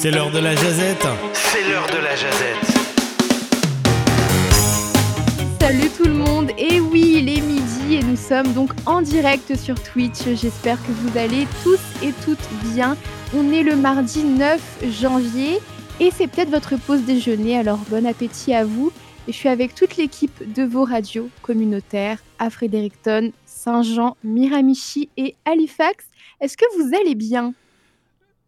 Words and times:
C'est 0.00 0.12
l'heure 0.12 0.30
de 0.30 0.38
la 0.38 0.54
jazette. 0.54 1.08
C'est 1.32 1.68
l'heure 1.68 1.88
de 1.88 1.96
la 1.96 2.14
jazette. 2.14 2.64
Salut 5.60 5.90
tout 5.96 6.04
le 6.04 6.12
monde, 6.12 6.52
et 6.56 6.78
oui, 6.78 7.16
il 7.16 7.28
est 7.28 7.40
midi 7.40 7.96
et 7.96 8.02
nous 8.04 8.14
sommes 8.14 8.52
donc 8.52 8.70
en 8.86 9.02
direct 9.02 9.56
sur 9.56 9.74
Twitch. 9.82 10.22
J'espère 10.36 10.80
que 10.86 10.92
vous 10.92 11.18
allez 11.18 11.48
tous 11.64 11.80
et 12.00 12.12
toutes 12.24 12.48
bien. 12.72 12.96
On 13.36 13.50
est 13.50 13.64
le 13.64 13.74
mardi 13.74 14.22
9 14.22 14.84
janvier 14.88 15.58
et 15.98 16.12
c'est 16.12 16.28
peut-être 16.28 16.50
votre 16.50 16.76
pause 16.76 17.02
déjeuner, 17.02 17.58
alors 17.58 17.78
bon 17.90 18.06
appétit 18.06 18.54
à 18.54 18.64
vous. 18.64 18.92
Et 19.26 19.32
je 19.32 19.36
suis 19.36 19.48
avec 19.48 19.74
toute 19.74 19.96
l'équipe 19.96 20.54
de 20.54 20.62
vos 20.62 20.84
radios 20.84 21.28
communautaires 21.42 22.18
à 22.38 22.50
Fredericton, 22.50 23.32
Saint-Jean, 23.46 24.16
Miramichi 24.22 25.08
et 25.16 25.34
Halifax. 25.44 26.04
Est-ce 26.40 26.56
que 26.56 26.66
vous 26.78 26.94
allez 26.94 27.16
bien? 27.16 27.52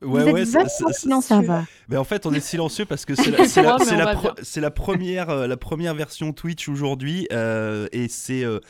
Ouais, 0.03 0.23
Vous 0.23 0.29
êtes 0.29 0.35
ouais, 0.35 0.45
ça, 0.47 0.67
ça- 0.67 1.21
ça- 1.21 1.41
va. 1.43 1.65
Mais 1.91 1.99
en 1.99 2.05
fait, 2.05 2.25
on 2.25 2.33
est 2.33 2.41
silencieux 2.41 2.87
parce 2.87 3.05
que 3.05 3.15
c'est 3.15 3.31
la, 3.61 4.15
pro- 4.15 4.71
première, 4.75 5.29
euh, 5.29 5.47
la 5.47 5.57
première 5.59 5.95
version 5.95 6.33
Twitch 6.33 6.71
aujourd'hui, 6.71 7.29
euh, 7.33 7.87
et 7.93 8.09
c'est, 8.09 8.43
euh, 8.43 8.61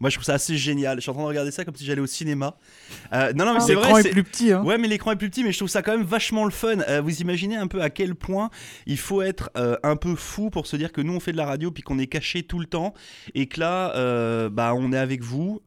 moi, 0.00 0.08
je 0.08 0.16
trouve 0.16 0.24
ça 0.24 0.32
assez 0.34 0.56
génial. 0.56 0.96
Je 0.96 1.02
suis 1.02 1.10
en 1.10 1.14
train 1.14 1.24
de 1.24 1.28
regarder 1.28 1.50
ça 1.50 1.66
comme 1.66 1.74
si 1.76 1.84
j'allais 1.84 2.00
au 2.00 2.06
cinéma. 2.06 2.56
Euh, 3.12 3.34
non, 3.34 3.44
non, 3.44 3.52
mais 3.52 3.58
Ah. 3.60 3.64
c'est 3.66 3.74
L'écran 3.74 3.90
vrai. 3.90 4.00
est 4.00 4.04
c'est- 4.04 4.10
plus 4.10 4.24
petit. 4.24 4.50
Hein. 4.52 4.62
Ouais, 4.64 4.78
mais 4.78 4.88
l'écran 4.88 5.12
est 5.12 5.16
plus 5.16 5.28
petit, 5.28 5.44
mais 5.44 5.52
je 5.52 5.58
trouve 5.58 5.68
ça 5.68 5.82
quand 5.82 5.92
même 5.92 6.06
vachement 6.06 6.46
le 6.46 6.50
fun. 6.50 6.78
Euh, 6.88 7.02
vous 7.02 7.20
imaginez 7.20 7.56
un 7.56 7.66
peu 7.66 7.82
à 7.82 7.90
quel 7.90 8.14
point 8.14 8.48
il 8.86 8.96
faut 8.98 9.20
être 9.20 9.50
euh, 9.58 9.76
un 9.82 9.96
peu 9.96 10.14
fou 10.14 10.48
pour 10.48 10.66
se 10.66 10.76
dire 10.76 10.92
que 10.92 11.02
nous 11.02 11.12
on 11.14 11.20
fait 11.20 11.32
de 11.32 11.36
la 11.36 11.44
radio 11.46 11.70
puis 11.70 11.82
qu'on 11.82 11.98
est 11.98 12.06
caché 12.06 12.44
tout 12.44 12.60
le 12.60 12.66
temps 12.66 12.94
et 13.34 13.44
que 13.46 13.60
là, 13.60 13.94
euh, 13.96 14.48
bah, 14.48 14.72
on 14.74 14.92
est 14.94 14.98
avec 14.98 15.22
vous. 15.22 15.60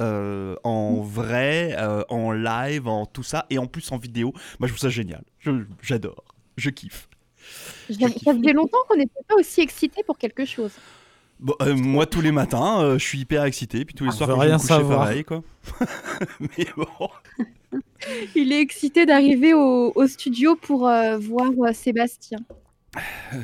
Euh, 0.00 0.56
en 0.64 1.00
vrai, 1.00 1.74
euh, 1.78 2.02
en 2.08 2.32
live, 2.32 2.86
en 2.88 3.06
tout 3.06 3.22
ça, 3.22 3.46
et 3.50 3.58
en 3.58 3.66
plus 3.66 3.90
en 3.92 3.98
vidéo. 3.98 4.32
Moi, 4.58 4.68
je 4.68 4.72
trouve 4.72 4.78
ça 4.80 4.88
génial. 4.90 5.22
J'adore. 5.82 6.24
Je 6.56 6.70
kiffe. 6.70 7.08
Ça 7.90 8.08
ça 8.08 8.34
faisait 8.34 8.52
longtemps 8.52 8.78
qu'on 8.88 8.96
n'était 8.96 9.22
pas 9.26 9.34
aussi 9.36 9.60
excités 9.60 10.02
pour 10.02 10.18
quelque 10.18 10.44
chose. 10.44 10.72
Bon, 11.40 11.54
euh, 11.62 11.74
moi, 11.74 12.04
tous 12.06 12.20
les 12.20 12.32
matins, 12.32 12.80
euh, 12.82 12.98
je 12.98 13.04
suis 13.04 13.20
hyper 13.20 13.44
excité, 13.44 13.84
puis 13.84 13.94
tous 13.94 14.04
les 14.04 14.10
On 14.10 14.12
soirs, 14.12 14.30
je 14.30 14.34
rien 14.34 14.54
me 14.54 14.58
coucher, 14.58 14.74
savoir. 14.74 15.00
pareil, 15.00 15.24
quoi. 15.24 15.42
Mais 16.40 16.66
bon. 16.76 17.08
Il 18.34 18.52
est 18.52 18.60
excité 18.60 19.06
d'arriver 19.06 19.54
au, 19.54 19.92
au 19.94 20.06
studio 20.06 20.56
pour 20.56 20.88
euh, 20.88 21.18
voir 21.18 21.50
euh, 21.66 21.72
Sébastien. 21.72 22.38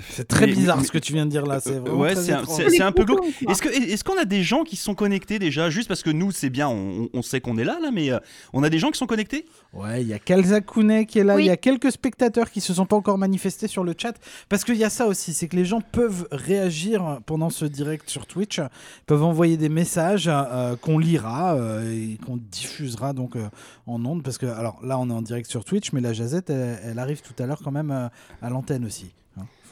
C'est 0.08 0.26
très 0.26 0.46
Mais- 0.46 0.52
bizarre 0.54 0.78
mais- 0.78 0.84
ce 0.84 0.90
que 0.90 0.98
tu 0.98 1.12
viens 1.12 1.26
de 1.26 1.30
dire 1.30 1.44
là. 1.44 1.60
C'est 1.60 1.74
Euh, 1.76 1.80
ouais, 1.92 2.14
c'est 2.16 2.32
un- 2.80 2.92
peu 2.92 3.04
glauque. 3.04 3.24
Est-ce 3.46 4.02
qu'on 4.02 4.18
a 4.18 4.24
des 4.24 4.42
gens 4.42 4.64
qui 4.64 4.76
sont 4.76 4.94
connectés 4.94 5.38
déjà 5.38 5.68
Juste 5.68 5.86
parce 5.88 6.02
que 6.02 6.10
nous, 6.10 6.30
c'est 6.30 6.48
bien, 6.48 6.68
on, 6.68 7.08
on 7.12 7.20
sait 7.22 7.40
qu'on 7.42 7.58
est 7.58 7.64
là, 7.64 7.78
là, 7.80 7.90
mais 7.92 8.10
euh, 8.10 8.18
on 8.54 8.62
a 8.62 8.70
des 8.70 8.78
gens 8.78 8.90
qui 8.90 8.98
sont 8.98 9.06
connectés? 9.06 9.44
Ouais, 9.74 10.00
il 10.02 10.08
y 10.08 10.14
a 10.14 10.18
Kalza 10.18 10.60
Kounet 10.62 11.04
qui 11.04 11.18
est 11.18 11.24
là. 11.24 11.34
Il 11.34 11.36
Oui. 11.36 11.44
y 11.46 11.50
a 11.50 11.56
quelques 11.58 11.92
spectateurs 11.92 12.50
qui 12.50 12.60
se 12.62 12.72
sont 12.72 12.86
pas 12.86 12.96
encore 12.96 13.18
manifestés 13.18 13.68
sur 13.68 13.84
le 13.84 13.94
chat. 13.96 14.14
Parce 14.48 14.64
qu'il 14.64 14.76
y 14.76 14.84
a 14.84 14.90
ça 14.90 15.06
aussi, 15.06 15.34
c'est 15.34 15.48
que 15.48 15.56
les 15.56 15.66
gens 15.66 15.82
peuvent 15.82 16.26
réagir 16.32 17.20
pendant 17.26 17.50
ce 17.50 17.66
direct 17.66 18.08
sur 18.08 18.26
Twitch, 18.26 18.60
peuvent 19.06 19.22
envoyer 19.24 19.56
des 19.58 19.68
messages 19.68 20.28
euh, 20.28 20.74
qu'on 20.76 20.98
lira 20.98 21.54
euh, 21.56 21.92
et 21.92 22.18
qu'on 22.24 22.38
diffusera 22.38 23.12
donc 23.12 23.36
euh, 23.36 23.48
en 23.86 24.02
ondes. 24.06 24.22
Parce 24.22 24.38
que, 24.38 24.46
alors 24.46 24.80
là, 24.82 24.98
on 24.98 25.10
est 25.10 25.14
en 25.14 25.22
direct 25.22 25.50
sur 25.50 25.64
Twitch, 25.66 25.92
mais 25.92 26.00
la 26.00 26.14
jazette, 26.14 26.48
elle, 26.48 26.78
elle 26.82 26.98
arrive 26.98 27.20
tout 27.20 27.34
à 27.42 27.46
l'heure 27.46 27.60
quand 27.62 27.72
même 27.72 27.90
euh, 27.90 28.08
à 28.40 28.48
l'antenne 28.48 28.86
aussi. 28.86 29.12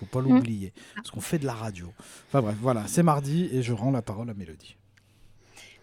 Faut 0.02 0.18
pas 0.18 0.20
l'oublier. 0.20 0.72
Parce 0.96 1.12
qu'on 1.12 1.20
fait 1.20 1.38
de 1.38 1.46
la 1.46 1.52
radio. 1.52 1.86
Enfin 2.26 2.42
bref, 2.42 2.56
voilà, 2.60 2.88
c'est 2.88 3.04
mardi 3.04 3.48
et 3.52 3.62
je 3.62 3.72
rends 3.72 3.92
la 3.92 4.02
parole 4.02 4.28
à 4.30 4.34
Mélodie. 4.34 4.76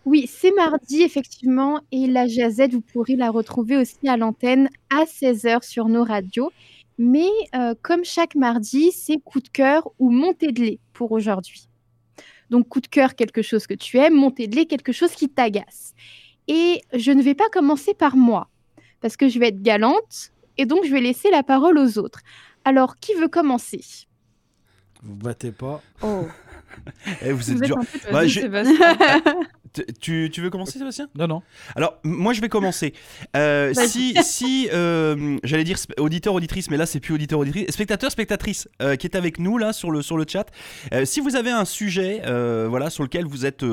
Oui, 0.05 0.27
c'est 0.27 0.51
mardi, 0.51 1.03
effectivement, 1.03 1.79
et 1.93 2.07
la 2.07 2.27
Jazette, 2.27 2.73
vous 2.73 2.81
pourrez 2.81 3.15
la 3.15 3.31
retrouver 3.31 3.77
aussi 3.77 4.09
à 4.09 4.17
l'antenne 4.17 4.69
à 4.89 5.05
16h 5.05 5.63
sur 5.63 5.87
nos 5.87 6.03
radios. 6.03 6.51
Mais 6.97 7.29
euh, 7.55 7.75
comme 7.81 8.03
chaque 8.03 8.35
mardi, 8.35 8.91
c'est 8.91 9.21
coup 9.23 9.39
de 9.39 9.47
cœur 9.47 9.89
ou 9.99 10.09
montée 10.09 10.51
de 10.51 10.61
lait 10.61 10.79
pour 10.91 11.13
aujourd'hui. 11.13 11.69
Donc 12.49 12.67
coup 12.67 12.81
de 12.81 12.87
cœur, 12.87 13.15
quelque 13.15 13.41
chose 13.41 13.67
que 13.67 13.73
tu 13.73 13.97
aimes, 13.97 14.15
montée 14.15 14.47
de 14.47 14.55
lait, 14.57 14.65
quelque 14.65 14.91
chose 14.91 15.11
qui 15.11 15.29
t'agace. 15.29 15.93
Et 16.49 16.81
je 16.93 17.11
ne 17.11 17.21
vais 17.21 17.35
pas 17.35 17.47
commencer 17.49 17.93
par 17.93 18.17
moi, 18.17 18.49
parce 18.99 19.15
que 19.15 19.29
je 19.29 19.39
vais 19.39 19.47
être 19.47 19.61
galante, 19.61 20.33
et 20.57 20.65
donc 20.65 20.83
je 20.83 20.91
vais 20.91 20.99
laisser 20.99 21.29
la 21.31 21.43
parole 21.43 21.77
aux 21.77 21.97
autres. 21.97 22.19
Alors, 22.65 22.97
qui 22.97 23.13
veut 23.13 23.29
commencer? 23.29 23.81
Vous 25.03 25.15
battez 25.15 25.51
pas. 25.51 25.81
Oh, 26.01 26.27
Eh, 27.21 27.31
Vous 27.31 27.51
êtes 27.51 27.57
vous 27.57 27.63
êtes 27.63 27.67
dur. 27.67 27.77
Bah, 28.11 28.25
j'ai- 28.27 28.47
Tu, 30.01 30.29
tu 30.31 30.41
veux 30.41 30.49
commencer, 30.49 30.79
Sébastien? 30.79 31.07
Non, 31.15 31.27
non. 31.27 31.41
Alors, 31.75 31.99
moi, 32.03 32.33
je 32.33 32.41
vais 32.41 32.49
commencer. 32.49 32.93
Euh, 33.35 33.73
si, 33.87 34.15
si 34.23 34.69
euh, 34.73 35.37
j'allais 35.43 35.63
dire 35.63 35.77
auditeur, 35.97 36.33
auditrice, 36.33 36.69
mais 36.69 36.77
là, 36.77 36.85
c'est 36.85 36.99
plus 36.99 37.13
auditeur, 37.13 37.39
auditrice, 37.39 37.69
spectateur, 37.69 38.11
spectatrice, 38.11 38.67
euh, 38.81 38.95
qui 38.95 39.07
est 39.07 39.15
avec 39.15 39.39
nous 39.39 39.57
là 39.57 39.73
sur 39.73 39.91
le 39.91 40.01
sur 40.01 40.17
le 40.17 40.25
chat. 40.27 40.47
euh, 40.93 41.05
si 41.05 41.19
vous 41.19 41.35
avez 41.35 41.51
un 41.51 41.65
sujet, 41.65 42.21
euh, 42.25 42.67
voilà, 42.69 42.89
sur 42.89 43.03
lequel 43.03 43.25
vous 43.25 43.45
êtes 43.45 43.63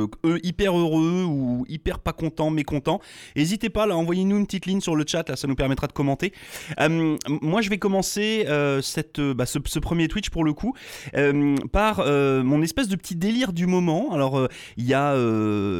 hyper 0.43 0.79
heureux 0.79 1.25
ou 1.27 1.65
hyper 1.69 1.99
pas 1.99 2.13
content, 2.13 2.51
mécontent, 2.51 3.01
n'hésitez 3.37 3.71
pas, 3.71 3.87
là, 3.87 3.97
envoyez-nous 3.97 4.37
une 4.39 4.47
petite 4.47 4.67
ligne 4.67 4.81
sur 4.81 4.97
le 4.97 5.05
chat, 5.07 5.29
là, 5.29 5.37
ça 5.37 5.47
nous 5.49 5.55
permettra 5.57 5.87
de 5.87 5.93
commenter. 5.93 6.33
Euh, 6.81 7.17
moi, 7.29 7.61
je 7.63 7.71
vais 7.71 7.79
commencer 7.79 8.45
euh, 8.49 8.83
cette, 8.83 9.21
bah, 9.21 9.47
ce, 9.47 9.59
ce 9.67 9.79
premier 9.79 10.09
Twitch 10.09 10.31
pour 10.31 10.45
le 10.45 10.53
coup 10.53 10.75
euh, 11.17 11.57
par 11.73 12.01
euh, 12.01 12.43
mon 12.43 12.63
espèce 12.63 12.89
de 12.89 12.97
petit 12.97 13.17
délire 13.17 13.53
du 13.53 13.67
moment. 13.67 14.13
Alors, 14.13 14.39
euh, 14.39 14.49
il 14.77 14.85
y 14.85 14.95
a 14.95 15.15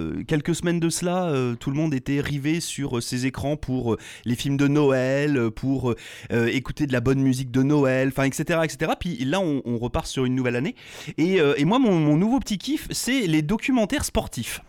euh, 0.07 0.25
quelques 0.27 0.55
semaines 0.55 0.81
de 0.81 0.89
cela, 0.89 1.27
euh, 1.27 1.55
tout 1.55 1.71
le 1.71 1.77
monde 1.77 1.95
était 1.95 2.21
rivé 2.21 2.61
sur 2.61 2.99
euh, 2.99 3.01
ses 3.01 3.27
écrans 3.27 3.57
pour 3.57 3.97
les 4.25 4.35
films 4.35 4.57
de 4.57 4.69
Noël, 4.69 5.51
pour 5.51 5.95
écouter 6.31 6.87
de 6.87 6.93
la 6.93 7.01
bonne 7.01 7.21
musique 7.21 7.51
de 7.51 7.63
Noël, 7.63 8.09
enfin, 8.09 8.25
etc., 8.25 8.61
etc. 8.65 8.93
Puis 8.99 9.25
là, 9.25 9.41
on, 9.41 9.79
repart 9.79 10.07
sur 10.07 10.25
une 10.25 10.35
nouvelle 10.35 10.57
année. 10.57 10.75
Et, 11.19 11.39
et 11.57 11.65
moi, 11.65 11.79
mon, 11.79 11.99
mon 11.99 12.17
nouveau 12.17 12.41
petit 12.41 12.59
kiff, 12.59 12.89
c'est 12.91 13.27
les 13.27 13.43
documentaires 13.43 14.05
sportifs. 14.05 14.63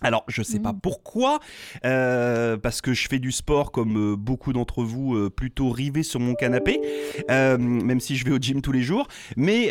Alors, 0.00 0.24
je 0.28 0.42
sais 0.42 0.60
pas 0.60 0.72
Mm. 0.72 0.80
pourquoi, 0.80 1.40
euh, 1.84 2.56
parce 2.56 2.80
que 2.80 2.92
je 2.94 3.08
fais 3.08 3.18
du 3.18 3.32
sport 3.32 3.72
comme 3.72 4.12
euh, 4.12 4.16
beaucoup 4.16 4.52
d'entre 4.52 4.84
vous, 4.84 5.14
euh, 5.16 5.28
plutôt 5.30 5.70
rivé 5.70 6.02
sur 6.02 6.20
mon 6.20 6.34
canapé, 6.34 6.80
même 7.28 8.00
si 8.00 8.16
je 8.16 8.24
vais 8.24 8.30
au 8.30 8.38
gym 8.38 8.62
tous 8.62 8.72
les 8.72 8.82
jours. 8.82 9.08
Mais 9.36 9.68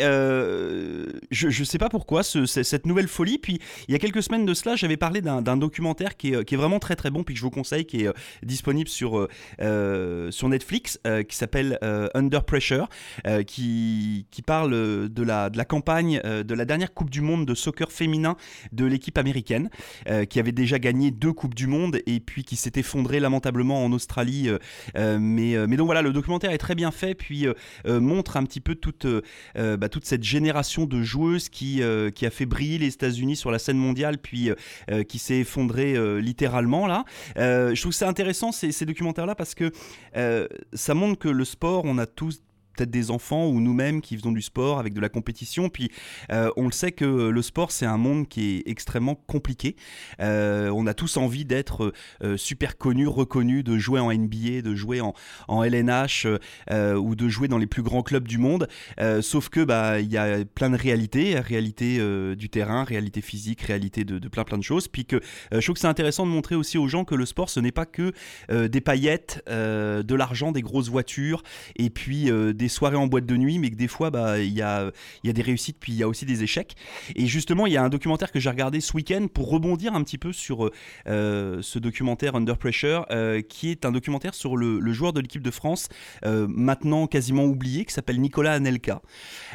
je, 1.30 1.48
je 1.50 1.64
sais 1.64 1.78
pas 1.78 1.88
pourquoi 1.88 2.22
ce- 2.22 2.46
ce- 2.46 2.62
cette 2.62 2.86
nouvelle 2.86 3.08
folie. 3.08 3.38
Puis 3.38 3.58
il 3.88 3.92
y 3.92 3.94
a 3.94 3.98
quelques 3.98 4.22
semaines 4.22 4.44
de 4.46 4.54
cela, 4.54 4.76
j'avais 4.76 4.96
parlé 4.96 5.20
d'un 5.20 5.56
documentaire 5.56 6.16
qui 6.16 6.32
est, 6.34 6.44
qui 6.44 6.54
est 6.54 6.58
vraiment 6.58 6.78
très 6.78 6.96
très 6.96 7.10
bon, 7.10 7.22
puis 7.24 7.34
que 7.34 7.38
je 7.38 7.44
vous 7.44 7.50
conseille, 7.50 7.84
qui 7.86 8.04
est 8.04 8.12
disponible 8.42 8.88
sur, 8.88 9.28
sur 9.58 10.48
Netflix, 10.48 10.98
qui 11.28 11.36
s'appelle 11.36 11.78
Under 12.14 12.44
Pressure, 12.44 12.88
qui, 13.46 14.26
qui 14.30 14.42
parle 14.42 14.70
de 15.08 15.22
la, 15.22 15.50
de 15.50 15.56
la 15.56 15.64
campagne 15.64 16.20
de 16.24 16.54
la 16.54 16.64
dernière 16.64 16.92
Coupe 16.92 17.10
du 17.10 17.20
Monde 17.20 17.46
de 17.46 17.54
soccer 17.54 17.90
féminin 17.92 18.36
de 18.72 18.84
l'équipe 18.84 19.18
américaine, 19.18 19.70
euh, 20.18 20.24
qui 20.24 20.40
avait 20.40 20.52
déjà 20.52 20.78
gagné 20.78 21.10
deux 21.10 21.32
Coupes 21.32 21.54
du 21.54 21.66
Monde 21.66 22.00
et 22.06 22.20
puis 22.20 22.44
qui 22.44 22.56
s'est 22.56 22.72
effondré 22.76 23.20
lamentablement 23.20 23.84
en 23.84 23.92
Australie. 23.92 24.48
euh, 24.48 24.58
euh, 24.96 25.18
mais, 25.20 25.56
mais 25.66 25.76
donc 25.76 25.86
voilà, 25.86 26.02
le 26.02 26.12
documentaire 26.12 26.50
est 26.50 26.58
très 26.58 26.74
bien 26.74 26.90
fait, 26.90 27.14
puis 27.14 27.46
montre 27.86 28.36
un 28.36 28.44
petit 28.44 28.60
peu 28.60 28.74
toute, 28.74 29.06
bah, 29.54 29.88
toute 29.88 30.04
cette 30.04 30.22
génération 30.22 30.86
de 30.86 31.02
joueuses 31.02 31.48
qui, 31.48 31.80
qui 32.14 32.26
a 32.26 32.30
fait 32.30 32.46
briller 32.46 32.78
les 32.78 32.88
États-Unis 32.88 33.36
sur 33.36 33.50
la 33.50 33.58
scène 33.58 33.78
mondiale, 33.78 34.18
puis 34.18 34.50
qui 35.08 35.18
s'est 35.18 35.38
effondré 35.38 35.94
euh, 35.96 36.20
littéralement 36.20 36.86
là. 36.86 37.04
Je 37.36 37.80
trouve 37.80 37.92
ça 37.92 38.08
intéressant 38.08 38.52
ces, 38.52 38.72
ces 38.72 38.86
documentaires-là 38.86 39.34
parce 39.34 39.54
que 39.54 39.72
ça 40.72 40.94
montre 40.94 41.18
que 41.18 41.28
le 41.28 41.44
sport, 41.44 41.82
on 41.84 41.98
a 41.98 42.06
tous 42.06 42.42
peut-être 42.78 42.90
des 42.90 43.10
enfants 43.10 43.48
ou 43.48 43.60
nous-mêmes 43.60 44.00
qui 44.00 44.16
faisons 44.16 44.32
du 44.32 44.42
sport 44.42 44.78
avec 44.78 44.94
de 44.94 45.00
la 45.00 45.08
compétition. 45.08 45.68
Puis 45.68 45.90
euh, 46.30 46.50
on 46.56 46.66
le 46.66 46.72
sait 46.72 46.92
que 46.92 47.04
le 47.04 47.42
sport, 47.42 47.72
c'est 47.72 47.86
un 47.86 47.96
monde 47.96 48.28
qui 48.28 48.56
est 48.56 48.70
extrêmement 48.70 49.16
compliqué. 49.16 49.76
Euh, 50.20 50.70
on 50.70 50.86
a 50.86 50.94
tous 50.94 51.16
envie 51.16 51.44
d'être 51.44 51.92
euh, 52.22 52.36
super 52.36 52.78
connu, 52.78 53.06
reconnu, 53.06 53.62
de 53.62 53.78
jouer 53.78 54.00
en 54.00 54.12
NBA, 54.12 54.62
de 54.62 54.74
jouer 54.74 55.00
en, 55.00 55.14
en 55.48 55.64
LNH 55.64 56.26
ou 56.70 57.14
de 57.14 57.28
jouer 57.28 57.48
dans 57.48 57.58
les 57.58 57.66
plus 57.66 57.82
grands 57.82 58.02
clubs 58.02 58.26
du 58.26 58.38
monde. 58.38 58.68
Sauf 59.20 59.48
que 59.48 59.64
bah 59.64 60.00
il 60.00 60.10
y 60.10 60.16
a 60.16 60.44
plein 60.44 60.70
de 60.70 60.76
réalités, 60.76 61.38
réalité 61.38 61.98
du 62.36 62.48
terrain, 62.48 62.84
réalité 62.84 63.20
physique, 63.20 63.62
réalité 63.62 64.04
de, 64.04 64.18
de 64.18 64.28
plein 64.28 64.44
plein 64.44 64.58
de 64.58 64.62
choses. 64.62 64.88
Puis 64.88 65.04
que 65.04 65.20
je 65.50 65.60
trouve 65.60 65.74
que 65.74 65.80
c'est 65.80 65.86
intéressant 65.86 66.26
de 66.26 66.30
montrer 66.30 66.54
aussi 66.54 66.78
aux 66.78 66.88
gens 66.88 67.04
que 67.04 67.14
le 67.14 67.26
sport, 67.26 67.50
ce 67.50 67.60
n'est 67.60 67.72
pas 67.72 67.86
que 67.86 68.12
des 68.48 68.80
paillettes, 68.80 69.42
de 69.48 70.14
l'argent, 70.14 70.52
des 70.52 70.62
grosses 70.62 70.88
voitures 70.88 71.42
et 71.76 71.90
puis 71.90 72.30
euh, 72.30 72.52
soirées 72.68 72.96
en 72.96 73.06
boîte 73.06 73.26
de 73.26 73.36
nuit, 73.36 73.58
mais 73.58 73.70
que 73.70 73.76
des 73.76 73.88
fois 73.88 74.10
bah 74.10 74.38
il 74.38 74.52
y 74.52 74.62
a 74.62 74.90
y 75.24 75.30
a 75.30 75.32
des 75.32 75.42
réussites 75.42 75.78
puis 75.78 75.92
il 75.92 75.98
y 75.98 76.02
a 76.02 76.08
aussi 76.08 76.24
des 76.24 76.42
échecs. 76.42 76.76
Et 77.16 77.26
justement, 77.26 77.66
il 77.66 77.72
y 77.72 77.76
a 77.76 77.82
un 77.82 77.88
documentaire 77.88 78.32
que 78.32 78.40
j'ai 78.40 78.50
regardé 78.50 78.80
ce 78.80 78.94
week-end 78.94 79.26
pour 79.32 79.50
rebondir 79.50 79.94
un 79.94 80.02
petit 80.02 80.18
peu 80.18 80.32
sur 80.32 80.70
euh, 81.06 81.58
ce 81.62 81.78
documentaire 81.78 82.34
Under 82.34 82.56
Pressure, 82.56 83.06
euh, 83.10 83.42
qui 83.42 83.70
est 83.70 83.84
un 83.84 83.92
documentaire 83.92 84.34
sur 84.34 84.56
le, 84.56 84.92
joueur 84.92 85.12
de 85.12 85.20
l'équipe 85.20 85.42
de 85.42 85.50
France, 85.50 85.88
euh, 86.24 86.46
maintenant 86.48 87.06
quasiment 87.06 87.44
oublié, 87.44 87.84
qui 87.84 87.92
s'appelle 87.92 88.20
Nicolas 88.20 88.54
Anelka, 88.54 89.02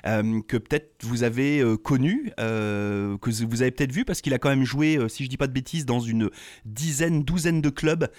que 0.04 0.58
peut-être 0.58 0.94
vous 1.02 1.24
avez 1.24 1.64
connu, 1.84 2.32
que 2.38 3.44
vous 3.46 3.62
avez 3.62 3.72
peut-être 3.72 3.92
vu, 3.92 4.06
parce 4.06 4.22
qu'il 4.22 4.34
a 4.34 4.40
quand 4.40 4.50
même 4.50 4.64
joué, 4.64 5.00
si 5.10 5.24
je 5.24 5.30
dis 5.30 5.38
pas 5.38 5.48
de 5.48 5.54
bêtises, 5.54 5.86
dans 5.86 6.00
une 6.00 6.30
dizaine, 6.66 7.24
douzaine 7.24 7.62
de 7.62 7.70
clubs 7.70 8.10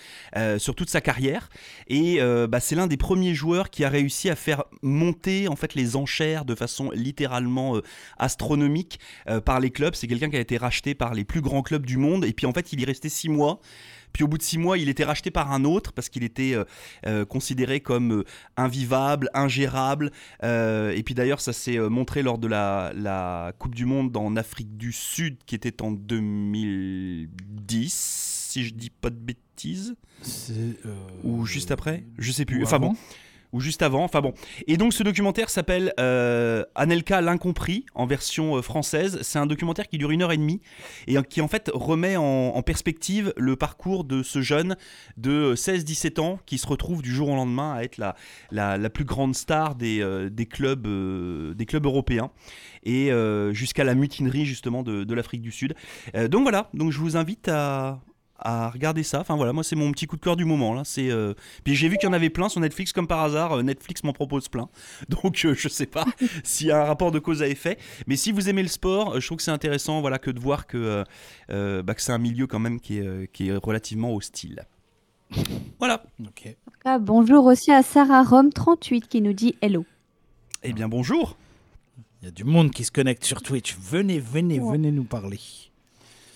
sur 0.58 0.74
toute 0.74 0.90
sa 0.90 1.00
carrière. 1.00 1.48
Et 1.88 2.18
bah, 2.48 2.60
c'est 2.60 2.74
l'un 2.74 2.86
des 2.86 2.96
premiers 2.96 3.34
joueurs 3.34 3.70
qui 3.70 3.84
a 3.84 3.88
réussi 3.88 4.28
à 4.28 4.36
faire 4.36 4.64
monter 4.84 5.48
en 5.48 5.56
fait 5.56 5.74
les 5.74 5.96
enchères 5.96 6.44
de 6.44 6.54
façon 6.54 6.90
littéralement 6.92 7.76
euh, 7.76 7.82
astronomique 8.18 9.00
euh, 9.28 9.40
par 9.40 9.58
les 9.58 9.70
clubs. 9.70 9.94
C'est 9.94 10.06
quelqu'un 10.06 10.30
qui 10.30 10.36
a 10.36 10.40
été 10.40 10.56
racheté 10.56 10.94
par 10.94 11.14
les 11.14 11.24
plus 11.24 11.40
grands 11.40 11.62
clubs 11.62 11.84
du 11.84 11.96
monde 11.96 12.24
et 12.24 12.32
puis 12.32 12.46
en 12.46 12.52
fait 12.52 12.72
il 12.72 12.80
y 12.80 12.84
restait 12.84 13.08
six 13.08 13.28
mois. 13.28 13.60
Puis 14.14 14.24
au 14.24 14.28
bout 14.28 14.38
de 14.38 14.42
six 14.42 14.56
mois, 14.58 14.78
il 14.78 14.88
était 14.88 15.04
racheté 15.04 15.30
par 15.32 15.52
un 15.52 15.64
autre 15.64 15.92
parce 15.92 16.08
qu'il 16.08 16.22
était 16.22 16.54
euh, 16.54 16.64
euh, 17.06 17.24
considéré 17.26 17.80
comme 17.80 18.20
euh, 18.20 18.24
invivable, 18.56 19.28
ingérable. 19.34 20.12
Et 20.42 21.02
puis 21.04 21.14
d'ailleurs, 21.14 21.40
ça 21.40 21.52
s'est 21.52 21.78
montré 21.78 22.22
lors 22.22 22.38
de 22.38 22.46
la, 22.46 22.92
la 22.94 23.52
Coupe 23.58 23.74
du 23.74 23.86
Monde 23.86 24.16
en 24.16 24.36
Afrique 24.36 24.76
du 24.76 24.92
Sud 24.92 25.38
qui 25.44 25.56
était 25.56 25.82
en 25.82 25.90
2010, 25.90 28.48
si 28.50 28.64
je 28.64 28.72
dis 28.72 28.90
pas 28.90 29.10
de 29.10 29.16
bêtises. 29.16 29.96
Ou 31.24 31.44
juste 31.44 31.72
après 31.72 32.04
Je 32.18 32.30
sais 32.30 32.44
plus. 32.44 32.60
ou 32.60 32.64
Enfin 32.64 32.78
bon. 32.78 32.94
Ou 33.54 33.60
juste 33.60 33.82
avant. 33.82 34.02
Enfin 34.02 34.20
bon. 34.20 34.34
Et 34.66 34.76
donc 34.76 34.92
ce 34.92 35.04
documentaire 35.04 35.48
s'appelle 35.48 35.94
euh, 36.00 36.64
Anelka 36.74 37.20
l'incompris 37.20 37.86
en 37.94 38.04
version 38.04 38.56
euh, 38.56 38.62
française. 38.62 39.20
C'est 39.22 39.38
un 39.38 39.46
documentaire 39.46 39.86
qui 39.86 39.96
dure 39.96 40.10
une 40.10 40.22
heure 40.22 40.32
et 40.32 40.36
demie 40.36 40.60
et 41.06 41.16
qui 41.22 41.40
en 41.40 41.46
fait 41.46 41.70
remet 41.72 42.16
en, 42.16 42.60
perspective 42.62 43.32
le 43.36 43.54
parcours 43.54 44.02
de 44.02 44.24
ce 44.24 44.40
jeune 44.40 44.76
de 45.18 45.54
16-17 45.54 46.20
ans 46.20 46.40
qui 46.46 46.58
se 46.58 46.66
retrouve 46.66 47.00
du 47.00 47.12
jour 47.14 47.28
au 47.28 47.36
lendemain 47.36 47.74
à 47.74 47.82
être 47.84 47.98
la, 47.98 48.16
la, 48.50 48.90
plus 48.90 49.04
grande 49.04 49.36
star 49.36 49.76
des, 49.76 50.00
euh, 50.00 50.28
des, 50.30 50.46
clubs, 50.46 50.88
des 51.54 51.66
clubs 51.66 51.86
européens 51.86 52.32
et 52.82 53.10
jusqu'à 53.52 53.84
la 53.84 53.94
mutinerie 53.94 54.46
justement 54.46 54.82
de, 54.82 55.14
l'Afrique 55.14 55.42
du 55.42 55.52
Sud. 55.52 55.74
Donc 56.28 56.42
voilà, 56.42 56.70
donc 56.74 56.90
je 56.90 56.98
vous 56.98 57.16
invite 57.16 57.48
à, 57.48 58.00
à 58.38 58.68
regarder 58.70 59.02
ça. 59.02 59.20
Enfin 59.20 59.36
voilà, 59.36 59.52
moi 59.52 59.62
c'est 59.64 59.76
mon 59.76 59.90
petit 59.92 60.06
coup 60.06 60.16
de 60.16 60.20
cœur 60.20 60.36
du 60.36 60.44
moment 60.44 60.74
là. 60.74 60.82
C'est 60.84 61.10
euh, 61.10 61.34
puis 61.62 61.74
j'ai 61.74 61.88
vu 61.88 61.96
qu'il 61.96 62.06
y 62.08 62.10
en 62.10 62.12
avait 62.12 62.30
plein 62.30 62.48
sur 62.48 62.60
Netflix 62.60 62.92
comme 62.92 63.06
par 63.06 63.20
hasard. 63.22 63.52
euh, 63.58 63.62
Netflix 63.62 64.02
m'en 64.04 64.12
propose 64.12 64.48
plein, 64.48 64.68
donc 65.08 65.44
euh, 65.44 65.54
je 65.54 65.68
sais 65.68 65.86
pas 65.86 66.04
s'il 66.44 66.66
y 66.66 66.70
a 66.70 66.80
un 66.82 66.84
rapport 66.84 67.12
de 67.12 67.18
cause 67.18 67.42
à 67.42 67.48
effet. 67.48 67.78
Mais 68.06 68.16
si 68.16 68.32
vous 68.32 68.48
aimez 68.48 68.62
le 68.62 68.68
sport, 68.68 69.14
euh, 69.14 69.20
je 69.20 69.26
trouve 69.26 69.36
que 69.36 69.42
c'est 69.44 69.50
intéressant, 69.50 70.00
voilà, 70.00 70.18
que 70.18 70.30
de 70.30 70.40
voir 70.40 70.66
que 70.66 71.04
bah, 71.48 71.94
que 71.94 72.02
c'est 72.02 72.12
un 72.12 72.18
milieu 72.18 72.46
quand 72.46 72.58
même 72.58 72.80
qui 72.80 72.98
est 72.98 73.06
euh, 73.06 73.26
qui 73.32 73.48
est 73.48 73.56
relativement 73.56 74.14
hostile. 74.14 74.64
Voilà. 75.78 76.02
Ok. 76.20 76.54
Ah, 76.84 76.98
bonjour 76.98 77.44
aussi 77.46 77.70
à 77.72 77.82
Sarah 77.82 78.22
Rome 78.22 78.52
38 78.52 79.08
qui 79.08 79.20
nous 79.20 79.32
dit 79.32 79.54
hello. 79.60 79.84
Eh 80.62 80.72
bien 80.72 80.88
bonjour. 80.88 81.36
Il 82.22 82.26
y 82.26 82.28
a 82.28 82.30
du 82.30 82.44
monde 82.44 82.70
qui 82.70 82.84
se 82.84 82.90
connecte 82.90 83.24
sur 83.24 83.42
Twitch. 83.42 83.76
Venez, 83.78 84.18
venez, 84.18 84.60
Ouais. 84.60 84.72
venez 84.72 84.90
nous 84.90 85.04
parler. 85.04 85.38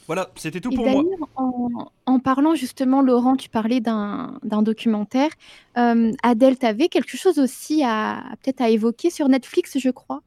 Voilà, 0.08 0.30
c'était 0.36 0.60
tout 0.60 0.72
Et 0.72 0.74
pour 0.74 0.88
moi. 0.88 1.04
en, 1.36 1.68
en 2.06 2.18
parlant 2.18 2.54
justement, 2.56 3.02
Laurent, 3.02 3.36
tu 3.36 3.48
parlais 3.48 3.80
d'un 3.80 4.40
documentaire. 4.42 5.30
Euh, 5.76 6.12
Adèle, 6.22 6.58
tu 6.58 6.66
avais 6.66 6.88
quelque 6.88 7.16
chose 7.16 7.38
aussi 7.38 7.84
à 7.84 8.24
peut-être 8.42 8.60
à 8.62 8.70
évoquer 8.70 9.10
sur 9.10 9.28
Netflix, 9.28 9.78
je 9.78 9.90
crois. 9.90 10.22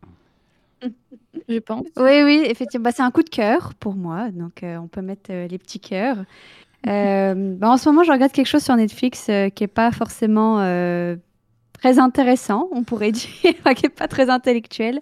je 1.50 1.60
pense. 1.60 1.86
Oui, 1.98 2.22
oui, 2.24 2.44
effectivement. 2.46 2.84
Bah, 2.84 2.92
c'est 2.92 3.02
un 3.04 3.12
coup 3.12 3.24
de 3.24 3.30
cœur 3.30 3.74
pour 3.76 3.96
moi, 3.96 4.30
donc 4.32 4.64
euh, 4.64 4.78
on 4.78 4.88
peut 4.88 5.02
mettre 5.02 5.32
euh, 5.32 5.48
les 5.48 5.58
petits 5.58 5.80
cœurs. 5.80 6.18
Euh, 6.88 7.56
bah, 7.58 7.70
en 7.70 7.78
ce 7.78 7.90
moment, 7.90 8.04
je 8.04 8.12
regarde 8.12 8.32
quelque 8.32 8.48
chose 8.48 8.64
sur 8.64 8.76
Netflix 8.76 9.28
euh, 9.30 9.50
qui 9.50 9.64
n'est 9.64 9.68
pas 9.68 9.92
forcément 9.92 10.60
euh, 10.60 11.16
très 11.82 12.00
intéressant, 12.00 12.70
on 12.72 12.84
pourrait 12.84 13.12
dire, 13.12 13.28
qui 13.44 13.84
n'est 13.84 13.90
pas 13.90 14.08
très 14.08 14.30
intellectuel. 14.30 15.00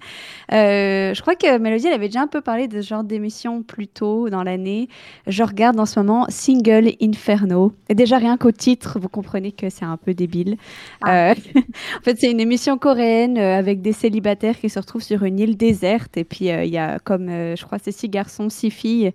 Euh, 0.54 1.14
je 1.14 1.22
crois 1.22 1.36
que 1.36 1.58
Mélodie, 1.58 1.88
elle 1.88 1.94
avait 1.94 2.08
déjà 2.08 2.22
un 2.22 2.28
peu 2.28 2.42
parlé 2.42 2.68
de 2.68 2.82
ce 2.82 2.88
genre 2.88 3.04
d'émission 3.04 3.64
plus 3.64 3.88
tôt 3.88 4.30
dans 4.30 4.44
l'année. 4.44 4.88
Je 5.28 5.44
regarde 5.44 5.80
en 5.80 5.86
ce 5.86 6.00
moment 6.00 6.26
Single 6.30 6.92
Inferno. 7.02 7.74
Et 7.90 7.96
déjà, 7.96 8.18
rien 8.18 8.38
qu'au 8.38 8.52
titre, 8.52 8.98
vous 9.00 9.10
comprenez 9.10 9.52
que 9.52 9.70
c'est 9.70 9.86
un 9.86 9.98
peu 9.98 10.14
débile. 10.14 10.56
Euh, 11.06 11.34
en 11.56 12.04
fait, 12.04 12.18
c'est 12.18 12.32
une 12.32 12.40
émission 12.40 12.78
coréenne 12.78 13.38
euh, 13.38 13.58
avec 13.58 13.82
des 13.82 13.94
célibataires 13.94 14.58
qui 14.58 14.70
se 14.70 14.80
retrouvent 14.80 15.04
sur 15.04 15.24
une 15.24 15.40
île 15.40 15.58
déserte. 15.58 16.16
Et 16.16 16.24
puis, 16.24 16.50
euh, 16.50 16.64
il 16.64 16.72
y 16.72 16.78
a 16.78 17.00
comme, 17.00 17.28
je 17.28 17.64
crois, 17.66 17.80
c'est 17.80 17.92
six 17.92 18.10
garçons, 18.10 18.50
six 18.50 18.72
filles. 18.72 19.12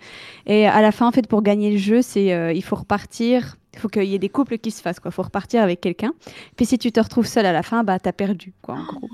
Et 0.46 0.66
à 0.66 0.82
la 0.82 0.92
fin, 0.92 1.06
en 1.06 1.12
fait, 1.12 1.26
pour 1.26 1.42
gagner 1.42 1.72
le 1.72 1.78
jeu, 1.78 2.02
c'est 2.02 2.54
il 2.54 2.62
faut 2.62 2.76
repartir. 2.76 3.56
Il 3.74 3.80
faut 3.80 3.88
qu'il 3.88 4.04
y 4.04 4.14
ait 4.14 4.18
des 4.18 4.28
couples 4.28 4.56
qui 4.58 4.70
se 4.70 4.80
fassent. 4.80 4.98
Il 5.04 5.10
faut 5.10 5.22
repartir 5.22 5.62
avec 5.62 5.80
quelqu'un. 5.80 6.12
Puis 6.56 6.64
si 6.64 6.78
tu 6.78 6.92
te 6.92 7.00
retrouves 7.00 7.26
seul 7.26 7.44
à 7.44 7.52
la 7.52 7.62
fin, 7.62 7.84
bah, 7.84 7.98
t'as 7.98 8.12
perdu, 8.12 8.52
quoi, 8.62 8.76
en 8.76 8.84
gros. 8.84 9.08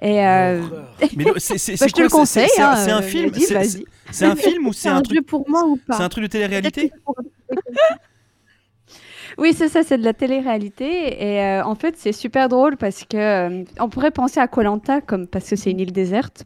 Et 0.00 0.24
euh, 0.26 0.62
Mais 1.16 1.24
c'est 1.38 1.58
c'est- 1.58 1.72
bah, 1.72 1.76
c'est 1.78 1.88
je 1.88 1.94
te 1.94 2.02
le 2.02 2.08
quoi, 2.08 2.24
c'est- 2.24 2.40
conseille. 2.42 2.48
c'est 2.54 2.62
un- 2.62 2.70
hein, 2.70 2.76
C'est 2.76 2.90
un 2.92 2.98
euh, 2.98 3.02
film. 3.02 3.30
C'est- 3.34 3.54
vas-y. 3.54 3.68
c'est- 3.68 3.84
C'est 4.12 4.24
un 4.24 4.36
film 4.36 4.66
ou 4.68 4.72
c'est 4.72 4.82
C'est 4.82 4.88
un 4.88 4.96
un 4.98 5.02
truc 5.02 5.26
pour 5.26 5.48
moi 5.50 5.64
ou 5.66 5.76
C'est 5.90 5.96
pas 5.98 6.02
un 6.04 6.08
truc 6.08 6.22
de 6.24 6.28
télé-réalité? 6.28 6.92
Oui, 9.38 9.52
c'est 9.52 9.68
ça, 9.68 9.82
c'est 9.82 9.98
de 9.98 10.04
la 10.04 10.14
télé-réalité. 10.14 11.22
Et 11.22 11.40
euh, 11.42 11.64
en 11.64 11.74
fait, 11.74 11.94
c'est 11.98 12.12
super 12.12 12.48
drôle 12.48 12.76
parce 12.76 13.04
que 13.04 13.16
euh, 13.16 13.64
on 13.80 13.88
pourrait 13.90 14.10
penser 14.10 14.40
à 14.40 14.46
Colanta 14.48 15.00
comme 15.02 15.26
parce 15.26 15.50
que 15.50 15.56
c'est 15.56 15.70
une 15.70 15.80
île 15.80 15.92
déserte. 15.92 16.44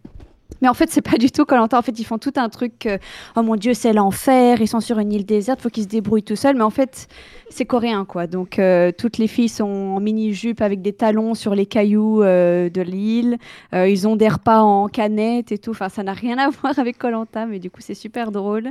Mais 0.63 0.69
en 0.69 0.75
fait, 0.75 0.91
c'est 0.91 1.03
pas 1.03 1.17
du 1.17 1.31
tout 1.31 1.45
Colanta. 1.45 1.79
En 1.79 1.83
fait, 1.83 1.99
ils 1.99 2.05
font 2.05 2.19
tout 2.19 2.33
un 2.37 2.49
truc. 2.49 2.89
oh 3.37 3.43
mon 3.43 3.57
Dieu, 3.57 3.75
c'est 3.75 3.93
l'enfer. 3.93 4.61
Ils 4.61 4.69
sont 4.69 4.81
sur 4.81 4.99
une 4.99 5.13
île 5.13 5.25
déserte. 5.25 5.61
Faut 5.61 5.71
qu'ils 5.71 5.85
se 5.85 5.89
débrouillent 5.89 6.23
tout 6.23 6.37
seuls. 6.37 6.57
Mais 6.57 6.63
en 6.63 6.71
fait, 6.71 7.09
c'est 7.49 7.65
coréen, 7.65 8.05
quoi. 8.05 8.27
Donc, 8.27 8.59
euh, 8.59 8.93
toutes 8.97 9.19
les 9.19 9.27
filles 9.27 9.49
sont 9.49 9.65
en 9.65 10.01
mini-jupe 10.01 10.61
avec 10.63 10.83
des 10.83 10.93
talons 10.93 11.35
sur 11.35 11.55
les 11.55 11.67
cailloux 11.67 12.23
euh, 12.23 12.69
de 12.71 12.83
l'île. 12.83 13.39
Euh, 13.75 13.89
ils 13.89 14.07
ont 14.07 14.17
des 14.17 14.29
repas 14.29 14.61
en 14.61 14.89
canette 14.89 15.53
et 15.53 15.59
tout. 15.59 15.71
Enfin, 15.71 15.89
ça 15.89 16.03
n'a 16.03 16.13
rien 16.13 16.39
à 16.39 16.51
voir 16.63 16.79
avec 16.79 16.99
Colanta, 16.99 17.47
mais 17.47 17.59
du 17.59 17.71
coup, 17.71 17.81
c'est 17.81 17.95
super 17.95 18.31
drôle. 18.31 18.71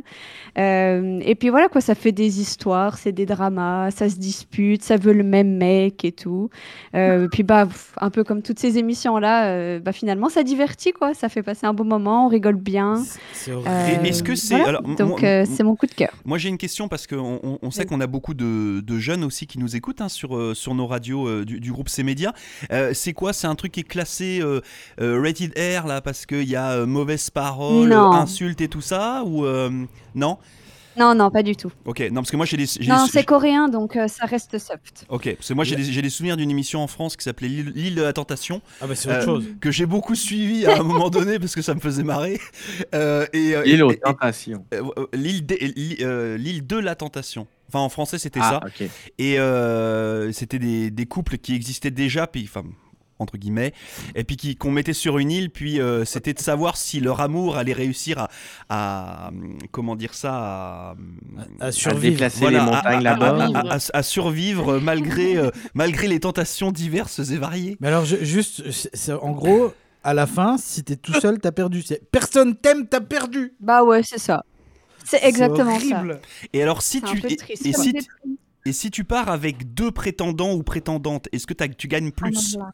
Et 0.55 1.35
puis 1.39 1.49
voilà, 1.49 1.69
quoi. 1.69 1.81
Ça 1.81 1.95
fait 1.95 2.11
des 2.11 2.41
histoires, 2.41 2.97
c'est 2.97 3.11
des 3.11 3.25
dramas, 3.25 3.91
ça 3.91 4.09
se 4.09 4.17
dispute, 4.17 4.83
ça 4.83 4.97
veut 4.97 5.13
le 5.13 5.23
même 5.23 5.57
mec 5.57 6.05
et 6.05 6.11
tout. 6.11 6.49
Puis 6.93 7.43
bah, 7.43 7.67
un 7.99 8.09
peu 8.09 8.23
comme 8.23 8.41
toutes 8.41 8.59
ces 8.59 8.77
émissions-là, 8.77 9.47
euh, 9.47 9.79
bah, 9.79 9.91
finalement, 9.91 10.29
ça 10.29 10.43
divertit, 10.43 10.91
quoi. 10.91 11.13
Ça 11.13 11.29
fait 11.29 11.43
passer 11.43 11.65
un 11.65 11.69
bon 11.74 11.86
moment, 11.86 12.25
on 12.25 12.30
rigole 12.30 12.56
bien. 12.56 13.04
C'est- 13.33 13.51
Euh, 13.51 14.04
est-ce 14.04 14.21
que 14.24 14.36
c'est- 14.36 14.57
voilà. 14.60 14.81
Donc, 14.98 15.24
euh, 15.24 15.45
c'est 15.50 15.63
mon 15.63 15.75
coup 15.75 15.86
de 15.86 15.94
cœur. 15.94 16.10
Moi 16.25 16.38
j'ai 16.38 16.50
une 16.50 16.57
question 16.57 16.88
parce 16.88 17.07
qu'on 17.07 17.39
on, 17.44 17.60
on 17.62 17.71
sait 17.71 17.81
Oui. 17.81 17.86
qu'on 17.88 18.01
a 18.01 18.07
beaucoup 18.07 18.33
de, 18.33 18.81
de 18.81 18.98
jeunes 19.00 19.24
aussi 19.24 19.48
qui 19.48 19.60
nous 19.60 19.75
écoutent 19.75 20.01
hein, 20.01 20.10
sur, 20.10 20.36
euh, 20.36 20.54
sur 20.54 20.75
nos 20.75 20.88
radios 20.88 21.27
euh, 21.27 21.45
du, 21.45 21.60
du 21.60 21.71
groupe 21.71 21.89
C-Média. 21.89 22.33
Euh, 22.71 22.92
c'est 22.94 23.13
quoi? 23.13 23.33
C'est 23.33 23.48
un 23.48 23.56
truc 23.56 23.71
qui 23.71 23.80
est 23.81 23.83
classé 23.83 24.39
euh, 24.42 24.62
euh, 25.01 25.21
rated 25.21 25.54
R 25.57 25.88
là 25.88 26.01
parce 26.01 26.25
qu'il 26.25 26.50
y 26.50 26.56
a 26.56 26.71
euh, 26.71 26.86
mauvaise 26.86 27.30
parole, 27.30 27.92
insultes 27.94 28.62
et 28.62 28.68
tout 28.68 28.81
ça 28.81 29.24
Ou 29.25 29.45
euh, 29.45 29.69
non? 30.15 30.38
Non, 31.00 31.16
non, 31.16 31.31
pas 31.31 31.42
du 31.44 31.56
tout. 31.56 31.72
Ok, 31.86 32.01
non 32.12 32.16
parce 32.22 32.30
que 32.31 32.36
moi 32.38 32.46
j'ai 32.46 32.57
des. 32.57 32.66
Non, 32.88 33.06
des- 33.06 33.12
c'est 33.12 33.24
coréen, 33.24 33.69
donc 33.69 33.96
euh, 33.96 34.07
ça 34.07 34.25
reste 34.25 34.57
soft. 34.60 35.06
Ok, 35.10 35.34
parce 35.36 35.48
que 35.48 35.54
moi 35.54 35.63
j'ai 35.63 35.75
des, 35.78 35.84
j'ai 35.86 36.01
des 36.01 36.10
souvenirs 36.10 36.36
d'une 36.38 36.51
émission 36.51 36.81
en 36.84 36.88
France 36.88 37.16
qui 37.16 37.24
s'appelait 37.24 37.48
L'île 37.48 37.96
de 37.96 38.01
la 38.01 38.12
Tentation. 38.13 38.62
Ah 38.81 38.88
bah 38.88 38.96
c'est 38.96 39.08
autre 39.10 39.20
euh, 39.20 39.25
chose. 39.25 39.46
que 39.62 39.72
j'ai 39.72 39.86
beaucoup 39.86 40.15
suivi 40.15 40.65
à 40.65 40.77
un 40.79 40.84
moment 40.84 41.10
donné 41.10 41.39
parce 41.39 41.56
que 41.56 41.62
ça 41.62 41.74
me 41.74 41.79
faisait 41.79 42.03
marrer. 42.03 42.39
Euh, 42.94 43.25
et, 43.34 43.56
euh, 43.56 43.63
L'île 43.63 43.84
aux 43.84 43.94
tentations. 43.94 44.65
l'île 45.13 45.46
de 46.68 46.77
la 46.77 46.96
tentation. 46.96 47.48
Enfin, 47.68 47.79
en 47.79 47.89
français, 47.89 48.18
c'était 48.18 48.39
Ah, 48.41 48.60
ça. 48.63 48.68
ok. 48.68 48.89
Et 49.20 49.39
euh, 49.39 50.32
c'était 50.32 50.58
des, 50.60 50.89
des 50.89 51.06
couples 51.06 51.38
qui 51.38 51.53
existaient 51.53 51.91
déjà, 51.91 52.25
puis, 52.25 52.44
enfin, 52.44 52.63
entre 53.19 53.38
guillemets, 53.38 53.73
et 54.15 54.23
puis 54.23 54.38
qui- 54.38 54.55
qu'on 54.55 54.71
mettait 54.71 54.93
sur 54.93 55.17
une 55.17 55.29
île, 55.31 55.49
puis 55.49 55.79
euh, 55.81 56.05
c'était 56.05 56.33
de 56.33 56.39
savoir 56.39 56.77
si 56.77 56.99
leur 57.01 57.19
amour 57.19 57.57
allait 57.57 57.73
réussir 57.73 58.17
à, 58.19 58.29
à, 58.69 59.31
comment 59.71 59.95
dire 59.95 60.13
ça, 60.13 60.33
à, 60.33 60.95
À 61.59 61.65
À 61.67 61.71
survivre. 61.71 62.13
déplacer 62.13 62.39
voilà, 62.39 62.59
les 62.59 62.63
à- 62.63 62.65
montagnes 62.75 62.97
à- 62.97 63.01
là-bas. 63.17 63.49
à- 63.53 63.75
à- 63.75 63.97
à 63.97 64.03
survivre 64.03 64.79
malgré, 64.79 65.38
euh, 65.38 65.49
malgré 65.73 66.07
les 66.07 66.19
tentations 66.19 66.71
diverses 66.71 67.19
et 67.19 67.38
variées. 67.38 67.77
Mais 67.81 67.89
alors, 67.89 68.05
je- 68.05 68.23
juste, 68.23 68.71
c'est- 68.71 68.89
c'est- 68.93 69.13
en 69.13 69.31
gros, 69.31 69.73
à 70.03 70.13
la 70.13 70.25
fin, 70.25 70.57
si 70.57 70.83
t'es 70.83 70.95
tout 70.95 71.13
seul, 71.19 71.39
t'as 71.39 71.51
perdu. 71.51 71.81
C'est- 71.81 72.01
Personne 72.11 72.55
t'aime, 72.55 72.88
t'as 72.88 73.01
perdu. 73.01 73.53
Bah 73.59 73.83
ouais, 73.83 74.01
c'est 74.03 74.17
ça. 74.19 74.43
C'est 75.03 75.23
exactement 75.25 75.77
ça. 75.79 75.95
horrible. 75.97 76.21
Et 76.53 76.61
alors, 76.63 76.81
si 76.81 77.01
C'est 77.01 77.05
tu, 77.05 77.17
et, 77.27 77.73
si, 77.73 77.93
tu- 77.93 78.05
et 78.65 78.71
si 78.73 78.91
tu 78.91 79.03
pars 79.03 79.29
avec 79.29 79.73
deux 79.73 79.91
prétendants 79.91 80.53
ou 80.53 80.63
prétendantes, 80.63 81.27
est-ce 81.31 81.47
que 81.47 81.53
tu 81.53 81.88
gagnes 81.88 82.11
plus? 82.11 82.57
Ah, 82.59 82.71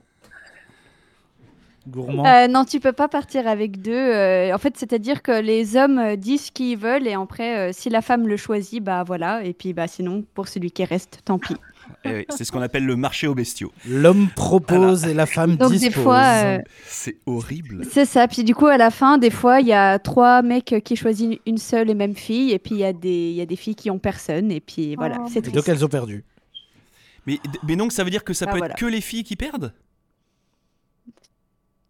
Gourmand. 1.87 2.25
Euh, 2.25 2.47
non, 2.47 2.65
tu 2.65 2.79
peux 2.79 2.93
pas 2.93 3.07
partir 3.07 3.47
avec 3.47 3.81
deux. 3.81 3.91
euh, 3.93 4.53
en 4.53 4.57
fait, 4.57 4.75
c'est-à-dire 4.77 5.21
que 5.21 5.39
les 5.41 5.75
hommes 5.77 5.99
euh, 5.99 6.15
disent 6.15 6.45
ce 6.45 6.51
qu'ils 6.51 6.77
veulent 6.77 7.07
et 7.07 7.13
après, 7.13 7.69
euh, 7.69 7.71
si 7.73 7.89
la 7.89 8.01
femme 8.01 8.27
le 8.27 8.37
choisit, 8.37 8.83
bah 8.83 9.03
voilà. 9.05 9.43
Et 9.43 9.53
puis, 9.53 9.73
bah 9.73 9.87
sinon, 9.87 10.23
pour 10.33 10.47
celui 10.47 10.71
qui 10.71 10.83
reste, 10.83 11.19
tant 11.25 11.37
pis. 11.39 11.55
Eh 12.03 12.09
oui, 12.15 12.25
C'est 12.29 12.43
ce 12.43 12.51
qu'on 12.51 12.61
appelle 12.63 12.85
le 12.85 12.95
marché 12.95 13.27
aux 13.27 13.35
bestiaux. 13.35 13.71
L'homme 13.87 14.27
propose 14.35 15.05
et 15.05 15.13
la 15.13 15.27
femme 15.27 15.55
Donc 15.57 15.71
dispose. 15.71 15.93
des 15.95 16.01
fois, 16.01 16.23
euh, 16.43 16.57
C'est 16.87 17.17
horrible. 17.27 17.85
c'est 17.91 18.05
ça. 18.05 18.27
Puis 18.27 18.43
du 18.43 18.55
coup, 18.55 18.65
à 18.65 18.77
la 18.77 18.89
fin, 18.89 19.19
des 19.19 19.29
fois, 19.29 19.61
il 19.61 19.67
y 19.67 19.73
a 19.73 19.99
trois 19.99 20.41
mecs 20.41 20.75
qui 20.83 20.95
choisissent 20.95 21.37
une- 21.45 21.57
seule 21.59 21.89
et 21.91 21.95
même 21.95 22.15
fille, 22.15 22.51
et 22.51 22.59
puis 22.59 22.73
il 22.75 22.79
y 22.79 22.85
a 22.85 22.93
des, 22.93 23.29
il 23.29 23.35
y 23.35 23.41
a 23.41 23.45
des 23.45 23.55
filles 23.55 23.75
qui 23.75 23.91
ont 23.91 23.99
personne, 23.99 24.51
et 24.51 24.59
puis 24.59 24.95
voilà, 24.95 25.17
Oh. 25.21 25.25
c'est 25.31 25.39
Et 25.39 25.41
triste. 25.43 25.55
donc 25.55 25.69
elles 25.69 25.85
ont 25.85 25.89
perdu. 25.89 26.23
Mais, 27.27 27.39
mais 27.67 27.75
donc 27.75 27.91
ça 27.91 28.03
veut 28.03 28.09
dire 28.11 28.23
que 28.23 28.33
ça 28.33 28.45
Bah, 28.45 28.51
peut 28.53 28.57
voilà. 28.59 28.73
être 28.73 28.79
que 28.79 28.85
les 28.85 29.01
filles 29.01 29.23
qui 29.23 29.35
perdent? 29.35 29.71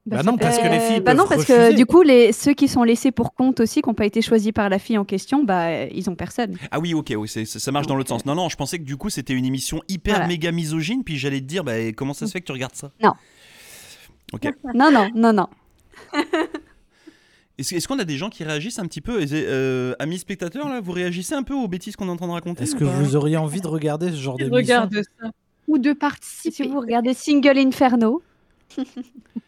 Bah 0.08 0.22
non, 0.22 0.38
parce 0.38 0.60
que 0.60 0.68
les 0.68 0.80
filles 0.80 1.00
bah 1.02 1.16
non, 1.16 1.26
parce 1.28 1.46
que 1.46 1.76
du 1.76 1.88
coup, 1.88 2.04
les, 2.04 2.32
ceux 2.32 2.54
qui 2.54 2.68
sont 2.68 2.84
laissés 2.84 3.12
pour 3.12 3.34
compte 3.34 3.60
aussi, 3.60 3.82
qui 3.82 3.90
n'ont 3.90 3.96
pas 3.96 4.06
été 4.06 4.22
choisis 4.22 4.52
par 4.52 4.70
la 4.70 4.78
fille 4.78 5.00
en 5.00 5.04
question, 5.06 5.44
bah 5.44 5.66
euh, 5.70 5.88
ils 5.92 6.10
ont 6.12 6.16
personne. 6.16 6.58
Ah 6.70 6.80
oui, 6.80 6.94
ok, 6.94 7.14
oui, 7.18 7.28
c'est- 7.28 7.46
ça 7.46 7.72
marche 7.72 7.88
dans 7.88 7.96
l'autre 7.96 8.10
sens. 8.10 8.24
Non, 8.26 8.36
non, 8.36 8.48
je 8.48 8.56
pensais 8.56 8.78
que 8.78 8.84
du 8.84 8.98
coup 8.98 9.10
c'était 9.10 9.34
une 9.34 9.46
émission 9.46 9.82
hyper 9.88 10.14
Voilà. 10.16 10.28
méga 10.28 10.52
misogyne, 10.52 11.04
puis 11.04 11.18
j'allais 11.18 11.40
te 11.40 11.46
dire, 11.46 11.64
bah, 11.64 11.92
comment 11.96 12.14
ça 12.14 12.28
se 12.28 12.32
fait 12.34 12.40
que 12.42 12.46
tu 12.46 12.52
regardes 12.52 12.76
ça? 12.76 12.92
Non. 13.02 13.14
Ok. 14.34 14.44
Non, 14.76 14.92
non, 14.92 15.10
non, 15.16 15.34
non. 15.34 15.48
Est-ce 17.58 17.88
qu'on 17.88 18.00
a 18.00 18.04
des 18.04 18.18
gens 18.18 18.30
qui 18.30 18.44
réagissent 18.44 18.80
un 18.80 18.86
petit 18.86 19.00
peu? 19.02 19.26
Euh, 19.32 19.96
Amis 19.98 20.20
spectateurs, 20.20 20.68
là, 20.68 20.82
vous 20.82 20.92
réagissez 20.92 21.34
un 21.36 21.44
peu 21.44 21.54
aux 21.54 21.68
bêtises 21.70 21.96
qu'on 21.96 22.08
est 22.08 22.12
en 22.12 22.18
train 22.18 22.28
de 22.28 22.32
raconter 22.34 22.64
Est-ce 22.64 22.76
que 22.76 22.84
vous 22.84 23.16
auriez 23.16 23.38
envie 23.38 23.62
de 23.62 23.68
regarder 23.68 24.10
ce 24.12 24.18
genre 24.18 24.36
d'émission? 24.36 24.56
regarde 24.58 24.94
ça? 24.94 25.30
Ou 25.68 25.78
de 25.78 25.90
Si 25.90 25.96
participer. 25.96 26.68
vous 26.68 26.80
regardez 26.82 27.14
Single 27.14 27.58
Inferno, 27.58 28.22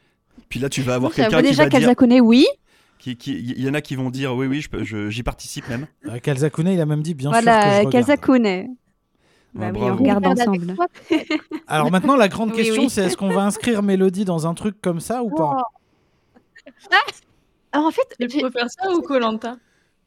Puis 0.49 0.59
là, 0.59 0.69
tu 0.69 0.81
vas 0.81 0.95
avoir 0.95 1.13
quelqu'un 1.13 1.37
qui 1.41 1.49
déjà 1.49 1.63
va 1.63 1.69
dire. 1.69 1.79
Kalzakune, 1.79 2.21
oui. 2.21 2.45
Il 3.05 3.61
y 3.61 3.69
en 3.69 3.73
a 3.73 3.81
qui 3.81 3.95
vont 3.95 4.09
dire 4.09 4.35
oui, 4.35 4.47
oui, 4.47 4.59
je 4.61 4.69
peux- 4.69 4.83
je- 4.83 5.09
j'y 5.09 5.23
participe 5.23 5.67
même. 5.69 5.87
Euh, 6.07 6.19
il 6.25 6.81
a 6.81 6.85
même 6.85 7.01
dit 7.03 7.13
bien 7.13 7.31
sûr 7.31 7.39
que 7.39 7.45
je 7.45 7.49
Voilà, 7.51 7.77
regarde. 7.79 7.91
Kalzakune. 7.91 8.75
Bah 9.53 9.67
oui, 9.67 9.79
bravo. 9.79 9.93
on 9.93 9.97
regarde 9.97 10.25
ensemble. 10.27 10.75
Alors 11.67 11.89
maintenant, 11.89 12.15
la 12.15 12.27
grande 12.27 12.49
Oui, 12.51 12.57
question, 12.57 12.83
oui. 12.83 12.89
c'est 12.89 13.05
est-ce 13.05 13.17
qu'on 13.17 13.29
va 13.29 13.43
inscrire 13.43 13.81
Mélodie 13.81 14.25
dans 14.25 14.45
un 14.45 14.53
truc 14.53 14.79
comme 14.81 14.99
ça 14.99 15.23
ou 15.23 15.29
pas? 15.29 15.63
Alors 17.71 17.87
en 17.87 17.91
fait, 17.91 18.15
Il 18.19 18.29
faut 18.31 18.51
faire 18.51 18.69
ça 18.69 18.91
ou 18.91 19.01
Colanta? 19.01 19.57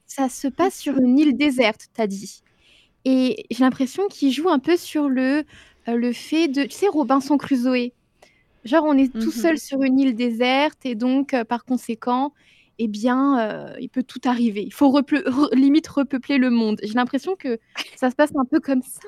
Ça 0.06 0.28
se 0.28 0.48
passe 0.48 0.76
sur 0.76 0.98
une 0.98 1.18
île 1.18 1.36
déserte, 1.36 1.86
t'as 1.94 2.06
dit. 2.06 2.42
Et 3.04 3.46
j'ai 3.50 3.64
l'impression 3.64 4.08
qu'il 4.08 4.32
joue 4.32 4.48
un 4.50 4.58
peu 4.58 4.76
sur 4.76 5.08
le, 5.08 5.44
euh, 5.88 5.94
le 5.96 6.12
fait 6.12 6.48
de, 6.48 6.64
tu 6.64 6.72
sais, 6.72 6.88
Robinson 6.88 7.38
Crusoe. 7.38 7.92
Genre, 8.64 8.84
on 8.84 8.96
est 8.98 9.12
tout 9.18 9.30
Mhm. 9.30 9.30
seul 9.32 9.58
sur 9.58 9.82
une 9.82 9.98
île 9.98 10.14
déserte 10.14 10.84
et 10.84 10.94
donc, 10.94 11.34
euh, 11.34 11.44
par 11.44 11.64
conséquent, 11.64 12.32
eh 12.78 12.88
bien, 12.88 13.38
euh, 13.40 13.74
il 13.80 13.88
peut 13.88 14.02
tout 14.02 14.20
arriver. 14.24 14.62
Il 14.62 14.72
faut 14.72 14.90
reple- 14.90 15.22
re- 15.26 15.54
limite 15.54 15.86
repeupler 15.88 16.38
le 16.38 16.50
monde. 16.50 16.78
J'ai 16.82 16.94
l'impression 16.94 17.36
que 17.36 17.58
ça 17.96 18.10
se 18.10 18.14
passe 18.16 18.30
un 18.36 18.44
peu 18.44 18.60
comme 18.60 18.82
ça. 18.82 19.00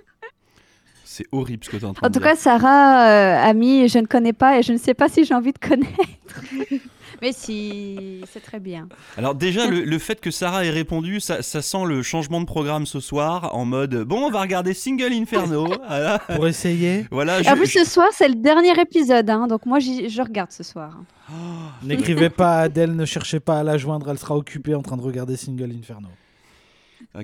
C'est 1.05 1.27
horrible 1.33 1.65
ce 1.65 1.71
que 1.71 1.77
tu 1.77 1.83
es 1.83 1.87
en 1.89 1.93
train 1.95 2.07
En 2.07 2.11
de 2.11 2.15
tout 2.15 2.21
dire. 2.21 2.29
cas, 2.29 2.37
Sarah, 2.37 3.07
euh, 3.09 3.51
amie, 3.51 3.89
je 3.89 3.99
ne 3.99 4.07
connais 4.07 4.33
pas 4.33 4.59
et 4.59 4.63
je 4.63 4.73
ne 4.73 4.79
sais 4.79 4.95
pas 4.95 5.09
si 5.09 5.25
j'ai 5.25 5.35
envie 5.35 5.53
de 5.53 5.59
connaître. 5.59 5.93
Mais 7.23 7.33
si, 7.33 8.21
c'est 8.31 8.41
très 8.43 8.59
bien. 8.59 8.89
Alors 9.17 9.35
déjà, 9.37 9.69
le, 9.69 9.83
le 9.85 9.99
fait 9.99 10.21
que 10.21 10.33
Sarah 10.33 10.65
ait 10.65 10.71
répondu, 10.71 11.21
ça, 11.21 11.41
ça 11.41 11.63
sent 11.63 11.85
le 11.87 12.03
changement 12.03 12.41
de 12.41 12.47
programme 12.47 12.85
ce 12.85 12.99
soir 12.99 13.55
en 13.55 13.65
mode 13.65 13.95
bon, 14.05 14.25
on 14.27 14.31
va 14.31 14.41
regarder 14.41 14.75
Single 14.75 15.13
Inferno. 15.13 15.69
voilà, 15.87 16.19
Pour 16.19 16.49
essayer 16.49 17.07
voilà 17.13 17.39
En 17.39 17.43
je- 17.43 17.55
plus, 17.55 17.67
je- 17.71 17.79
ce 17.79 17.85
soir, 17.85 18.09
c'est 18.13 18.29
le 18.29 18.35
dernier 18.35 18.79
épisode, 18.81 19.31
hein, 19.31 19.47
donc 19.47 19.67
moi, 19.67 19.79
je 19.79 20.21
regarde 20.23 20.51
ce 20.51 20.65
soir. 20.65 20.99
N'écrivez 21.85 22.29
pas 22.29 22.59
à 22.59 22.63
Adèle, 22.63 22.95
ne 22.97 23.05
cherchez 23.05 23.39
pas 23.41 23.61
à 23.61 23.63
la 23.63 23.79
joindre, 23.79 24.11
elle 24.11 24.19
sera 24.19 24.37
occupée 24.37 24.75
en 24.75 24.83
train 24.83 24.97
de 24.97 25.03
regarder 25.03 25.37
Single 25.37 25.71
Inferno. 25.79 26.09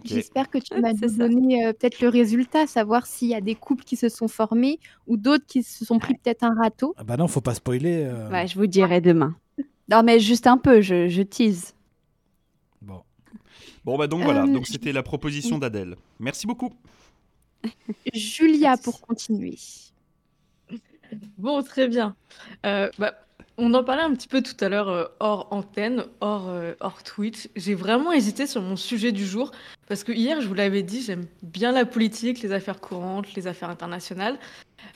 J'espère 0.05 0.49
que 0.51 0.59
tu 0.59 0.67
ça. 0.81 1.09
donner 1.17 1.67
euh, 1.67 1.73
peut-être 1.73 2.01
le 2.01 2.09
résultat, 2.09 2.67
savoir 2.67 3.07
s'il 3.07 3.29
y 3.29 3.35
a 3.35 3.41
des 3.41 3.55
couples 3.55 3.85
qui 3.85 3.97
se 3.97 4.09
sont 4.09 4.29
formés 4.29 4.79
ou 5.07 5.17
d'autres 5.17 5.45
qui 5.47 5.63
se 5.63 5.85
sont 5.85 5.99
pris 5.99 6.15
peut-être 6.15 6.45
un 6.45 6.55
râteau. 6.55 6.95
Ah 6.99 7.05
bah 7.05 7.17
non, 7.17 7.27
faut 7.27 7.41
pas 7.41 7.55
spoiler. 7.55 8.03
euh. 8.05 8.29
Ouais, 8.31 8.47
je 8.47 8.55
vous 8.57 8.67
dirai 8.67 9.01
demain. 9.01 9.35
Non, 9.89 10.03
mais 10.03 10.21
juste 10.21 10.47
un 10.47 10.59
peu, 10.59 10.81
je, 10.81 11.09
je 11.09 11.23
tease. 11.23 11.75
Bon. 12.83 13.03
Bon 13.85 13.97
bah 13.99 14.07
donc 14.07 14.23
voilà, 14.25 14.43
Euh, 14.45 14.47
donc 14.47 14.67
c'était 14.67 14.93
la 14.93 15.03
proposition 15.03 15.59
d'Adèle. 15.59 15.97
Merci 16.19 16.47
beaucoup. 16.47 16.73
Julia, 18.13 18.77
pour 18.77 19.01
continuer. 19.01 19.59
Bon, 21.39 21.63
très 21.63 21.89
bien. 21.89 22.15
Euh, 22.67 22.91
bah, 22.99 23.15
on 23.59 23.75
en 23.75 23.83
parlait 23.83 24.03
un 24.03 24.15
petit 24.15 24.29
peu 24.29 24.41
tout 24.41 24.57
à 24.65 24.69
l'heure 24.69 24.89
euh, 24.89 25.05
hors 25.19 25.49
antenne, 25.51 26.05
hors, 26.21 26.49
euh, 26.49 26.75
hors 26.81 27.03
Twitch. 27.03 27.49
J'ai 27.57 27.75
vraiment 27.75 28.13
hésité 28.13 28.47
sur 28.47 28.63
mon 28.63 28.77
sujet 28.77 29.11
du 29.13 29.27
jour 29.27 29.51
parce 29.89 30.05
que 30.05 30.13
hier, 30.13 30.41
je 30.41 30.47
vous 30.47 30.55
l'avais 30.55 30.83
dit, 30.85 31.03
j'aime 31.03 31.27
bien 31.43 31.73
la 31.73 31.85
politique, 31.85 32.41
les 32.41 32.53
affaires 32.53 32.81
courantes, 32.81 33.35
les 33.35 33.47
affaires 33.49 33.69
internationales. 33.71 34.39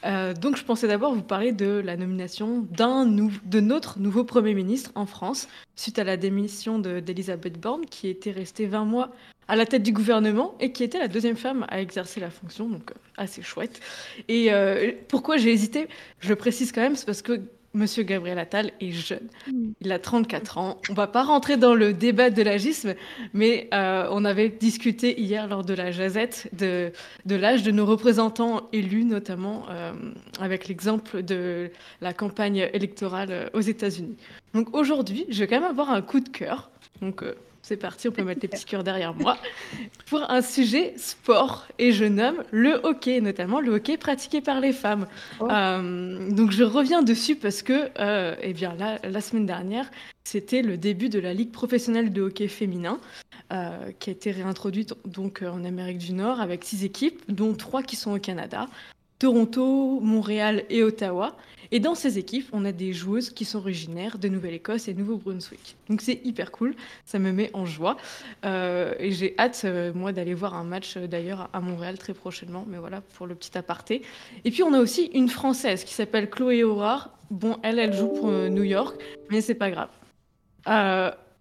Euh, 0.04 0.32
donc, 0.32 0.56
je 0.56 0.64
pensais 0.64 0.86
d'abord 0.86 1.12
vous 1.12 1.22
parler 1.22 1.50
de 1.52 1.82
la 1.84 1.96
nomination 1.96 2.66
d'un 2.70 3.04
de 3.04 3.60
notre 3.60 3.98
nouveau 3.98 4.22
Premier 4.24 4.54
ministre 4.54 4.92
en 4.94 5.06
France 5.06 5.48
suite 5.74 5.98
à 5.98 6.04
la 6.04 6.16
démission 6.16 6.78
de- 6.78 7.00
d'Elisabeth 7.00 7.60
Borne 7.60 7.84
qui 7.86 8.08
était 8.08 8.30
restée 8.30 8.66
20 8.66 8.84
mois 8.84 9.10
à 9.48 9.56
la 9.56 9.66
tête 9.66 9.82
du 9.82 9.92
gouvernement 9.92 10.54
et 10.60 10.70
qui 10.70 10.84
était 10.84 11.00
la 11.00 11.08
deuxième 11.08 11.36
femme 11.36 11.66
à 11.68 11.80
exercer 11.80 12.20
la 12.20 12.30
fonction, 12.30 12.68
donc 12.68 12.92
assez 13.16 13.42
chouette. 13.42 13.80
Et 14.28 14.50
pourquoi 15.08 15.36
j'ai 15.36 15.52
hésité? 15.52 15.88
Je 16.20 16.28
le 16.28 16.36
précise 16.36 16.70
quand 16.70 16.80
même, 16.80 16.94
c'est 16.94 17.06
parce 17.06 17.22
que 17.22 17.40
Monsieur 17.74 18.02
Gabriel 18.02 18.38
Attal 18.38 18.72
est 18.80 18.90
jeune. 18.90 19.28
Mm. 19.46 19.72
Il 19.80 19.92
a 19.92 19.98
34 19.98 20.58
ans. 20.58 20.80
On 20.90 20.94
va 20.94 21.06
pas 21.06 21.22
rentrer 21.22 21.56
dans 21.56 21.74
le 21.74 21.94
débat 21.94 22.30
de 22.30 22.42
l'agisme, 22.42 22.94
mais 23.32 23.68
euh, 23.72 24.06
on 24.10 24.24
avait 24.24 24.48
discuté 24.48 25.20
hier 25.20 25.48
lors 25.48 25.64
de 25.64 25.74
la 25.74 25.90
jazette 25.90 26.48
de, 26.52 26.92
de 27.24 27.34
l'âge 27.34 27.62
de 27.62 27.70
nos 27.70 27.86
représentants 27.86 28.68
élus, 28.72 29.04
notamment 29.04 29.64
euh, 29.70 29.92
avec 30.40 30.68
l'exemple 30.68 31.22
de 31.22 31.70
la 32.00 32.12
campagne 32.12 32.68
électorale 32.72 33.28
euh, 33.30 33.48
aux 33.54 33.60
États-Unis. 33.60 34.16
Donc 34.54 34.74
aujourd'hui, 34.76 35.24
je 35.28 35.40
vais 35.40 35.46
quand 35.46 35.60
même 35.60 35.70
avoir 35.70 35.90
un 35.90 36.02
coup 36.02 36.20
de 36.20 36.28
cœur. 36.28 36.70
Donc 37.00 37.22
euh, 37.22 37.34
c'est 37.62 37.76
parti, 37.76 38.08
on 38.08 38.12
peut 38.12 38.24
mettre 38.24 38.40
les 38.42 38.48
petits 38.48 38.64
cœurs 38.66 38.84
derrière 38.84 39.14
moi. 39.14 39.38
Pour 40.06 40.28
un 40.30 40.42
sujet 40.42 40.94
sport, 40.96 41.66
et 41.78 41.92
je 41.92 42.04
nomme 42.04 42.42
le 42.50 42.80
hockey, 42.82 43.20
notamment 43.20 43.60
le 43.60 43.74
hockey 43.74 43.96
pratiqué 43.96 44.40
par 44.40 44.60
les 44.60 44.72
femmes. 44.72 45.06
Oh. 45.40 45.48
Euh, 45.48 46.30
donc 46.30 46.50
je 46.50 46.64
reviens 46.64 47.02
dessus 47.02 47.36
parce 47.36 47.62
que, 47.62 47.90
euh, 47.98 48.34
eh 48.42 48.52
bien 48.52 48.74
là, 48.74 48.98
la 49.04 49.20
semaine 49.20 49.46
dernière, 49.46 49.90
c'était 50.24 50.62
le 50.62 50.76
début 50.76 51.08
de 51.08 51.18
la 51.18 51.32
Ligue 51.34 51.52
professionnelle 51.52 52.12
de 52.12 52.22
hockey 52.22 52.48
féminin, 52.48 53.00
euh, 53.52 53.92
qui 53.98 54.10
a 54.10 54.12
été 54.12 54.32
réintroduite 54.32 54.94
donc 55.04 55.42
en 55.42 55.64
Amérique 55.64 55.98
du 55.98 56.12
Nord 56.12 56.40
avec 56.40 56.64
six 56.64 56.84
équipes, 56.84 57.22
dont 57.28 57.54
trois 57.54 57.82
qui 57.82 57.96
sont 57.96 58.12
au 58.12 58.18
Canada, 58.18 58.66
Toronto, 59.22 60.00
Montréal 60.00 60.64
et 60.68 60.82
Ottawa. 60.82 61.36
Et 61.70 61.78
dans 61.78 61.94
ces 61.94 62.18
équipes, 62.18 62.48
on 62.52 62.64
a 62.64 62.72
des 62.72 62.92
joueuses 62.92 63.30
qui 63.30 63.44
sont 63.44 63.58
originaires 63.58 64.18
de 64.18 64.26
Nouvelle-Écosse 64.26 64.88
et 64.88 64.94
Nouveau-Brunswick. 64.94 65.76
Donc 65.88 66.00
c'est 66.00 66.20
hyper 66.24 66.50
cool, 66.50 66.74
ça 67.04 67.20
me 67.20 67.30
met 67.30 67.48
en 67.54 67.64
joie. 67.64 67.96
Euh, 68.44 68.96
et 68.98 69.12
j'ai 69.12 69.36
hâte, 69.38 69.62
euh, 69.64 69.92
moi, 69.94 70.10
d'aller 70.10 70.34
voir 70.34 70.54
un 70.54 70.64
match 70.64 70.96
euh, 70.96 71.06
d'ailleurs 71.06 71.48
à 71.52 71.60
Montréal 71.60 71.98
très 71.98 72.14
prochainement. 72.14 72.64
Mais 72.66 72.78
voilà, 72.78 73.00
pour 73.00 73.28
le 73.28 73.36
petit 73.36 73.56
aparté. 73.56 74.02
Et 74.44 74.50
puis 74.50 74.64
on 74.64 74.72
a 74.72 74.80
aussi 74.80 75.04
une 75.14 75.28
Française 75.28 75.84
qui 75.84 75.94
s'appelle 75.94 76.28
Chloé 76.28 76.64
Aurard. 76.64 77.16
Bon, 77.30 77.58
elle, 77.62 77.78
elle 77.78 77.92
joue 77.92 78.08
pour 78.08 78.28
New 78.28 78.64
York, 78.64 79.00
mais 79.30 79.40
c'est 79.40 79.54
pas 79.54 79.70
grave. 79.70 79.90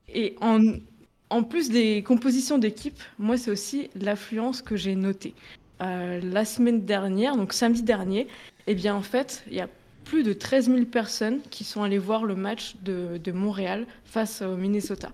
Et 0.07 0.35
en, 0.39 0.59
en 1.31 1.43
plus 1.43 1.71
des 1.71 2.03
compositions 2.03 2.59
d'équipe, 2.59 3.01
moi, 3.17 3.37
c'est 3.37 3.49
aussi 3.49 3.89
l'affluence 3.95 4.61
que 4.61 4.75
j'ai 4.75 4.93
notée. 4.93 5.33
Euh, 5.81 6.19
la 6.23 6.45
semaine 6.45 6.85
dernière, 6.85 7.35
donc 7.35 7.53
samedi 7.53 7.81
dernier, 7.83 8.27
eh 8.67 8.75
bien, 8.75 8.95
en 8.95 9.01
fait, 9.01 9.43
il 9.47 9.55
y 9.55 9.61
a 9.61 9.67
plus 10.05 10.23
de 10.23 10.33
13 10.33 10.65
000 10.65 10.85
personnes 10.85 11.39
qui 11.49 11.63
sont 11.63 11.83
allées 11.83 11.97
voir 11.97 12.23
le 12.23 12.35
match 12.35 12.75
de, 12.83 13.31
Montréal 13.31 13.85
face 14.05 14.41
au 14.41 14.55
Minnesota. 14.55 15.11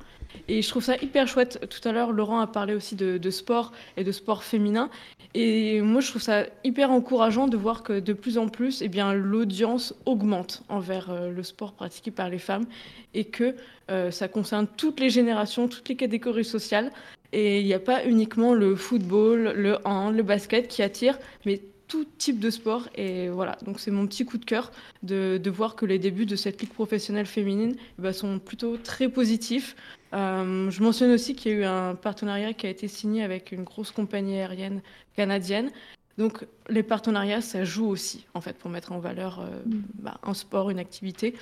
Et 0.48 0.62
je 0.62 0.70
trouve 0.70 0.84
ça 0.84 0.98
hyper 0.98 1.28
chouette. 1.28 1.68
Tout 1.70 1.88
à 1.88 1.92
l'heure, 1.92 2.12
Laurent 2.12 2.40
a 2.40 2.48
parlé 2.48 2.74
aussi 2.74 2.96
de, 2.96 3.18
de 3.18 3.30
sport 3.30 3.72
et 3.96 4.04
de 4.04 4.12
sport 4.12 4.44
féminin. 4.44 4.90
Et 5.34 5.82
moi, 5.82 6.02
je 6.02 6.10
trouve 6.10 6.22
ça 6.22 6.46
hyper 6.64 6.90
encourageant 6.92 7.48
de 7.48 7.58
voir 7.58 7.84
que 7.84 8.00
de 8.00 8.14
plus 8.14 8.38
en 8.38 8.48
plus, 8.48 8.82
eh 8.82 8.88
bien, 8.88 9.14
l'audience 9.14 9.94
augmente 10.06 10.64
envers 10.68 11.12
euh, 11.12 11.32
le 11.32 11.44
sport 11.44 11.74
pratiqué 11.74 12.12
par 12.12 12.30
les 12.30 12.40
femmes 12.40 12.66
et 13.14 13.26
que 13.26 13.56
euh, 13.92 14.10
ça 14.10 14.28
concerne 14.28 14.68
toutes 14.78 15.00
les 15.00 15.10
générations, 15.10 15.68
toutes 15.68 15.90
les 15.90 15.96
catégories 15.96 16.46
sociales. 16.46 16.92
Et 17.38 17.60
il 17.60 17.68
n'y 17.68 17.76
a 17.76 17.80
pas 17.80 18.04
uniquement 18.04 18.56
le 18.56 18.76
football, 18.76 19.54
le 19.56 19.78
hand, 19.86 20.16
le 20.16 20.24
basket 20.24 20.68
qui 20.68 20.82
attire, 20.82 21.20
mais 21.46 21.62
tout 21.88 22.04
type 22.18 22.40
de 22.40 22.50
sport. 22.50 22.90
Et 22.96 23.30
voilà, 23.30 23.60
donc 23.64 23.80
c'est 23.80 23.92
mon 23.92 24.08
petit 24.08 24.26
coup 24.26 24.40
de 24.40 24.44
cœur 24.44 24.72
de, 25.04 25.38
de 25.38 25.50
voir 25.52 25.76
que 25.76 25.86
les 25.86 26.00
débuts 26.00 26.26
de 26.26 26.36
cette 26.36 26.60
ligue 26.60 26.74
professionnelle 26.74 27.28
féminine 27.28 27.76
eh 27.78 28.02
ben, 28.02 28.12
sont 28.12 28.40
plutôt 28.40 28.78
très 28.78 29.08
positifs. 29.08 29.76
Euh, 30.14 30.72
je 30.72 30.82
mentionne 30.82 31.12
aussi 31.12 31.36
qu'il 31.36 31.52
y 31.52 31.56
a 31.56 31.58
eu 31.60 31.64
un 31.64 31.94
partenariat 31.94 32.54
qui 32.54 32.66
a 32.66 32.72
été 32.72 32.88
signé 32.88 33.22
avec 33.22 33.52
une 33.52 33.64
grosse 33.64 33.92
compagnie 33.92 34.40
aérienne 34.40 34.82
canadienne. 35.16 35.70
Donc 36.18 36.44
les 36.70 36.82
partenariats, 36.82 37.42
ça 37.42 37.64
joue 37.64 37.88
aussi, 37.88 38.26
en 38.34 38.42
fait, 38.42 38.58
pour 38.58 38.72
mettre 38.72 38.94
en 38.94 38.98
valeur 38.98 39.42
euh, 39.42 39.46
Mm. 39.64 39.84
bah, 40.00 40.20
un 40.24 40.34
sport, 40.34 40.72
une 40.72 40.80
activité. 40.80 41.36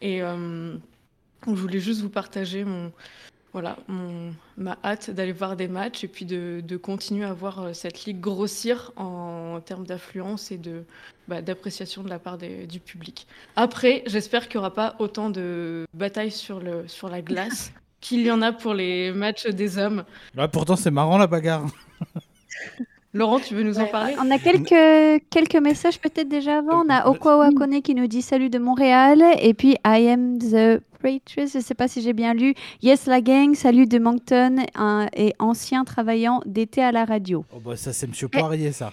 Et 0.00 0.22
euh, 0.22 0.74
je 1.46 1.52
voulais 1.52 1.80
juste 1.80 2.00
vous 2.00 2.08
partager 2.08 2.64
mon, 2.64 2.92
voilà, 3.54 3.76
mon, 3.86 4.34
ma 4.56 4.76
hâte 4.82 5.10
d'aller 5.10 5.30
voir 5.30 5.54
des 5.54 5.68
matchs 5.68 6.02
et 6.02 6.08
puis 6.08 6.24
de, 6.24 6.60
de 6.60 6.76
continuer 6.76 7.24
à 7.24 7.32
voir 7.32 7.60
euh, 7.60 7.72
cette 7.72 8.04
ligue 8.04 8.18
grossir 8.18 8.90
en, 8.96 9.60
termes 9.64 9.86
d'affluence 9.86 10.50
et 10.50 10.58
de 10.58 10.82
bah, 11.28 11.40
d'appréciation 11.40 12.02
de 12.02 12.08
la 12.08 12.18
part 12.18 12.36
des- 12.36 12.66
du 12.66 12.80
public. 12.80 13.28
Après, 13.54 14.02
j'espère 14.06 14.48
qu'il 14.48 14.58
n'y 14.58 14.66
aura 14.66 14.74
pas 14.74 14.96
autant 14.98 15.30
de 15.30 15.86
batailles 15.94 16.32
sur, 16.32 16.58
le, 16.58 16.88
sur 16.88 17.08
la 17.08 17.22
glace 17.22 17.72
qu'il 18.00 18.26
y 18.26 18.30
en 18.32 18.42
a 18.42 18.50
pour 18.52 18.74
les 18.74 19.12
matchs 19.12 19.46
des 19.46 19.78
hommes. 19.78 20.04
Ouais, 20.36 20.48
pourtant, 20.48 20.74
c'est 20.74 20.90
marrant 20.90 21.16
la 21.16 21.28
bagarre. 21.28 21.66
Laurent, 23.14 23.38
tu 23.38 23.54
veux 23.54 23.62
nous 23.62 23.78
en 23.78 23.86
parler 23.86 24.14
On 24.20 24.28
a 24.30 24.38
quelques, 24.38 25.22
quelques 25.30 25.56
messages 25.62 26.00
peut-être 26.00 26.28
déjà 26.28 26.58
avant. 26.58 26.84
On 26.84 26.90
a 26.90 27.06
Okwa 27.08 27.36
Wakone 27.38 27.80
qui 27.80 27.94
nous 27.94 28.08
dit 28.08 28.22
salut 28.22 28.50
de 28.50 28.58
Montréal. 28.58 29.22
Et 29.40 29.54
puis 29.54 29.76
I 29.86 30.08
am 30.08 30.38
the 30.38 30.82
Waitress, 31.04 31.52
je 31.52 31.58
ne 31.58 31.62
sais 31.62 31.74
pas 31.74 31.86
si 31.86 32.02
j'ai 32.02 32.12
bien 32.12 32.34
lu. 32.34 32.54
Yes 32.82 33.06
la 33.06 33.20
gang, 33.20 33.54
salut 33.54 33.86
de 33.86 33.98
Moncton 33.98 34.56
un- 34.74 35.06
et 35.16 35.32
ancien 35.38 35.84
travaillant 35.84 36.40
d'été 36.44 36.82
à 36.82 36.90
la 36.90 37.04
radio. 37.04 37.44
Oh 37.54 37.60
bah 37.64 37.76
ça, 37.76 37.92
c'est 37.92 38.06
Monsieur 38.08 38.26
Poirier, 38.28 38.72
ça. 38.72 38.92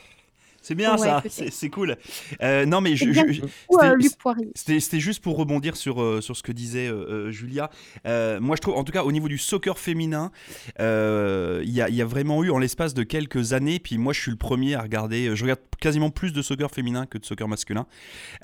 C'est 0.61 0.75
bien 0.75 0.91
Ouais, 0.95 1.07
ça, 1.07 1.23
c'est 1.29 1.51
c'est 1.51 1.69
cool. 1.69 1.97
Euh, 2.41 2.65
non 2.65 2.81
mais 2.81 2.95
je- 2.95 3.11
je- 3.11 3.21
c'était- 3.33 3.95
Luc 3.95 4.15
Poirier. 4.17 4.47
C'était 4.55 4.79
c'était 4.79 4.99
juste 4.99 5.21
pour 5.23 5.35
rebondir 5.37 5.75
sur, 5.75 6.01
euh, 6.01 6.21
sur 6.21 6.37
ce 6.37 6.43
que 6.43 6.51
disait 6.51 6.87
euh, 6.87 7.31
Julia. 7.31 7.69
Euh, 8.05 8.39
moi, 8.39 8.55
je 8.55 8.61
trouve, 8.61 8.75
en 8.75 8.83
tout 8.83 8.91
cas, 8.91 9.03
au 9.03 9.11
niveau 9.11 9.27
du 9.27 9.37
soccer 9.37 9.77
féminin, 9.79 10.31
euh, 10.79 11.61
il 11.63 11.71
y, 11.71 11.81
a, 11.81 11.89
il 11.89 11.95
y 11.95 12.01
a 12.01 12.05
vraiment 12.05 12.43
eu, 12.43 12.51
en 12.51 12.57
l'espace 12.59 12.93
de 12.93 13.03
quelques 13.03 13.53
années, 13.53 13.79
puis 13.79 13.97
moi, 13.97 14.13
je 14.13 14.21
suis 14.21 14.31
le 14.31 14.37
premier 14.37 14.75
à 14.75 14.81
regarder, 14.81 15.35
je 15.35 15.43
regarde 15.43 15.59
quasiment 15.79 16.09
plus 16.11 16.31
de 16.31 16.41
soccer 16.41 16.69
féminin 16.69 17.05
que 17.07 17.17
de 17.17 17.25
soccer 17.25 17.47
masculin. 17.47 17.87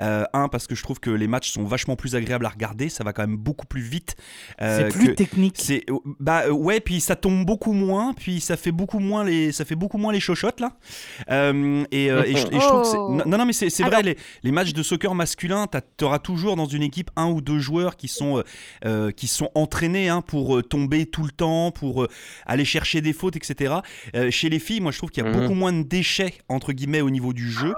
Euh, 0.02 0.24
un, 0.34 0.48
parce 0.48 0.66
que 0.68 0.74
je 0.76 0.82
trouve 0.84 1.00
que 1.00 1.10
les 1.12 1.28
matchs 1.28 1.52
sont 1.52 1.64
vachement 1.66 1.96
plus 1.96 2.16
agréables 2.16 2.46
à 2.46 2.50
regarder, 2.50 2.90
ça 2.90 3.04
va 3.04 3.14
quand 3.14 3.22
même 3.28 3.38
beaucoup 3.38 3.68
plus 3.68 3.82
vite. 3.82 4.16
euh, 4.62 4.90
C'est 4.90 4.98
plus 4.98 5.08
que- 5.10 5.12
technique. 5.14 5.56
c'est 5.60 5.86
bah 6.20 6.50
ouais 6.50 6.80
puis 6.80 7.00
ça 7.00 7.16
tombe 7.16 7.46
beaucoup 7.46 7.74
moins 7.74 8.14
puis 8.14 8.40
ça 8.42 8.58
fait 8.58 8.72
beaucoup 8.72 9.00
moins 9.00 9.24
les 9.24 9.52
ça 9.52 9.66
fait 9.66 9.76
beaucoup 9.76 9.98
moins 9.98 10.12
les 10.14 10.20
chochottes 10.20 10.60
là 10.60 10.74
Euh, 11.30 11.84
et, 12.08 12.12
euh, 12.12 12.24
et 12.24 12.36
je, 12.36 12.48
et 12.48 12.60
je 12.60 12.68
trouve 12.68 12.82
que 12.82 12.88
c'est- 12.88 12.98
non 13.30 13.38
non 13.38 13.46
mais 13.46 13.54
c'est 13.54 13.84
vrai 13.84 14.02
les, 14.04 14.18
les 14.44 14.52
matchs 14.52 14.74
de 14.74 14.84
soccer 14.84 15.14
masculin 15.16 15.68
tu 15.98 16.04
auras 16.06 16.20
toujours 16.20 16.56
dans 16.56 16.66
une 16.66 16.84
équipe 16.84 17.12
un 17.16 17.28
ou 17.30 17.42
deux 17.42 17.60
joueurs 17.60 17.96
qui 17.98 18.08
sont 18.08 18.38
euh, 18.40 18.44
euh, 18.86 19.12
qui 19.12 19.28
sont 19.28 19.50
entraînés 19.56 20.10
hein, 20.10 20.22
pour 20.22 20.62
tomber 20.68 21.06
tout 21.06 21.24
le 21.24 21.32
temps 21.32 21.72
pour 21.72 22.04
euh, 22.04 22.08
aller 22.46 22.66
chercher 22.66 23.02
des 23.02 23.14
fautes 23.14 23.36
etc 23.36 23.76
chez 24.30 24.50
les 24.50 24.60
filles 24.60 24.80
moi 24.82 24.92
je 24.92 24.98
trouve 24.98 25.10
qu'il 25.12 25.24
y 25.24 25.28
a 25.28 25.30
Mhm. 25.30 25.40
beaucoup 25.42 25.54
moins 25.56 25.74
de 25.74 25.84
déchets 25.84 26.34
entre 26.50 26.74
guillemets 26.74 27.02
au 27.02 27.10
niveau 27.10 27.34
du 27.34 27.52
jeu 27.52 27.74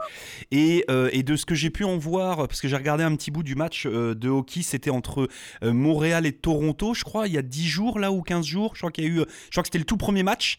et, 0.51 0.85
et 1.11 1.23
de 1.23 1.35
ce 1.35 1.45
que 1.45 1.55
j'ai 1.55 1.69
pu 1.69 1.83
en 1.83 1.97
voir 1.97 2.47
parce 2.47 2.61
que 2.61 2.67
j'ai 2.67 2.75
regardé 2.75 3.03
un 3.03 3.15
petit 3.15 3.31
bout 3.31 3.43
du 3.43 3.55
match 3.55 3.85
de 3.87 4.29
hockey 4.29 4.61
c'était 4.61 4.89
entre 4.89 5.27
Montréal 5.63 6.25
et 6.25 6.31
Toronto, 6.31 6.93
je 6.93 7.03
crois, 7.03 7.27
il 7.27 7.33
y 7.33 7.37
a 7.37 7.41
10 7.41 7.67
jours 7.67 7.99
là 7.99 8.11
ou 8.11 8.21
15 8.21 8.45
jours. 8.45 8.71
Je 8.75 8.79
crois 8.79 8.91
qu'il 8.91 9.03
y 9.03 9.07
a 9.07 9.09
eu, 9.09 9.15
je 9.17 9.51
crois 9.51 9.63
que 9.63 9.67
c'était 9.67 9.77
le 9.79 9.83
tout 9.85 9.97
premier 9.97 10.23
match 10.23 10.57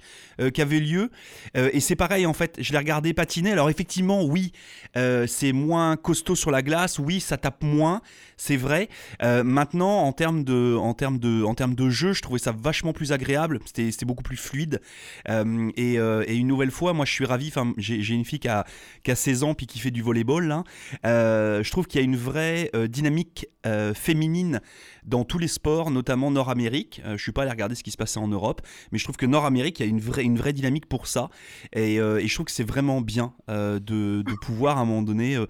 qui 0.54 0.60
avait 0.62 0.80
lieu. 0.80 1.10
Et 1.54 1.80
c'est 1.80 1.96
pareil 1.96 2.26
en 2.26 2.32
fait, 2.32 2.56
je 2.60 2.72
l'ai 2.72 2.78
regardé 2.78 3.12
patiner. 3.12 3.54
Alors 3.60 3.68
effectivement, 3.68 4.24
oui, 4.24 4.52
euh, 4.96 5.26
c'est 5.26 5.52
moins 5.52 5.98
costaud 5.98 6.34
sur 6.34 6.50
la 6.50 6.62
glace, 6.62 6.98
oui, 6.98 7.20
ça 7.20 7.36
tape 7.36 7.62
moins, 7.62 8.00
c'est 8.38 8.56
vrai. 8.56 8.88
Euh, 9.22 9.44
maintenant, 9.44 9.98
en 10.04 10.12
termes 10.12 10.44
de, 10.44 11.90
jeu, 11.90 12.14
je 12.14 12.22
trouvais 12.22 12.38
ça 12.38 12.52
vachement 12.52 12.94
plus 12.94 13.12
agréable. 13.12 13.60
C'était, 13.66 14.06
beaucoup 14.06 14.22
plus 14.22 14.38
fluide. 14.38 14.80
Euh, 15.28 15.70
et, 15.76 16.36
une 16.36 16.46
nouvelle 16.46 16.70
fois, 16.70 16.94
moi, 16.94 17.04
je 17.04 17.12
suis 17.12 17.26
ravi. 17.26 17.52
J'ai, 17.76 18.14
une 18.14 18.24
fille 18.24 18.38
qui 18.38 18.48
a, 18.48 18.64
qui 19.04 19.10
a 19.10 19.14
16 19.14 19.42
ans 19.42 19.52
puis 19.52 19.66
qui 19.66 19.78
fait 19.78 19.90
du 19.90 20.00
volleyball. 20.00 20.46
Là. 20.46 20.64
Euh, 21.04 21.62
je 21.62 21.70
trouve 21.70 21.86
qu'il 21.86 22.00
y 22.00 22.02
a 22.02 22.04
une 22.04 22.16
vraie 22.16 22.70
dynamique 22.88 23.46
féminine 23.94 24.62
dans 25.04 25.24
tous 25.24 25.38
les 25.38 25.48
sports, 25.48 25.90
notamment 25.90 26.30
Nord-Amérique. 26.30 27.02
Euh, 27.04 27.16
je 27.16 27.22
suis 27.22 27.32
pas 27.32 27.42
allé 27.42 27.50
regarder 27.50 27.74
ce 27.74 27.82
qui 27.82 27.90
se 27.90 27.96
passait 27.96 28.18
en 28.18 28.28
Europe, 28.28 28.62
mais 28.92 28.98
je 28.98 29.04
trouve 29.04 29.16
que 29.16 29.26
Nord-Amérique, 29.26 29.80
il 29.80 29.86
y 29.86 29.86
a 29.86 29.90
une 29.90 30.00
vraie, 30.00 30.52
dynamique 30.52 30.86
pour 30.86 31.06
ça. 31.06 31.30
Et, 31.72 32.00
euh, 32.00 32.18
et 32.18 32.26
je 32.26 32.34
trouve 32.34 32.46
que 32.46 32.52
c'est 32.52 32.64
vraiment 32.64 33.00
bien 33.00 33.34
euh, 33.48 33.78
de, 33.78 34.24
pouvoir 34.42 34.78
à 34.78 34.80
un 34.80 34.84
moment 34.84 35.02
donné 35.02 35.36
euh, 35.36 35.46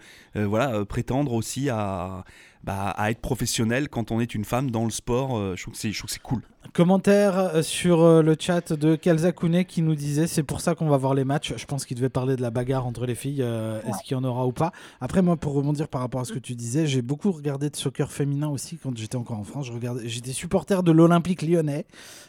voilà, 0.47 0.85
prétendre 0.85 1.33
aussi 1.33 1.69
à, 1.71 2.25
bah, 2.65 2.91
à 2.91 3.11
être 3.11 3.21
professionnel 3.21 3.89
quand 3.89 4.11
on 4.11 4.21
est 4.21 4.35
une 4.35 4.45
femme 4.45 4.71
dans 4.71 4.85
le 4.85 4.91
sport. 4.91 5.57
Je 5.57 5.63
trouve 5.63 5.75
que 5.75 5.81
c'est 5.81 6.23
cool. 6.23 6.43
Commentaire 6.75 7.37
euh, 7.39 7.63
sur 7.63 8.03
euh, 8.03 8.23
le 8.23 8.37
chat 8.39 8.73
de 8.75 8.95
Kelza 8.95 9.33
Kounet 9.33 9.65
qui 9.65 9.83
nous 9.83 9.95
disait 9.97 10.27
c'est 10.29 10.43
pour 10.45 10.61
ça 10.61 10.75
qu'on 10.77 10.89
va 10.89 10.99
voir 10.99 11.15
les 11.15 11.25
matchs. 11.25 11.55
Je 11.57 11.65
pense 11.65 11.85
qu'il 11.85 11.97
devait 11.97 12.11
parler 12.11 12.37
de 12.37 12.43
la 12.43 12.51
bagarre 12.51 12.87
entre 12.87 13.07
les 13.07 13.15
filles. 13.17 13.43
euh, 13.43 13.81
Est-ce 13.83 14.03
qu'il 14.05 14.13
y 14.13 14.21
en 14.21 14.23
aura 14.25 14.47
ou 14.47 14.53
pas? 14.53 14.71
Après, 15.01 15.21
moi, 15.21 15.37
pour 15.37 15.55
rebondir 15.55 15.89
par 15.89 16.01
rapport 16.03 16.21
à 16.21 16.25
ce 16.25 16.33
que 16.33 16.39
tu 16.39 16.55
disais, 16.55 16.87
j'ai 16.87 17.03
beaucoup 17.03 17.33
regardé 17.33 17.71
de 17.71 17.77
soccer 17.77 18.13
féminin 18.13 18.49
aussi 18.49 18.77
quand 18.77 18.97
j'étais 18.97 19.17
encore 19.17 19.39
en 19.39 19.45
France. 19.45 19.69
J'étais 20.05 20.33
supporter 20.33 20.83
de 20.85 20.93
l'Olympique 20.93 21.43
lyonnais, 21.43 21.87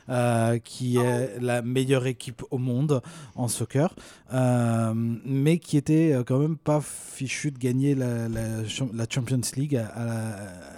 euh, 0.09 0.57
qui 0.59 0.97
est 0.97 1.39
la 1.39 1.61
meilleure 1.61 2.07
équipe 2.07 2.41
au 2.49 2.57
monde 2.57 3.01
en 3.35 3.47
soccer, 3.47 3.93
euh, 4.33 4.93
mais 4.95 5.59
qui 5.59 5.77
était 5.77 6.15
quand 6.25 6.39
même 6.39 6.57
pas 6.57 6.79
fichu 6.81 7.51
de 7.51 7.59
gagner 7.59 7.93
la, 7.95 8.27
la 8.27 8.65
Cham- 8.65 8.89
la 8.95 9.05
Champions 9.07 9.41
League 9.55 9.75
à, 9.75 9.85
à 9.87 10.05
la, 10.05 10.31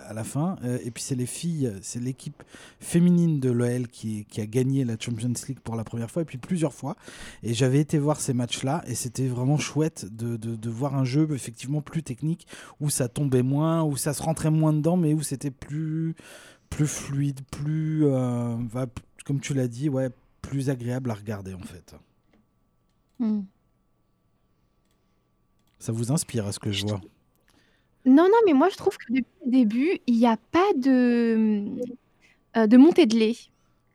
à 0.06 0.14
la 0.14 0.24
fin. 0.24 0.58
Euh, 0.64 0.78
et 0.84 0.92
puis 0.92 1.02
c'est 1.04 1.16
les 1.16 1.26
filles, 1.26 1.74
c'est 1.82 2.00
l'équipe 2.00 2.44
féminine 2.80 3.40
de 3.40 3.50
l'OL 3.52 3.88
qui, 3.88 4.26
qui 4.26 4.42
a 4.42 4.46
gagné 4.46 4.86
la 4.86 4.96
Champions 5.00 5.34
League 5.48 5.60
pour 5.64 5.76
la 5.76 5.84
première 5.84 6.10
fois 6.12 6.22
et 6.22 6.26
puis 6.26 6.38
plusieurs 6.38 6.74
fois. 6.74 6.96
Et 7.44 7.54
j'avais 7.54 7.80
été 7.80 7.98
voir 8.00 8.20
ces 8.20 8.34
matchs-là 8.34 8.84
et 8.88 8.96
c'était 8.96 9.28
vraiment 9.28 9.58
chouette 9.58 10.06
de, 10.14 10.38
de- 10.38 10.56
de 10.56 10.70
voir 10.70 10.96
un 10.96 11.04
jeu 11.06 11.28
effectivement 11.34 11.82
plus 11.82 12.04
technique 12.04 12.48
où 12.80 12.90
ça 12.90 13.08
tombait 13.08 13.44
moins, 13.44 13.84
où 13.84 13.98
ça 13.98 14.14
se 14.14 14.22
rentrait 14.24 14.52
moins 14.52 14.74
dedans, 14.74 14.98
mais 14.98 15.14
où 15.14 15.22
c'était 15.22 15.52
plus, 15.52 16.16
plus 16.70 16.88
fluide, 16.88 17.40
plus, 17.52 18.06
euh, 18.06 18.56
comme 19.26 19.40
tu 19.40 19.54
l'as 19.54 19.68
dit, 19.68 19.90
ouais, 19.90 20.10
plus 20.42 20.70
agréable 20.70 21.12
à 21.12 21.14
regarder 21.14 21.54
en 21.54 21.62
fait. 21.62 21.96
Hmm. 23.20 23.42
Ça 25.80 25.92
vous 25.92 26.12
inspire 26.12 26.48
à 26.48 26.52
ce 26.52 26.60
que 26.60 26.72
je 26.72 26.86
vois? 26.86 27.02
Non, 28.06 28.24
non, 28.24 28.38
mais 28.46 28.54
moi 28.54 28.68
je 28.72 28.76
trouve 28.78 28.98
que 28.98 29.06
depuis 29.14 29.26
le 29.46 29.52
début, 29.52 30.00
il 30.08 30.18
n'y 30.18 30.28
a 30.28 30.38
pas 30.52 30.60
de, 30.78 31.64
euh, 32.58 32.68
de 32.68 32.78
montée 32.78 33.06
de 33.06 33.16
lait. 33.18 33.36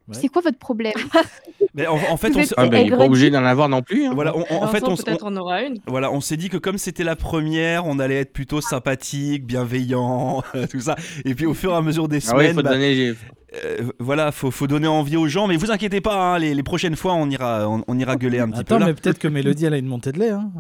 Ouais. 0.09 0.14
C'est 0.18 0.29
quoi 0.29 0.40
votre 0.40 0.59
problème? 0.59 0.94
Mais 1.75 1.87
en, 1.87 1.97
en 1.97 2.16
fait, 2.16 2.35
on 2.35 2.40
Ah, 2.57 2.66
ben, 2.66 2.79
il 2.87 2.90
n'est 2.90 2.97
pas 2.97 3.05
obligé 3.05 3.29
d'en 3.29 3.44
avoir 3.44 3.68
non 3.68 3.83
plus. 3.83 4.07
hein. 4.07 4.12
voilà, 4.14 4.35
on- 4.35 4.44
on- 4.49 4.62
en 4.62 4.68
fait, 4.68 4.83
on, 4.85 4.94
s- 4.94 5.03
peut-être 5.05 5.23
on 5.27 5.37
aura 5.37 5.62
une. 5.62 5.77
Voilà, 5.87 6.11
on 6.11 6.23
s'est 6.23 6.38
dit 6.38 6.49
que 6.49 6.57
comme 6.57 6.79
c'était 6.79 7.05
la 7.05 7.14
première, 7.14 7.85
on 7.87 7.99
allait 7.99 8.16
être 8.21 8.33
plutôt 8.33 8.62
sympathique, 8.62 9.44
bienveillant, 9.44 10.42
tout 10.71 10.81
ça. 10.81 10.97
Et 11.27 11.35
puis 11.35 11.44
au 11.44 11.53
fur 11.53 11.73
et 11.73 11.77
à 11.77 11.83
mesure 11.83 12.09
des 12.09 12.21
Ah 12.29 12.37
ouais, 12.37 12.47
il 12.47 12.51
semaines, 12.51 12.55
faut 12.57 12.62
bah, 12.62 12.71
donner. 12.73 13.12
euh, 13.64 13.77
voilà, 13.99 14.33
faut, 14.33 14.51
faut 14.51 14.66
donner 14.66 14.87
envie 14.88 15.18
aux 15.18 15.29
gens. 15.29 15.47
Mais 15.47 15.59
vous 15.59 15.71
inquiétez 15.71 16.01
pas, 16.01 16.16
hein, 16.16 16.38
les, 16.38 16.55
les 16.55 16.62
prochaines 16.62 16.97
fois, 16.97 17.12
on 17.12 17.29
ira, 17.29 17.68
on, 17.68 17.85
on 17.87 17.99
ira 17.99 18.16
gueuler 18.16 18.38
un 18.38 18.49
petit 18.49 18.61
Attends, 18.61 18.77
peu 18.77 18.81
là. 18.81 18.87
mais 18.87 18.94
peut-être 18.94 19.18
que 19.18 19.29
Mélodie, 19.29 19.66
elle 19.66 19.75
a 19.75 19.79
une 19.79 19.87
montée 19.88 20.12
de 20.12 20.18
lait. 20.21 20.31
hein. 20.31 20.51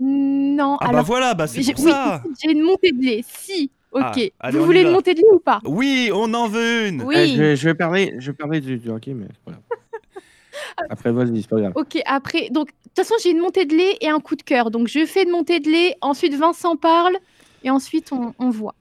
Non, 0.00 0.76
Ah 0.80 0.86
bah 0.86 0.90
alors 0.90 1.04
voilà, 1.04 1.34
bah 1.34 1.46
c'est 1.46 1.62
j'ai 1.62 1.74
pour 1.74 1.84
oui, 1.84 1.90
ça. 1.90 2.22
j'ai 2.42 2.50
une 2.52 2.62
montée 2.62 2.90
de 2.92 3.02
lait. 3.02 3.22
Si, 3.28 3.70
ok. 3.92 4.00
Ah, 4.02 4.12
allez, 4.40 4.56
on 4.56 4.60
Vous 4.60 4.66
voulez 4.66 4.80
une 4.82 4.90
montée 4.92 5.12
de 5.14 5.18
lait 5.20 5.32
ou 5.32 5.38
pas? 5.40 5.60
Oui, 5.64 6.10
on 6.14 6.32
en 6.32 6.48
veut 6.48 6.88
une. 6.88 7.02
Oui. 7.02 7.14
Eh, 7.18 7.26
je, 7.28 7.42
vais- 7.42 7.56
je 7.56 7.64
vais 7.68 7.74
parler, 7.74 8.14
je 8.18 8.30
vais 8.30 8.36
parler 8.36 8.60
du, 8.60 8.78
du 8.78 8.88
hockey, 8.88 9.12
mais 9.12 9.26
c'est 9.28 9.44
pas 9.44 9.50
grave. 9.52 9.62
Après, 10.90 11.12
vas-y, 11.12 11.42
c'est 11.42 11.48
pas 11.48 11.60
grave. 11.60 11.72
Ok, 11.74 11.98
après, 12.06 12.48
donc, 12.50 12.68
de 12.68 12.72
toute 12.84 12.96
façon, 12.96 13.14
j'ai 13.22 13.30
une 13.30 13.40
montée 13.40 13.66
de 13.66 13.74
lait 13.76 13.98
et 14.00 14.08
un 14.08 14.20
coup 14.20 14.36
de 14.36 14.42
cœur. 14.42 14.70
Donc, 14.70 14.88
je 14.88 15.04
fais 15.04 15.24
une 15.24 15.30
montée 15.30 15.60
de 15.60 15.68
lait, 15.70 15.96
ensuite 16.00 16.34
Vincent 16.34 16.76
parle, 16.76 17.16
et 17.62 17.70
ensuite 17.70 18.12
on, 18.12 18.34
on 18.38 18.50
voit. 18.50 18.74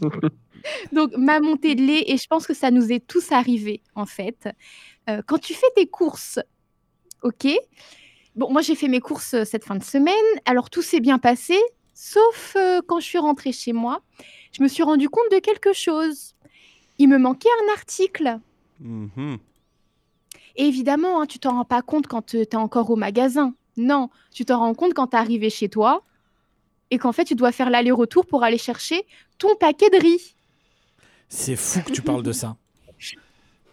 donc, 0.92 1.12
ma 1.16 1.40
montée 1.40 1.74
de 1.74 1.82
lait, 1.82 2.04
et 2.06 2.16
je 2.16 2.26
pense 2.26 2.46
que 2.46 2.54
ça 2.54 2.70
nous 2.70 2.90
est 2.92 3.06
tous 3.06 3.32
arrivé, 3.32 3.82
en 3.94 4.06
fait. 4.06 4.48
Euh, 5.10 5.20
quand 5.26 5.38
tu 5.38 5.54
fais 5.54 5.66
tes 5.76 5.86
courses, 5.86 6.38
ok 7.22 7.48
Bon, 8.38 8.52
moi, 8.52 8.62
j'ai 8.62 8.76
fait 8.76 8.86
mes 8.86 9.00
courses 9.00 9.34
euh, 9.34 9.44
cette 9.44 9.64
fin 9.64 9.74
de 9.74 9.82
semaine, 9.82 10.14
alors 10.44 10.70
tout 10.70 10.80
s'est 10.80 11.00
bien 11.00 11.18
passé, 11.18 11.58
sauf 11.92 12.54
euh, 12.56 12.80
quand 12.86 13.00
je 13.00 13.04
suis 13.04 13.18
rentrée 13.18 13.50
chez 13.50 13.72
moi, 13.72 14.00
je 14.52 14.62
me 14.62 14.68
suis 14.68 14.84
rendu 14.84 15.08
compte 15.08 15.28
de 15.32 15.40
quelque 15.40 15.72
chose. 15.72 16.36
Il 16.98 17.08
me 17.08 17.18
manquait 17.18 17.48
un 17.64 17.72
article. 17.72 18.38
Et 20.54 20.66
évidemment, 20.66 21.20
hein, 21.20 21.26
tu 21.26 21.40
t'en 21.40 21.56
rends 21.56 21.64
pas 21.64 21.82
compte 21.82 22.06
quand 22.06 22.26
tu 22.26 22.36
es 22.38 22.54
encore 22.54 22.90
au 22.90 22.96
magasin. 22.96 23.54
Non, 23.76 24.08
tu 24.32 24.44
t'en 24.44 24.60
rends 24.60 24.74
compte 24.74 24.94
quand 24.94 25.08
tu 25.08 25.16
es 25.16 25.18
arrivé 25.18 25.50
chez 25.50 25.68
toi 25.68 26.04
et 26.92 26.98
qu'en 26.98 27.12
fait, 27.12 27.24
tu 27.24 27.34
dois 27.34 27.50
faire 27.50 27.70
l'aller-retour 27.70 28.24
pour 28.24 28.44
aller 28.44 28.58
chercher 28.58 29.04
ton 29.38 29.56
paquet 29.56 29.90
de 29.90 30.00
riz. 30.00 30.36
C'est 31.28 31.56
fou 31.56 31.80
que 31.82 31.90
tu 31.90 32.02
parles 32.02 32.22
de 32.22 32.32
ça. 32.32 32.56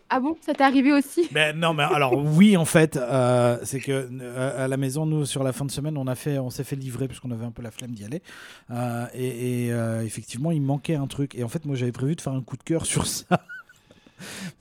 Ah 0.09 0.19
bon, 0.19 0.37
ça 0.41 0.53
t'est 0.53 0.63
arrivé 0.63 0.91
aussi? 0.93 1.29
Ben 1.31 1.57
non, 1.57 1.73
mais 1.73 1.83
alors 1.83 2.13
oui, 2.15 2.55
en 2.55 2.65
fait, 2.65 2.95
euh, 2.97 3.57
c'est 3.63 3.79
que 3.79 4.07
euh, 4.11 4.65
à 4.65 4.67
la 4.67 4.77
maison, 4.77 5.05
nous, 5.07 5.25
sur 5.25 5.43
la 5.43 5.51
fin 5.53 5.65
de 5.65 5.71
semaine, 5.71 5.97
on 5.97 6.05
a 6.07 6.13
fait, 6.15 6.37
on 6.37 6.51
s'est 6.51 6.63
fait 6.63 6.75
livrer 6.75 7.07
parce 7.07 7.19
qu'on 7.19 7.31
avait 7.31 7.45
un 7.45 7.51
peu 7.51 7.63
la 7.63 7.71
flemme 7.71 7.91
d'y 7.91 8.05
aller. 8.05 8.21
Euh, 8.69 9.07
et 9.15 9.67
et, 9.67 9.69
effectivement, 10.05 10.51
il 10.51 10.61
manquait 10.61 10.95
un 10.95 11.07
truc. 11.07 11.33
Et 11.35 11.43
en 11.43 11.47
fait, 11.49 11.65
moi, 11.65 11.75
j'avais 11.75 11.91
prévu 11.91 12.15
de 12.15 12.21
faire 12.21 12.33
un 12.33 12.41
coup 12.41 12.57
de 12.57 12.63
cœur 12.63 12.85
sur 12.87 13.07
ça 13.07 13.25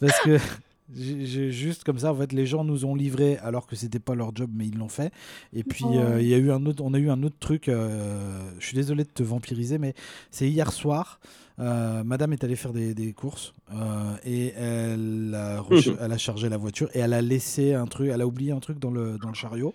parce 0.00 0.18
que 0.20 0.38
j'ai 0.96 1.50
juste 1.50 1.84
comme 1.84 1.98
ça, 1.98 2.12
en 2.12 2.16
fait, 2.16 2.32
les 2.32 2.46
gens 2.46 2.64
nous 2.64 2.84
ont 2.84 2.94
livré 2.94 3.38
alors 3.38 3.66
que 3.66 3.74
c'était 3.76 3.98
pas 3.98 4.14
leur 4.14 4.34
job, 4.34 4.50
mais 4.54 4.66
ils 4.66 4.76
l'ont 4.78 4.88
fait. 4.88 5.12
Et 5.52 5.64
puis 5.64 5.84
Oh. 5.86 5.98
euh, 5.98 6.20
il 6.20 6.28
y 6.28 6.34
a 6.34 6.38
eu 6.38 6.50
un 6.52 6.64
autre, 6.66 6.82
on 6.84 6.94
a 6.94 6.98
eu 6.98 7.10
un 7.10 7.22
autre 7.22 7.36
truc. 7.40 7.68
euh, 7.68 8.50
je 8.58 8.66
suis 8.66 8.76
désolé 8.76 9.04
de 9.04 9.08
te 9.08 9.22
vampiriser, 9.22 9.78
mais 9.78 9.94
c'est 10.30 10.48
hier 10.48 10.72
soir. 10.72 11.20
Euh, 11.60 12.02
Madame 12.04 12.32
est 12.32 12.42
allée 12.44 12.56
faire 12.56 12.72
des, 12.72 12.94
des 12.94 13.12
courses 13.12 13.54
euh, 13.72 14.16
et 14.24 14.48
elle 14.56 15.32
a, 15.36 15.60
recha- 15.60 15.96
elle 16.00 16.12
a 16.12 16.18
chargé 16.18 16.48
la 16.48 16.56
voiture 16.56 16.88
et 16.94 16.98
elle 16.98 17.12
a 17.12 17.22
laissé 17.22 17.74
un 17.74 17.86
truc, 17.86 18.10
elle 18.12 18.20
a 18.20 18.26
oublié 18.26 18.52
un 18.52 18.60
truc 18.60 18.78
dans 18.78 18.90
le, 18.90 19.18
dans 19.18 19.28
le 19.28 19.34
chariot. 19.34 19.74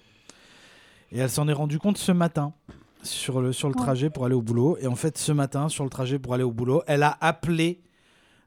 Et 1.12 1.20
elle 1.20 1.30
s'en 1.30 1.48
est 1.48 1.54
rendue 1.54 1.80
compte 1.80 1.98
ce 1.98 2.12
matin 2.12 2.54
sur 3.02 3.42
le, 3.42 3.54
sur 3.54 3.70
le 3.70 3.76
Ouais. 3.76 3.82
trajet 3.82 4.10
pour 4.10 4.26
aller 4.26 4.36
au 4.36 4.42
boulot. 4.42 4.78
Et 4.82 4.88
en 4.88 4.96
fait, 4.96 5.18
ce 5.18 5.32
matin, 5.32 5.70
sur 5.70 5.84
le 5.84 5.90
trajet 5.90 6.20
pour 6.20 6.34
aller 6.34 6.44
au 6.44 6.52
boulot, 6.52 6.84
elle 6.86 7.02
a 7.04 7.18
appelé 7.22 7.80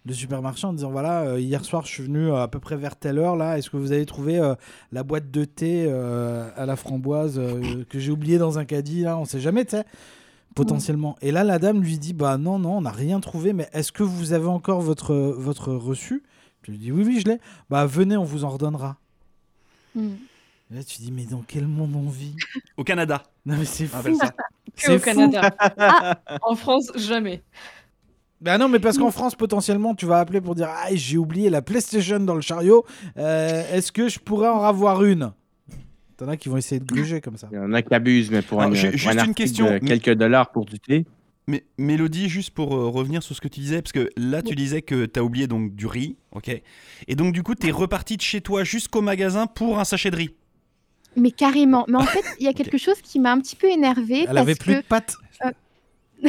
le 0.05 0.13
supermarché 0.13 0.67
en 0.67 0.73
disant 0.73 0.91
voilà, 0.91 1.23
euh, 1.23 1.41
hier 1.41 1.65
soir, 1.65 1.87
je 1.87 1.93
suis 1.93 2.03
venu 2.03 2.27
euh, 2.29 2.43
à 2.43 2.49
peu 2.49 2.59
près 2.61 2.77
vers 2.77 2.97
telle 2.97 3.19
heure 3.19 3.37
là. 3.37 3.57
Est-ce 3.57 3.71
que 3.71 3.77
vous 3.77 3.93
avez 3.93 4.05
trouvé 4.05 4.39
euh, 4.39 4.55
la 4.93 5.05
boîte 5.05 5.31
de 5.31 5.45
thé 5.45 5.87
euh, 5.89 6.49
à 6.57 6.67
la 6.67 6.75
framboise 6.77 7.39
euh, 7.39 7.85
que 7.89 7.99
j'ai 8.01 8.11
oublié 8.11 8.37
dans 8.37 8.59
un 8.59 8.65
caddie 8.65 9.03
là? 9.03 9.17
On 9.17 9.25
sait 9.25 9.41
jamais, 9.41 9.65
tu 9.65 9.71
sais 9.77 9.85
potentiellement. 10.55 11.17
Et 11.23 11.31
là, 11.31 11.45
la 11.45 11.59
dame 11.59 11.83
lui 11.83 11.99
dit 11.99 12.13
bah 12.13 12.39
non, 12.39 12.59
non, 12.59 12.79
on 12.79 12.81
n'a 12.83 12.91
rien 12.91 13.21
trouvé, 13.21 13.53
mais 13.53 13.69
est-ce 13.73 13.93
que 13.93 14.03
vous 14.03 14.33
avez 14.33 14.47
encore 14.47 14.81
votre, 14.81 15.15
votre 15.15 15.73
reçu? 15.73 16.23
Je 16.63 16.71
lui 16.71 16.79
dis 16.79 16.93
oui, 16.93 17.03
oui, 17.05 17.21
je 17.21 17.29
l'ai. 17.29 17.39
Bah 17.71 17.87
venez, 17.87 18.17
on 18.17 18.25
vous 18.25 18.45
en 18.45 18.51
redonnera. 18.51 18.97
Hmm. 19.95 20.13
Et 20.71 20.77
là, 20.77 20.85
tu 20.85 21.03
dis 21.03 21.13
mais 21.13 21.25
dans 21.25 21.43
quel 21.47 21.67
monde 21.67 21.95
on 21.95 22.09
vit? 22.09 22.35
Au 22.77 22.85
Canada. 22.85 23.23
Non, 23.45 23.57
mais 23.59 23.65
c'est 23.65 23.87
fou. 23.87 24.15
ça. 24.17 24.31
Que 24.31 24.37
C'est 24.77 24.95
au 24.95 24.99
fou. 24.99 25.05
Canada. 25.05 25.51
en 26.43 26.55
France, 26.55 26.91
jamais. 26.95 27.43
Bah 28.41 28.59
non, 28.59 28.69
mais 28.69 28.81
parce 28.81 28.99
qu'en 28.99 29.11
France, 29.11 29.35
potentiellement, 29.35 29.95
tu 29.95 30.07
vas 30.07 30.19
appeler 30.19 30.41
pour 30.41 30.55
dire 30.55 30.69
Ah, 30.69 30.89
j'ai 30.93 31.19
oublié 31.19 31.51
la 31.51 31.63
PlayStation 31.63 32.19
dans 32.21 32.35
le 32.35 32.41
chariot. 32.41 32.85
Euh, 33.17 33.63
Est-ce 33.73 33.93
que 33.93 34.09
je 34.09 34.19
pourrais 34.19 34.49
en 34.49 34.63
avoir 34.63 35.05
une? 35.05 35.33
T'en 36.23 36.29
as 36.29 36.37
qui 36.37 36.49
vont 36.49 36.57
essayer 36.57 36.79
de 36.79 36.85
gruger 36.85 37.21
comme 37.21 37.37
ça. 37.37 37.49
Il 37.51 37.57
y 37.57 37.59
en 37.59 37.73
a 37.73 37.83
qui 37.83 37.93
abusent, 37.93 38.31
mais 38.31 38.43
pour, 38.43 38.63
Alors, 38.63 38.77
un, 38.79 38.81
pour 38.81 38.91
juste 38.97 39.19
un 39.19 39.25
une 39.25 39.35
question, 39.35 39.67
de 39.67 39.73
mais- 39.73 39.81
quelques 39.81 40.13
dollars 40.17 40.53
pour 40.53 40.65
du 40.67 40.79
thé. 40.79 41.05
Mais 41.49 41.65
Mélodie, 41.79 42.29
juste 42.29 42.51
pour 42.51 42.77
euh, 42.77 42.87
revenir 42.89 43.25
sur 43.25 43.35
ce 43.35 43.41
que 43.41 43.49
tu 43.49 43.59
disais, 43.59 43.83
parce 43.83 43.91
que 43.91 44.09
là 44.17 44.41
tu 44.41 44.55
disais 44.55 44.83
que 44.83 45.07
tu 45.07 45.19
as 45.19 45.25
oublié 45.25 45.49
donc 45.49 45.75
du 45.75 45.89
riz, 45.89 46.15
ok 46.31 46.63
Et 47.09 47.17
donc 47.17 47.33
du 47.35 47.43
coup 47.43 47.57
tu 47.57 47.67
es 47.67 47.73
reparti 47.73 48.17
de 48.17 48.23
chez 48.23 48.41
toi 48.41 48.63
jusqu'au 48.63 49.01
magasin 49.01 49.49
pour 49.49 49.81
un 49.81 49.85
sachet 49.85 50.13
de 50.13 50.17
riz. 50.17 50.31
Mais 51.17 51.33
carrément. 51.33 51.85
Mais 51.89 51.97
en 51.97 52.03
fait, 52.07 52.23
il 52.39 52.45
y 52.45 52.49
a 52.49 52.53
quelque 52.53 52.79
chose 52.79 53.03
qui 53.03 53.19
m'a 53.19 53.33
un 53.33 53.41
petit 53.41 53.57
peu 53.57 53.67
énervée. 53.69 54.21
Elle 54.21 54.27
parce 54.27 54.39
avait 54.39 54.55
plus 54.55 54.75
que... 54.75 54.79
de 54.79 54.85
pattes. 54.85 55.17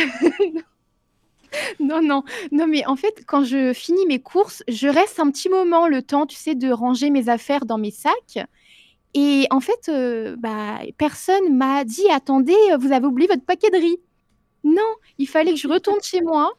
Non, 1.79 2.01
non, 2.01 2.23
non, 2.51 2.65
mais 2.65 2.83
en 2.87 2.95
fait, 2.95 3.23
quand 3.27 3.43
je 3.43 3.73
finis 3.73 4.07
mes 4.07 4.17
courses, 4.19 4.63
je 4.67 4.87
reste 4.87 5.19
un 5.19 5.29
petit 5.29 5.49
moment, 5.49 5.87
le 5.87 6.01
temps, 6.01 6.25
tu 6.25 6.35
sais, 6.35 6.55
de 6.55 6.71
ranger 6.71 7.11
mes 7.11 7.29
affaires 7.29 7.67
dans 7.67 7.77
mes 7.77 7.91
sacs. 7.91 8.43
Et 9.13 9.45
en 9.51 9.59
fait, 9.59 9.89
euh, 9.89 10.35
bah, 10.37 10.79
personne 10.97 11.55
m'a 11.55 11.83
dit, 11.83 12.09
attendez, 12.09 12.55
euh, 12.71 12.77
vous 12.77 12.91
avez 12.91 13.05
oublié 13.05 13.27
votre 13.27 13.45
paquet 13.45 13.69
de 13.69 13.77
riz. 13.77 13.97
Non, 14.63 14.81
il 15.17 15.27
fallait 15.27 15.51
que 15.51 15.59
je 15.59 15.67
retourne 15.67 16.01
chez 16.01 16.21
moi, 16.21 16.53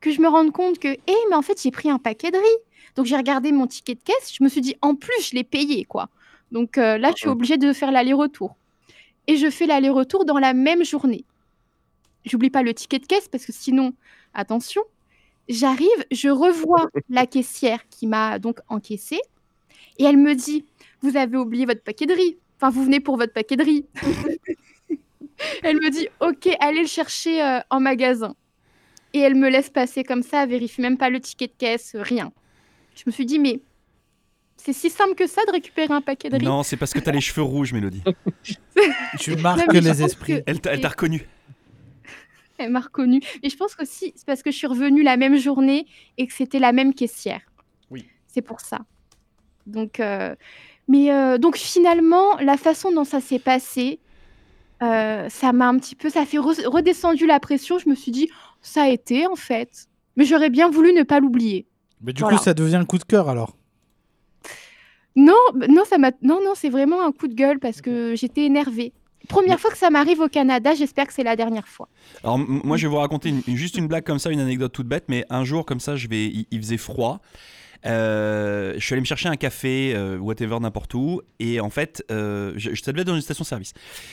que 0.00 0.10
je 0.10 0.20
me 0.20 0.28
rende 0.28 0.50
compte 0.52 0.78
que, 0.78 0.88
eh, 0.88 1.16
mais 1.30 1.36
en 1.36 1.42
fait, 1.42 1.60
j'ai 1.62 1.70
pris 1.70 1.90
un 1.90 1.98
paquet 1.98 2.30
de 2.30 2.38
riz. 2.38 2.62
Donc, 2.96 3.06
j'ai 3.06 3.16
regardé 3.16 3.52
mon 3.52 3.66
ticket 3.66 3.94
de 3.94 4.00
caisse, 4.00 4.32
je 4.36 4.42
me 4.42 4.48
suis 4.48 4.60
dit, 4.60 4.76
en 4.82 4.94
plus, 4.96 5.30
je 5.30 5.36
l'ai 5.36 5.44
payé, 5.44 5.84
quoi. 5.84 6.08
Donc 6.52 6.78
euh, 6.78 6.98
là, 6.98 7.10
je 7.14 7.20
suis 7.20 7.28
obligée 7.28 7.58
de 7.58 7.72
faire 7.72 7.92
l'aller-retour. 7.92 8.56
Et 9.26 9.36
je 9.36 9.50
fais 9.50 9.66
l'aller-retour 9.66 10.24
dans 10.24 10.38
la 10.38 10.54
même 10.54 10.84
journée. 10.84 11.24
J'oublie 12.24 12.50
pas 12.50 12.62
le 12.62 12.74
ticket 12.74 12.98
de 12.98 13.06
caisse 13.06 13.28
parce 13.28 13.44
que 13.44 13.52
sinon, 13.52 13.92
attention, 14.34 14.82
j'arrive, 15.48 15.88
je 16.10 16.28
revois 16.28 16.88
la 17.10 17.26
caissière 17.26 17.88
qui 17.88 18.06
m'a 18.06 18.38
donc 18.38 18.60
encaissé 18.68 19.20
et 19.98 20.04
elle 20.04 20.16
me 20.16 20.34
dit 20.34 20.64
Vous 21.02 21.16
avez 21.16 21.36
oublié 21.36 21.66
votre 21.66 21.82
paquet 21.82 22.06
de 22.06 22.14
riz. 22.14 22.38
Enfin, 22.56 22.70
vous 22.70 22.84
venez 22.84 23.00
pour 23.00 23.16
votre 23.16 23.32
paquet 23.32 23.56
de 23.56 23.64
riz. 23.64 23.86
elle 25.62 25.76
me 25.76 25.90
dit 25.90 26.08
Ok, 26.20 26.48
allez 26.60 26.82
le 26.82 26.86
chercher 26.86 27.42
euh, 27.42 27.60
en 27.70 27.80
magasin. 27.80 28.34
Et 29.14 29.20
elle 29.20 29.34
me 29.34 29.48
laisse 29.48 29.70
passer 29.70 30.04
comme 30.04 30.22
ça, 30.22 30.42
elle 30.44 30.50
vérifie 30.50 30.80
même 30.80 30.98
pas 30.98 31.08
le 31.10 31.20
ticket 31.20 31.46
de 31.46 31.52
caisse, 31.56 31.94
euh, 31.94 32.02
rien. 32.02 32.32
Je 32.94 33.02
me 33.06 33.12
suis 33.12 33.26
dit 33.26 33.38
Mais 33.38 33.60
c'est 34.56 34.72
si 34.72 34.90
simple 34.90 35.14
que 35.14 35.26
ça 35.26 35.44
de 35.46 35.52
récupérer 35.52 35.92
un 35.94 36.00
paquet 36.02 36.28
de 36.30 36.36
riz. 36.36 36.44
Non, 36.44 36.62
c'est 36.62 36.76
parce 36.76 36.92
que 36.92 36.98
tu 36.98 37.08
as 37.08 37.12
les 37.12 37.20
cheveux 37.20 37.42
rouges, 37.42 37.72
Mélodie. 37.72 38.02
Tu 39.20 39.36
marques 39.36 39.72
mais 39.72 39.80
les 39.80 40.02
esprits. 40.02 40.38
que- 40.38 40.42
Elle 40.46 40.60
t'a 40.60 40.88
reconnu. 40.88 41.26
Elle 42.58 42.70
m'a 42.70 42.80
reconnue. 42.80 43.20
Et 43.42 43.50
je 43.50 43.56
pense 43.56 43.74
qu'aussi, 43.76 44.12
c'est 44.16 44.26
parce 44.26 44.42
que 44.42 44.50
je 44.50 44.56
suis 44.56 44.66
revenue 44.66 45.02
la 45.04 45.16
même 45.16 45.36
journée 45.36 45.86
et 46.18 46.26
que 46.26 46.32
c'était 46.34 46.58
la 46.58 46.72
même 46.72 46.92
caissière. 46.92 47.40
Oui. 47.90 48.04
C'est 48.26 48.42
pour 48.42 48.60
ça. 48.60 48.80
Donc, 49.68 50.00
euh, 50.00 50.34
mais 50.88 51.12
euh, 51.12 51.38
donc 51.38 51.56
finalement, 51.56 52.36
la 52.40 52.56
façon 52.56 52.90
dont 52.92 53.04
ça 53.04 53.20
s'est 53.20 53.38
passé, 53.38 53.98
euh, 54.82 55.28
ça 55.28 55.52
m'a 55.52 55.68
un 55.68 55.78
petit 55.78 55.94
peu, 55.94 56.08
ça 56.10 56.22
a 56.22 56.26
fait 56.26 56.38
re- 56.38 56.66
redescendu 56.66 57.26
la 57.26 57.38
pression. 57.40 57.78
Je 57.78 57.88
me 57.88 57.94
suis 57.94 58.10
dit, 58.12 58.30
ça 58.62 58.82
a 58.84 58.88
été 58.88 59.26
en 59.26 59.36
fait. 59.36 59.86
Mais 60.16 60.24
j'aurais 60.24 60.50
bien 60.50 60.68
voulu 60.70 60.92
ne 60.92 61.02
pas 61.04 61.20
l'oublier. 61.20 61.66
Mais 62.00 62.12
du 62.12 62.22
Voilà. 62.22 62.38
coup, 62.38 62.42
ça 62.44 62.54
devient 62.54 62.76
un 62.76 62.84
coup 62.84 62.98
de 62.98 63.04
cœur 63.04 63.28
alors? 63.28 63.56
Non, 65.16 65.34
bah, 65.54 65.66
non, 65.68 65.84
ça 65.84 65.98
m'a, 65.98 66.12
non, 66.22 66.40
non, 66.44 66.52
c'est 66.54 66.68
vraiment 66.68 67.04
un 67.04 67.12
coup 67.12 67.28
de 67.28 67.34
gueule 67.34 67.58
parce 67.58 67.80
que 67.80 68.14
j'étais 68.16 68.42
énervée. 68.44 68.92
Première 69.28 69.58
fois 69.60 69.70
que 69.70 69.76
ça 69.76 69.90
m'arrive 69.90 70.20
au 70.20 70.28
Canada, 70.28 70.74
j'espère 70.74 71.06
que 71.06 71.12
c'est 71.12 71.24
la 71.24 71.36
dernière 71.36 71.68
fois. 71.68 71.88
Alors 72.22 72.38
moi 72.38 72.76
je 72.78 72.86
vais 72.86 72.90
vous 72.90 72.96
raconter 72.98 73.28
une- 73.28 73.42
une- 73.46 73.56
juste 73.56 73.76
une 73.76 73.86
blague 73.88 74.04
comme 74.04 74.18
ça, 74.20 74.30
une 74.30 74.40
anecdote 74.40 74.72
toute 74.72 74.86
bête, 74.86 75.04
mais 75.08 75.26
un 75.28 75.44
jour 75.44 75.66
comme 75.66 75.80
ça, 75.80 75.96
je 75.96 76.08
vais, 76.08 76.24
il, 76.26 76.46
il 76.50 76.60
faisait 76.60 76.78
froid. 76.78 77.20
Euh, 77.86 78.74
je 78.76 78.84
suis 78.84 78.92
allé 78.94 79.00
me 79.00 79.06
chercher 79.06 79.28
un 79.28 79.36
café, 79.36 79.92
euh, 79.94 80.18
whatever, 80.18 80.58
n'importe 80.60 80.94
où, 80.94 81.20
et 81.38 81.60
en 81.60 81.70
fait, 81.70 82.04
euh, 82.10 82.52
je, 82.56 82.74
ça 82.74 82.92
devait 82.92 83.02
être 83.02 83.08
dans 83.08 83.14
une 83.14 83.22
station-service. 83.22 83.72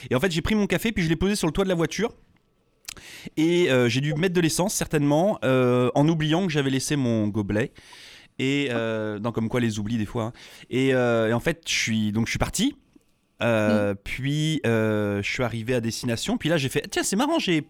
Et 0.10 0.16
en 0.16 0.20
fait, 0.20 0.32
j'ai 0.32 0.42
pris 0.42 0.56
mon 0.56 0.68
café, 0.68 0.92
puis 0.92 1.04
je 1.04 1.10
l'ai 1.10 1.16
posé 1.16 1.36
sur 1.36 1.48
le 1.48 1.54
toit 1.54 1.64
de 1.64 1.70
la 1.70 1.76
voiture. 1.76 2.14
Et 3.38 3.70
euh, 3.72 3.90
j'ai 3.90 4.02
dû 4.02 4.14
mettre 4.14 4.36
de 4.36 4.42
l'essence, 4.42 4.74
certainement, 4.74 5.40
en 5.44 6.08
oubliant 6.08 6.46
que 6.46 6.52
j'avais 6.52 6.70
laissé 6.70 6.96
mon 6.96 7.28
gobelet. 7.28 7.72
Et 8.40 8.70
non, 8.72 9.32
comme 9.32 9.50
quoi 9.50 9.60
les 9.60 9.80
oublis 9.80 9.98
des 9.98 10.06
fois. 10.06 10.26
hein. 10.26 10.34
Et, 10.70 10.90
et 10.90 11.34
en 11.34 11.40
fait, 11.40 11.64
je 11.68 11.74
suis 11.74 12.12
donc 12.12 12.28
je 12.28 12.32
suis 12.32 12.40
parti. 12.40 12.76
Euh, 13.42 13.96
Puis 13.96 14.62
euh, 14.66 15.22
je 15.22 15.30
suis 15.30 15.44
arrivé 15.44 15.74
à 15.76 15.82
destination. 15.82 16.38
Puis 16.38 16.48
là, 16.50 16.58
j'ai 16.58 16.70
fait 16.70 16.88
tiens, 16.90 17.04
c'est 17.04 17.18
marrant, 17.18 17.40
j'ai 17.40 17.68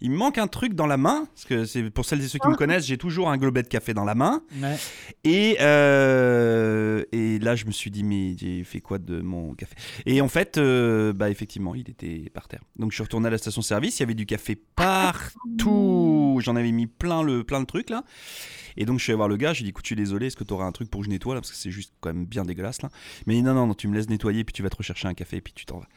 il 0.00 0.10
me 0.10 0.16
manque 0.16 0.38
un 0.38 0.46
truc 0.46 0.74
dans 0.74 0.86
la 0.86 0.96
main 0.96 1.26
parce 1.26 1.44
que 1.44 1.64
c'est 1.64 1.90
pour 1.90 2.04
celles 2.04 2.22
et 2.22 2.28
ceux 2.28 2.38
qui 2.38 2.48
me 2.48 2.56
connaissent, 2.56 2.86
j'ai 2.86 2.98
toujours 2.98 3.30
un 3.30 3.36
globet 3.36 3.62
de 3.62 3.68
café 3.68 3.92
dans 3.92 4.04
la 4.04 4.14
main. 4.14 4.42
Ouais. 4.60 4.76
Et, 5.24 5.56
euh, 5.60 7.04
et 7.12 7.38
là, 7.38 7.54
je 7.54 7.66
me 7.66 7.70
suis 7.70 7.90
dit, 7.90 8.02
mais 8.02 8.36
j'ai 8.36 8.64
fait 8.64 8.80
quoi 8.80 8.98
de 8.98 9.20
mon 9.20 9.54
café? 9.54 9.74
Et 10.06 10.20
en 10.20 10.28
fait, 10.28 10.58
euh, 10.58 11.12
bah, 11.12 11.30
effectivement, 11.30 11.74
il 11.74 11.88
était 11.90 12.30
par 12.32 12.48
terre. 12.48 12.62
Donc, 12.76 12.92
je 12.92 12.96
suis 12.96 13.02
retourné 13.02 13.28
à 13.28 13.30
la 13.30 13.38
station-service. 13.38 13.98
Il 13.98 14.02
y 14.02 14.04
avait 14.04 14.14
du 14.14 14.26
café 14.26 14.56
partout. 14.56 16.38
J'en 16.42 16.56
avais 16.56 16.72
mis 16.72 16.86
plein 16.86 17.22
le, 17.22 17.44
plein 17.44 17.60
le 17.60 17.66
truc 17.66 17.90
là. 17.90 18.04
Et 18.76 18.86
donc, 18.86 18.98
je 18.98 19.04
suis 19.04 19.12
allé 19.12 19.16
voir 19.16 19.28
le 19.28 19.36
gars. 19.36 19.52
J'ai 19.52 19.64
dit, 19.64 19.70
écoute, 19.70 19.84
je 19.84 19.88
suis 19.88 19.96
désolé, 19.96 20.28
est-ce 20.28 20.36
que 20.36 20.44
tu 20.44 20.54
auras 20.54 20.64
un 20.64 20.72
truc 20.72 20.90
pour 20.90 21.00
que 21.00 21.06
je 21.06 21.10
nettoie 21.10 21.34
là? 21.34 21.40
Parce 21.40 21.50
que 21.50 21.56
c'est 21.58 21.70
juste 21.70 21.92
quand 22.00 22.12
même 22.12 22.24
bien 22.24 22.44
dégueulasse 22.44 22.82
là. 22.82 22.90
Mais 23.26 23.40
non, 23.42 23.54
non, 23.54 23.66
non, 23.66 23.74
tu 23.74 23.88
me 23.88 23.94
laisses 23.94 24.08
nettoyer, 24.08 24.44
puis 24.44 24.52
tu 24.52 24.62
vas 24.62 24.70
te 24.70 24.76
rechercher 24.76 25.08
un 25.08 25.14
café, 25.14 25.40
puis 25.40 25.52
tu 25.52 25.66
t'en 25.66 25.78
vas. 25.78 25.88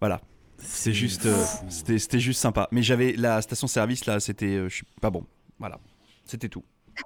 Voilà. 0.00 0.20
C'est 0.64 0.92
juste, 0.92 1.26
euh, 1.26 1.44
c'était, 1.68 1.98
c'était 1.98 2.20
juste 2.20 2.40
sympa. 2.40 2.68
Mais 2.72 2.82
j'avais 2.82 3.12
la 3.12 3.42
station-service 3.42 4.06
là, 4.06 4.20
c'était, 4.20 4.46
euh, 4.56 4.68
je 4.68 4.76
suis 4.76 4.86
pas 5.00 5.10
bon. 5.10 5.24
Voilà, 5.58 5.78
c'était 6.24 6.48
tout. 6.48 6.64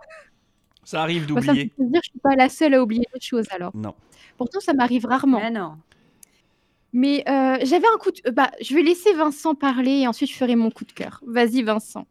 Ça 0.84 1.02
arrive 1.02 1.26
d'oublier. 1.26 1.66
plaisir, 1.76 2.00
je 2.04 2.10
suis 2.10 2.18
pas 2.22 2.36
la 2.36 2.48
seule 2.48 2.74
à 2.74 2.82
oublier 2.82 3.04
les 3.12 3.20
choses 3.20 3.46
alors. 3.50 3.74
Non. 3.74 3.94
Pourtant, 4.36 4.60
ça 4.60 4.72
m'arrive 4.72 5.04
rarement. 5.04 5.40
Mais 5.40 5.50
non. 5.50 5.72
Mais 6.92 7.24
euh, 7.28 7.58
j'avais 7.64 7.86
un 7.92 7.98
coup 7.98 8.10
de... 8.12 8.30
Bah, 8.30 8.52
je 8.60 8.72
vais 8.72 8.82
laisser 8.82 9.12
Vincent 9.14 9.54
parler 9.56 10.00
et 10.02 10.06
ensuite 10.08 10.30
je 10.30 10.36
ferai 10.36 10.54
mon 10.54 10.70
coup 10.70 10.84
de 10.84 10.92
cœur. 10.92 11.20
Vas-y, 11.26 11.62
Vincent. 11.62 12.06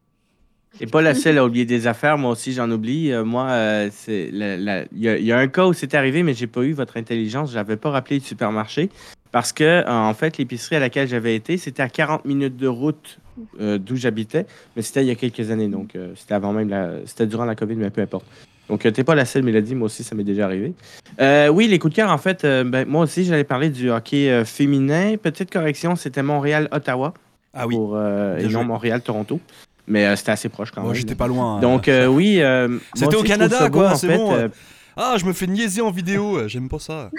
T'es 0.78 0.88
pas 0.88 1.02
la 1.02 1.16
seule 1.16 1.38
à 1.38 1.46
oublier 1.46 1.64
des 1.64 1.88
affaires, 1.88 2.18
moi 2.18 2.32
aussi 2.32 2.52
j'en 2.52 2.70
oublie. 2.70 3.14
Euh, 3.14 3.24
moi, 3.24 3.48
euh, 3.52 3.90
c'est 3.94 4.30
la- 4.32 4.58
la- 4.58 4.84
il 4.92 5.00
y, 5.00 5.08
a- 5.08 5.18
il 5.18 5.24
y 5.26 5.32
a 5.32 5.38
un 5.40 5.48
cas 5.48 5.68
où 5.68 5.72
c'est 5.74 5.94
arrivé, 5.94 6.22
mais 6.22 6.34
j'ai 6.34 6.48
pas 6.48 6.64
eu 6.64 6.74
votre 6.74 6.98
intelligence. 6.98 7.52
J'avais 7.54 7.78
pas 7.78 7.92
rappelé 7.92 8.18
le 8.20 8.26
supermarché 8.26 8.90
parce 9.36 9.52
que 9.52 9.66
euh, 9.66 9.84
en 9.86 10.14
fait 10.14 10.38
l'épicerie 10.38 10.78
à 10.78 10.80
laquelle 10.80 11.10
j'avais 11.10 11.36
été, 11.36 11.58
c'était 11.58 11.84
à 11.84 11.90
40 11.90 12.24
minutes 12.24 12.56
de 12.56 12.70
route 12.70 13.20
euh, 13.60 13.78
d'où 13.78 13.98
j'habitais, 13.98 14.46
mais 14.78 14.82
c'était 14.82 15.02
il 15.04 15.08
y 15.08 15.12
a 15.12 15.16
quelques 15.16 15.52
années, 15.52 15.68
donc 15.68 15.94
euh, 15.98 16.14
c'était 16.16 16.36
avant 16.36 16.54
même 16.54 16.70
la, 16.70 16.92
c'était 17.06 17.28
durant 17.28 17.44
la 17.44 17.54
COVID, 17.54 17.76
mais 17.76 17.90
peu 17.90 18.00
importe. 18.02 18.26
Donc 18.70 18.90
t'es 18.94 19.04
pas 19.04 19.14
la 19.14 19.26
seule, 19.26 19.44
Mélodie, 19.44 19.76
moi 19.76 19.88
aussi 19.88 20.06
ça 20.06 20.16
m'est 20.16 20.24
déjà 20.24 20.46
arrivé. 20.46 20.72
Euh, 21.20 21.50
oui, 21.50 21.68
les 21.68 21.80
coups 21.80 21.92
de 21.92 21.96
cœur, 21.98 22.12
en 22.12 22.18
fait, 22.18 22.44
ben, 22.46 22.88
moi 22.88 23.02
aussi 23.04 23.26
j'allais 23.26 23.44
parler 23.44 23.70
du 23.70 23.92
hockey 23.92 24.46
féminin. 24.46 25.18
Petite 25.22 25.52
correction, 25.52 25.98
c'était 25.98 26.24
Montréal-Ottawa 26.24 27.14
Ah 27.54 27.68
oui. 27.68 27.76
pour 27.76 28.00
et 28.00 28.48
non. 28.48 28.64
Montréal-Toronto, 28.64 29.42
mais 29.86 30.16
c'était 30.16 30.32
assez 30.32 30.48
proche 30.48 30.72
quand 30.72 30.80
Moi, 30.82 30.92
même. 30.94 30.98
j'étais 31.02 31.16
pas 31.16 31.28
loin. 31.28 31.58
hein. 31.58 31.60
Donc 31.60 31.92
oui, 32.10 32.42
C'était 32.96 33.18
au 33.18 33.24
Canada, 33.24 33.70
quoi, 33.70 33.96
c'est 33.96 34.16
bon. 34.16 34.50
Ah, 34.96 35.16
je 35.20 35.26
me 35.26 35.34
fais 35.34 35.46
niaiser 35.48 35.82
en 35.82 35.92
vidéo. 35.92 36.48
J'aime 36.48 36.70
pas 36.70 36.80
ça. 36.80 37.12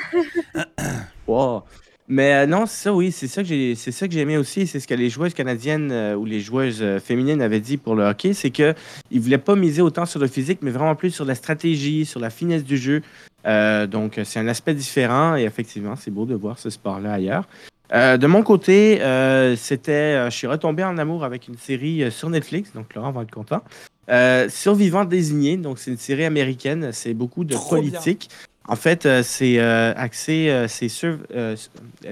wow. 1.27 1.63
Mais 2.09 2.35
euh, 2.35 2.47
non, 2.47 2.67
c'est 2.67 2.85
ça, 2.85 2.95
oui, 2.95 3.11
c'est 3.11 3.27
ça 3.27 3.43
que 3.43 3.49
j'ai, 3.49 3.75
c'est 3.75 3.91
ça 3.91 4.07
que 4.07 4.15
j'ai 4.15 4.21
aimé 4.21 4.37
aussi, 4.37 4.67
c'est 4.67 4.79
ce 4.79 4.87
que 4.87 4.95
les 4.95 5.11
joueuses 5.11 5.35
canadiennes 5.35 5.91
euh, 5.91 6.15
ou 6.15 6.25
les 6.25 6.39
joueuses 6.39 6.81
euh, 6.81 7.01
féminines 7.01 7.43
avaient 7.43 7.61
dit 7.61 7.79
pour 7.79 7.97
le 7.97 8.05
hockey, 8.05 8.33
c'est 8.33 8.51
que 8.51 8.75
ils 9.11 9.21
voulaient 9.21 9.39
pas 9.39 9.57
miser 9.57 9.83
autant 9.83 10.07
sur 10.07 10.21
le 10.21 10.29
physique, 10.29 10.61
mais 10.63 10.71
vraiment 10.71 10.95
plus 10.95 11.11
sur 11.11 11.25
la 11.25 11.35
stratégie, 11.35 12.07
sur 12.07 12.21
la 12.21 12.31
finesse 12.31 12.63
du 12.63 12.77
jeu. 12.77 13.03
Euh, 13.47 13.89
donc 13.89 14.21
c'est 14.25 14.39
un 14.39 14.47
aspect 14.47 14.75
différent 14.75 15.37
et 15.37 15.43
effectivement, 15.43 15.97
c'est 15.97 16.13
beau 16.13 16.27
de 16.27 16.35
voir 16.35 16.59
ce 16.59 16.71
sport-là 16.71 17.15
ailleurs. 17.15 17.49
De 17.93 18.27
mon 18.27 18.43
côté, 18.43 18.97
c'était, 19.57 20.29
je 20.29 20.35
suis 20.37 20.49
retombé 20.49 20.83
en 20.83 20.99
amour 20.99 21.23
avec 21.23 21.47
une 21.47 21.57
série 21.57 22.11
sur 22.11 22.29
Netflix, 22.31 22.73
donc 22.75 22.93
Laurent 22.97 23.13
va 23.13 23.23
être 23.23 23.31
content. 23.31 23.63
Survivant 24.49 25.05
désigné, 25.05 25.57
donc 25.57 25.79
c'est 25.79 25.93
une 25.93 25.97
série 25.97 26.25
américaine, 26.25 26.91
c'est 26.91 27.15
beaucoup 27.15 27.45
de 27.45 27.55
Trop 27.55 27.81
bien. 27.81 28.01
En 28.69 28.77
fait, 28.77 29.07
euh, 29.07 29.23
c'est 29.23 29.59
euh, 29.59 29.93
axé, 29.97 30.51
euh, 30.51 30.67
c'est 30.69 30.89
euh, 31.05 31.57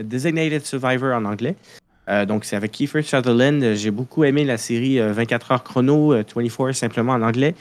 Designated 0.03 0.65
Survivor 0.65 1.15
en 1.15 1.25
anglais. 1.25 1.57
Euh, 2.09 2.25
donc, 2.25 2.45
c'est 2.45 2.57
avec 2.57 2.73
Kiefer 2.73 3.03
Sutherland. 3.03 3.75
J'ai 3.75 3.91
beaucoup 3.91 4.25
aimé 4.25 4.45
la 4.45 4.59
série 4.59 5.01
euh, 5.01 5.13
24 5.13 5.53
heures 5.53 5.65
chrono, 5.65 6.13
euh, 6.13 6.23
24 6.35 6.73
simplement 6.73 7.13
en 7.13 7.23
anglais. 7.23 7.55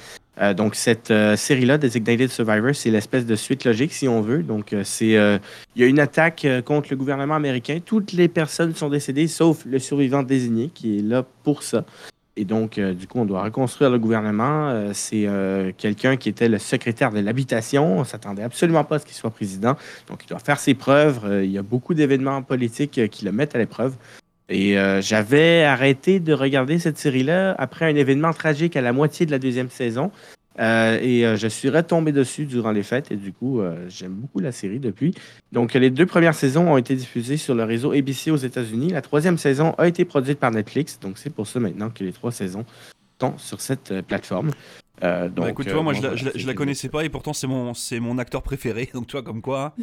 Donc, 0.57 0.73
cette 0.73 1.13
série-là, 1.35 1.77
Designated 1.77 2.31
Survivor, 2.31 2.73
c'est 2.73 2.89
l'espèce 2.89 3.27
de 3.27 3.35
suite 3.35 3.65
logique, 3.65 3.93
si 3.93 4.07
on 4.07 4.19
veut. 4.21 4.41
Donc, 4.41 4.71
il 4.71 5.11
y 5.11 5.15
a 5.15 5.39
une 5.85 5.99
attaque 5.99 6.47
contre 6.65 6.87
le 6.89 6.97
gouvernement 6.97 7.35
américain. 7.35 7.77
Toutes 7.85 8.13
les 8.13 8.27
personnes 8.27 8.73
sont 8.73 8.89
décédées, 8.89 9.27
sauf 9.27 9.63
le 9.63 9.77
survivant 9.77 10.23
désigné, 10.23 10.71
qui 10.73 10.97
est 10.97 11.01
là 11.03 11.23
pour 11.43 11.61
ça. 11.61 11.85
Et 12.35 12.45
donc, 12.45 12.77
euh, 12.77 12.93
du 12.93 13.07
coup, 13.07 13.19
on 13.19 13.25
doit 13.25 13.43
reconstruire 13.43 13.91
le 13.91 13.99
gouvernement. 13.99 14.69
Euh, 14.69 14.91
c'est 14.93 15.27
euh, 15.27 15.71
quelqu'un 15.77 16.17
qui 16.17 16.29
était 16.29 16.49
le 16.49 16.57
secrétaire 16.57 17.11
de 17.11 17.19
l'habitation. 17.19 17.99
On 17.99 18.03
s'attendait 18.03 18.41
absolument 18.41 18.83
pas 18.83 18.95
à 18.95 18.99
ce 18.99 19.05
qu'il 19.05 19.13
soit 19.13 19.29
président. 19.29 19.75
Donc, 20.07 20.23
il 20.23 20.27
doit 20.27 20.39
faire 20.39 20.59
ses 20.59 20.73
preuves. 20.73 21.41
Il 21.43 21.51
y 21.51 21.59
a 21.59 21.61
beaucoup 21.61 21.93
d'événements 21.93 22.41
politiques 22.41 23.09
qui 23.09 23.25
le 23.25 23.31
mettent 23.31 23.55
à 23.55 23.59
l'épreuve. 23.59 23.95
Et 24.49 24.75
j'avais 25.01 25.63
arrêté 25.63 26.19
de 26.19 26.33
regarder 26.33 26.77
cette 26.77 26.97
série-là 26.97 27.55
après 27.57 27.89
un 27.89 27.95
événement 27.95 28.33
tragique 28.33 28.75
à 28.75 28.81
la 28.81 28.91
moitié 28.91 29.25
de 29.25 29.31
la 29.31 29.39
deuxième 29.39 29.69
saison. 29.69 30.11
Euh, 30.59 30.99
et 31.01 31.25
euh, 31.25 31.35
je 31.35 31.47
suis 31.47 31.69
retombé 31.69 32.11
dessus 32.11 32.45
durant 32.45 32.71
les 32.71 32.83
fêtes 32.83 33.11
et 33.11 33.15
du 33.15 33.33
coup, 33.33 33.59
euh, 33.61 33.85
j'aime 33.89 34.13
beaucoup 34.13 34.39
la 34.39 34.51
série 34.51 34.79
depuis. 34.79 35.13
Donc, 35.51 35.73
les 35.73 35.89
deux 35.89 36.05
premières 36.05 36.35
saisons 36.35 36.71
ont 36.71 36.77
été 36.77 36.95
diffusées 36.95 37.37
sur 37.37 37.55
le 37.55 37.63
réseau 37.63 37.91
ABC 37.91 38.29
aux 38.31 38.35
États-Unis. 38.37 38.89
La 38.89 39.01
troisième 39.01 39.37
saison 39.37 39.73
a 39.77 39.87
été 39.87 40.05
produite 40.05 40.39
par 40.39 40.51
Netflix. 40.51 40.99
Donc, 40.99 41.17
c'est 41.17 41.31
pour 41.31 41.47
ça 41.47 41.59
maintenant 41.59 41.89
que 41.89 42.03
les 42.03 42.13
trois 42.13 42.31
saisons 42.31 42.65
sont 43.19 43.37
sur 43.37 43.61
cette 43.61 43.91
euh, 43.91 44.01
plateforme. 44.01 44.51
Euh, 45.03 45.27
donc, 45.27 45.45
Bah, 45.45 45.49
écoute, 45.49 45.65
tu 45.65 45.71
euh, 45.71 45.73
vois, 45.75 45.83
moi 45.83 45.93
je, 45.93 46.01
la, 46.03 46.15
je 46.15 46.25
la- 46.25 46.31
c'est- 46.33 46.39
je 46.39 46.45
la 46.47 46.53
connaissais 46.53 46.87
pas 46.89 47.03
et 47.03 47.09
pourtant 47.09 47.33
c'est 47.33 47.47
mon, 47.47 47.73
c'est 47.73 47.99
mon 47.99 48.17
acteur 48.19 48.43
préféré, 48.43 48.89
donc 48.93 49.07
tu 49.07 49.13
vois, 49.13 49.23
comme 49.23 49.41
quoi. 49.41 49.73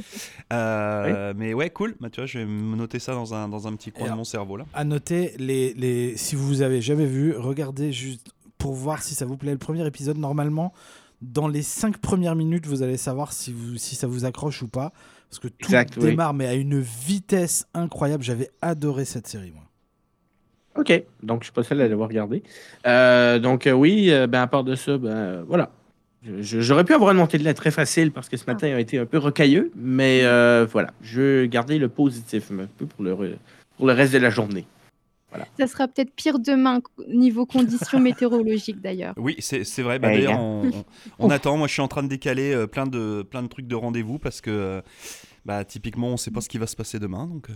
Euh, 0.53 1.35
Mais 1.37 1.55
ouais, 1.55 1.71
cool. 1.71 1.95
Bah, 2.01 2.09
tu 2.11 2.21
vois, 2.21 2.27
je 2.27 2.39
vais 2.39 2.45
me 2.47 2.77
noter 2.77 2.99
ça 2.99 3.13
dans 3.15 3.35
un, 3.35 3.49
dans 3.49 3.67
un 3.67 3.75
petit 3.75 3.91
coin 3.93 4.07
Et 4.07 4.11
de 4.11 4.15
mon 4.15 4.25
cerveau 4.25 4.57
là. 4.57 4.67
À 4.75 4.85
noter, 4.85 5.33
les, 5.39 5.75
les, 5.75 6.17
si 6.17 6.37
vous 6.37 6.63
avez 6.63 6.81
jamais 6.81 7.07
vu, 7.07 7.35
regardez 7.37 7.93
juste 7.93 8.31
pour 8.61 8.75
voir 8.75 9.03
si 9.03 9.17
ça 9.17 9.25
vous 9.27 9.37
plaît. 9.37 9.51
Le 9.51 9.59
premier 9.59 9.85
épisode, 9.85 10.19
normalement, 10.19 10.73
dans 11.23 11.49
les 11.49 11.63
cinq 11.63 11.99
premières 11.99 12.37
minutes, 12.37 12.67
vous 12.67 12.83
allez 12.85 12.97
savoir 12.97 13.33
si, 13.33 13.53
vous, 13.53 13.77
si 13.77 13.97
ça 13.97 14.07
vous 14.07 14.25
accroche 14.25 14.63
ou 14.63 14.69
pas. 14.69 14.93
Parce 15.29 15.41
que 15.41 15.49
tout 15.49 15.67
Exact, 15.67 15.97
oui. 15.97 16.11
démarre, 16.11 16.35
mais 16.35 16.47
à 16.47 16.55
une 16.55 16.79
vitesse 16.81 17.67
incroyable. 17.75 18.23
J'avais 18.23 18.51
adoré 18.63 19.05
cette 19.05 19.27
série, 19.27 19.51
moi. 19.51 19.65
OK. 20.77 21.03
Donc, 21.23 21.41
je 21.43 21.47
suis 21.47 21.53
pas 21.53 21.63
seul 21.65 21.81
à 21.81 21.89
l'avoir 21.89 22.09
regardé. 22.09 22.43
Euh, 22.87 23.39
donc, 23.39 23.67
euh, 23.67 23.73
oui, 23.73 24.11
euh, 24.11 24.27
ben, 24.27 24.43
à 24.43 24.47
part 24.47 24.63
de 24.65 24.75
ça, 24.77 24.97
ben, 24.99 25.09
euh, 25.09 25.43
voilà. 25.47 25.71
J'aurais 26.41 26.85
pu 26.85 26.93
avoir 26.93 27.13
une 27.13 27.17
montée 27.17 27.39
de 27.39 27.45
lait 27.45 27.55
très 27.55 27.71
facile 27.71 28.13
parce 28.13 28.29
que 28.29 28.37
ce 28.37 28.45
matin 28.47 28.67
a 28.75 28.79
été 28.79 28.99
un 28.99 29.07
peu 29.07 29.17
rocailleux, 29.17 29.73
mais 29.75 30.21
euh, 30.25 30.67
voilà. 30.71 30.93
Je 31.01 31.21
veux 31.21 31.47
garder 31.47 31.79
le 31.79 31.89
positif 31.89 32.51
un 32.51 32.67
peu 32.77 32.85
pour 32.85 33.03
le, 33.03 33.13
re- 33.15 33.37
pour 33.79 33.87
le 33.87 33.95
reste 33.95 34.13
de 34.13 34.19
la 34.19 34.29
journée. 34.29 34.67
Ça 35.59 35.67
sera 35.67 35.89
peut-être 35.89 36.13
pire 36.15 36.39
demain 36.39 36.81
niveau 37.09 37.47
conditions 37.47 37.99
météorologiques 38.01 38.81
d'ailleurs. 38.81 39.15
Oui, 39.17 39.37
c'est 39.41 39.83
vrai. 39.83 39.99
Bah, 39.99 40.09
Eh, 40.13 40.17
D'ailleurs, 40.19 40.33
gars. 40.33 40.39
on, 40.41 40.67
on- 40.67 40.85
on 41.19 41.31
attend. 41.31 41.57
Moi, 41.57 41.67
je 41.69 41.73
suis 41.75 41.83
en 41.83 41.89
train 41.89 42.03
de 42.03 42.09
décaler 42.09 42.53
euh, 42.55 42.67
plein, 42.67 42.87
de, 42.87 43.23
plein 43.23 43.43
de 43.43 43.49
trucs 43.49 43.67
de 43.67 43.75
rendez-vous 43.75 44.19
parce 44.19 44.41
que 44.41 44.51
euh, 44.51 44.81
bah, 45.45 45.65
typiquement, 45.65 46.09
on 46.09 46.17
sait 46.17 46.31
pas 46.31 46.41
ce 46.41 46.49
qui 46.49 46.59
va 46.59 46.67
se 46.67 46.77
passer 46.77 46.99
demain. 46.99 47.27
Donc, 47.27 47.51
euh, 47.51 47.53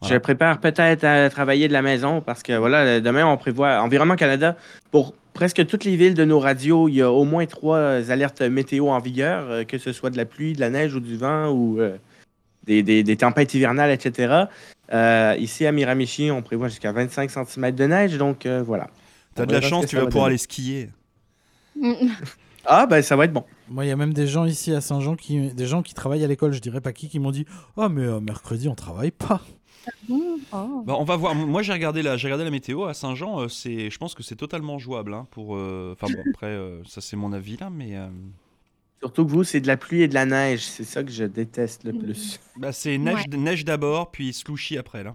Voilà. 0.00 0.14
Je 0.14 0.18
prépare 0.20 0.60
peut-être 0.60 1.04
à 1.04 1.28
travailler 1.30 1.68
de 1.68 1.72
la 1.72 1.82
maison 1.82 2.20
parce 2.20 2.42
que 2.42 2.52
voilà, 2.56 3.00
demain, 3.00 3.26
on 3.26 3.36
prévoit 3.36 3.80
Environnement 3.80 4.16
Canada. 4.16 4.56
Pour 4.90 5.14
presque 5.34 5.66
toutes 5.66 5.84
les 5.84 5.96
villes 5.96 6.14
de 6.14 6.24
nos 6.24 6.38
radios, 6.40 6.88
il 6.88 6.94
y 6.94 7.02
a 7.02 7.12
au 7.12 7.24
moins 7.24 7.44
trois 7.46 7.78
alertes 8.10 8.40
météo 8.42 8.88
en 8.88 8.98
vigueur, 9.00 9.50
euh, 9.50 9.64
que 9.64 9.76
ce 9.78 9.92
soit 9.92 10.08
de 10.10 10.16
la 10.16 10.24
pluie, 10.24 10.54
de 10.54 10.60
la 10.60 10.70
neige 10.70 10.94
ou 10.94 11.00
du 11.00 11.16
vent 11.16 11.50
ou 11.50 11.78
euh, 11.80 11.96
des, 12.66 12.82
des- 12.82 13.02
des 13.02 13.16
tempêtes 13.16 13.54
hivernales, 13.54 13.90
etc. 13.90 14.44
Euh, 14.92 15.34
ici 15.38 15.66
à 15.66 15.72
Miramichi, 15.72 16.30
on 16.30 16.42
prévoit 16.42 16.68
jusqu'à 16.68 16.92
25 16.92 17.30
cm 17.30 17.72
de 17.72 17.84
neige, 17.86 18.16
donc 18.18 18.46
euh, 18.46 18.62
voilà. 18.62 18.88
t'as 19.34 19.46
de 19.46 19.52
la 19.52 19.60
chance, 19.60 19.86
tu 19.86 19.96
vas 19.96 20.02
va 20.02 20.08
pouvoir 20.08 20.24
donner. 20.26 20.32
aller 20.34 20.38
skier. 20.38 20.90
Ah, 22.64 22.86
ben 22.86 23.00
ça 23.02 23.14
va 23.16 23.24
être 23.26 23.32
bon. 23.32 23.44
Moi, 23.68 23.84
il 23.84 23.88
y 23.88 23.92
a 23.92 23.96
même 23.96 24.12
des 24.12 24.26
gens 24.26 24.44
ici 24.44 24.72
à 24.72 24.80
Saint-Jean, 24.80 25.14
qui, 25.14 25.50
des 25.52 25.66
gens 25.66 25.82
qui 25.82 25.94
travaillent 25.94 26.24
à 26.24 26.26
l'école, 26.26 26.52
je 26.52 26.60
dirais 26.60 26.80
pas 26.80 26.92
qui, 26.92 27.08
qui 27.08 27.18
m'ont 27.20 27.30
dit 27.30 27.46
Oh, 27.76 27.88
mais 27.88 28.02
euh, 28.02 28.18
mercredi, 28.20 28.68
on 28.68 28.74
travaille 28.74 29.12
pas. 29.12 29.40
Bon, 30.08 30.20
oh. 30.52 30.82
Bah, 30.84 30.94
on 30.98 31.04
va 31.04 31.14
voir. 31.16 31.34
Moi, 31.36 31.62
j'ai 31.62 31.72
regardé 31.72 32.02
la, 32.02 32.16
j'ai 32.16 32.26
regardé 32.26 32.42
la 32.44 32.50
météo 32.50 32.84
à 32.86 32.94
Saint-Jean. 32.94 33.42
euh, 33.42 33.48
c'est, 33.48 33.88
je 33.88 33.98
pense 33.98 34.14
que 34.16 34.24
c'est 34.24 34.34
totalement 34.34 34.78
jouable. 34.80 35.14
hein, 35.14 35.28
pour, 35.30 35.54
euh, 35.56 35.94
enfin 36.00 36.12
bon, 36.12 36.22
après, 36.30 36.46
euh, 36.48 36.82
ça 36.88 37.00
c'est 37.00 37.14
mon 37.16 37.32
avis 37.32 37.56
là, 37.56 37.70
mais 37.70 37.96
euh, 37.96 38.08
Surtout 39.06 39.24
que 39.24 39.30
vous, 39.30 39.44
c'est 39.44 39.60
de 39.60 39.68
la 39.68 39.76
pluie 39.76 40.02
et 40.02 40.08
de 40.08 40.14
la 40.14 40.26
neige. 40.26 40.64
C'est 40.66 40.82
ça 40.82 41.04
que 41.04 41.12
je 41.12 41.22
déteste 41.24 41.84
le 41.84 41.92
plus. 41.92 42.40
bah, 42.56 42.72
c'est 42.72 42.98
neige, 42.98 43.28
neige 43.28 43.64
d'abord, 43.64 44.10
puis 44.10 44.32
slushy 44.32 44.78
après 44.78 45.04
là. 45.04 45.14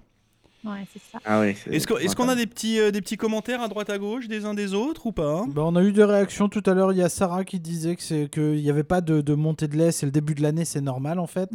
Ouais, 0.63 0.86
c'est 0.93 1.01
ça. 1.12 1.17
Ah 1.25 1.41
oui. 1.41 1.56
Est-ce 1.71 2.15
qu'on 2.15 2.30
a 2.30 2.36
des 2.36 2.47
petits, 2.47 2.80
euh, 2.80 2.91
des 2.91 3.01
petits 3.01 3.17
commentaires 3.17 3.62
à 3.62 3.67
droite 3.67 3.89
à 3.89 3.97
gauche 3.97 4.30
des 4.30 4.45
uns 4.45 4.54
des 4.54 4.73
autres 4.73 5.08
ou 5.08 5.12
pas 5.12 5.43
Bah, 5.49 5.63
on 5.65 5.75
a 5.75 5.84
eu 5.84 5.91
des 5.91 6.06
réactions 6.06 6.47
tout 6.47 6.63
à 6.67 6.73
l'heure. 6.73 6.93
Il 6.93 6.99
y 6.99 7.01
a 7.01 7.10
Sarah 7.10 7.43
qui 7.43 7.60
disait 7.60 7.97
que 7.97 8.04
c'est 8.04 8.30
qu'il 8.32 8.62
n'y 8.62 8.69
avait 8.69 8.84
pas 8.84 9.01
de, 9.01 9.19
de 9.19 9.34
montée 9.34 9.67
de 9.67 9.75
lait. 9.75 9.91
C'est 9.91 10.06
le 10.06 10.12
début 10.13 10.36
de 10.36 10.41
l'année, 10.41 10.63
c'est 10.63 10.80
normal 10.80 11.19
en 11.19 11.27
fait. 11.27 11.49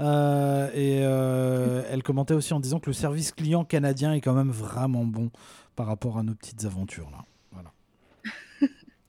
Euh, 0.00 0.68
et 0.74 1.04
euh, 1.04 1.82
elle 1.88 2.02
commentait 2.02 2.34
aussi 2.34 2.52
en 2.52 2.58
disant 2.60 2.80
que 2.80 2.90
le 2.90 2.94
service 2.94 3.30
client 3.30 3.64
canadien 3.64 4.12
est 4.12 4.20
quand 4.22 4.34
même 4.34 4.50
vraiment 4.50 5.04
bon 5.04 5.30
par 5.76 5.86
rapport 5.86 6.18
à 6.18 6.22
nos 6.24 6.34
petites 6.34 6.64
aventures 6.64 7.10
là. 7.12 7.18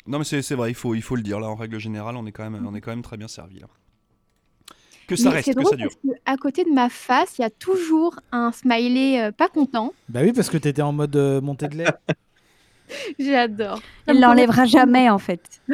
Non, 0.08 0.20
mais 0.20 0.26
c'est 0.26 0.42
c'est 0.42 0.56
vrai, 0.56 0.72
il 0.72 0.76
faut, 0.76 0.96
il 0.96 1.02
faut 1.02 1.16
le 1.16 1.22
dire. 1.22 1.40
Là, 1.40 1.48
en 1.50 1.56
règle 1.56 1.80
générale, 1.80 2.16
on 2.16 2.26
est 2.26 2.32
quand 2.32 2.50
même, 2.50 2.66
on 2.66 2.74
est 2.76 2.82
quand 2.82 2.92
même 2.92 3.02
très 3.02 3.18
bien 3.18 3.28
servi 3.28 3.60
là. 3.60 3.68
Que 5.08 5.16
ça 5.16 5.30
Mais 5.30 5.36
reste, 5.36 5.46
c'est 5.46 5.54
que 5.54 5.60
drôle 5.60 5.72
ça 5.72 5.76
dure. 5.78 5.90
parce 5.90 5.96
que 5.96 6.22
à 6.26 6.36
côté 6.38 6.64
de 6.66 6.70
ma 6.72 6.90
face, 6.90 7.38
il 7.38 7.42
y 7.42 7.46
a 7.46 7.50
toujours 7.50 8.20
un 8.32 8.52
smiley 8.52 9.22
euh, 9.22 9.32
pas 9.32 9.48
content. 9.50 9.94
Bah 10.10 10.20
oui, 10.24 10.34
parce 10.34 10.50
que 10.50 10.58
tu 10.58 10.68
étais 10.68 10.82
en 10.82 10.92
mode 10.92 11.16
euh, 11.16 11.40
montée 11.42 11.68
de 11.70 11.78
lait. 11.78 11.86
J'adore. 13.20 13.82
Il 14.08 14.20
l'enlèvera 14.20 14.66
jamais 14.66 15.10
en 15.10 15.20
fait. 15.20 15.62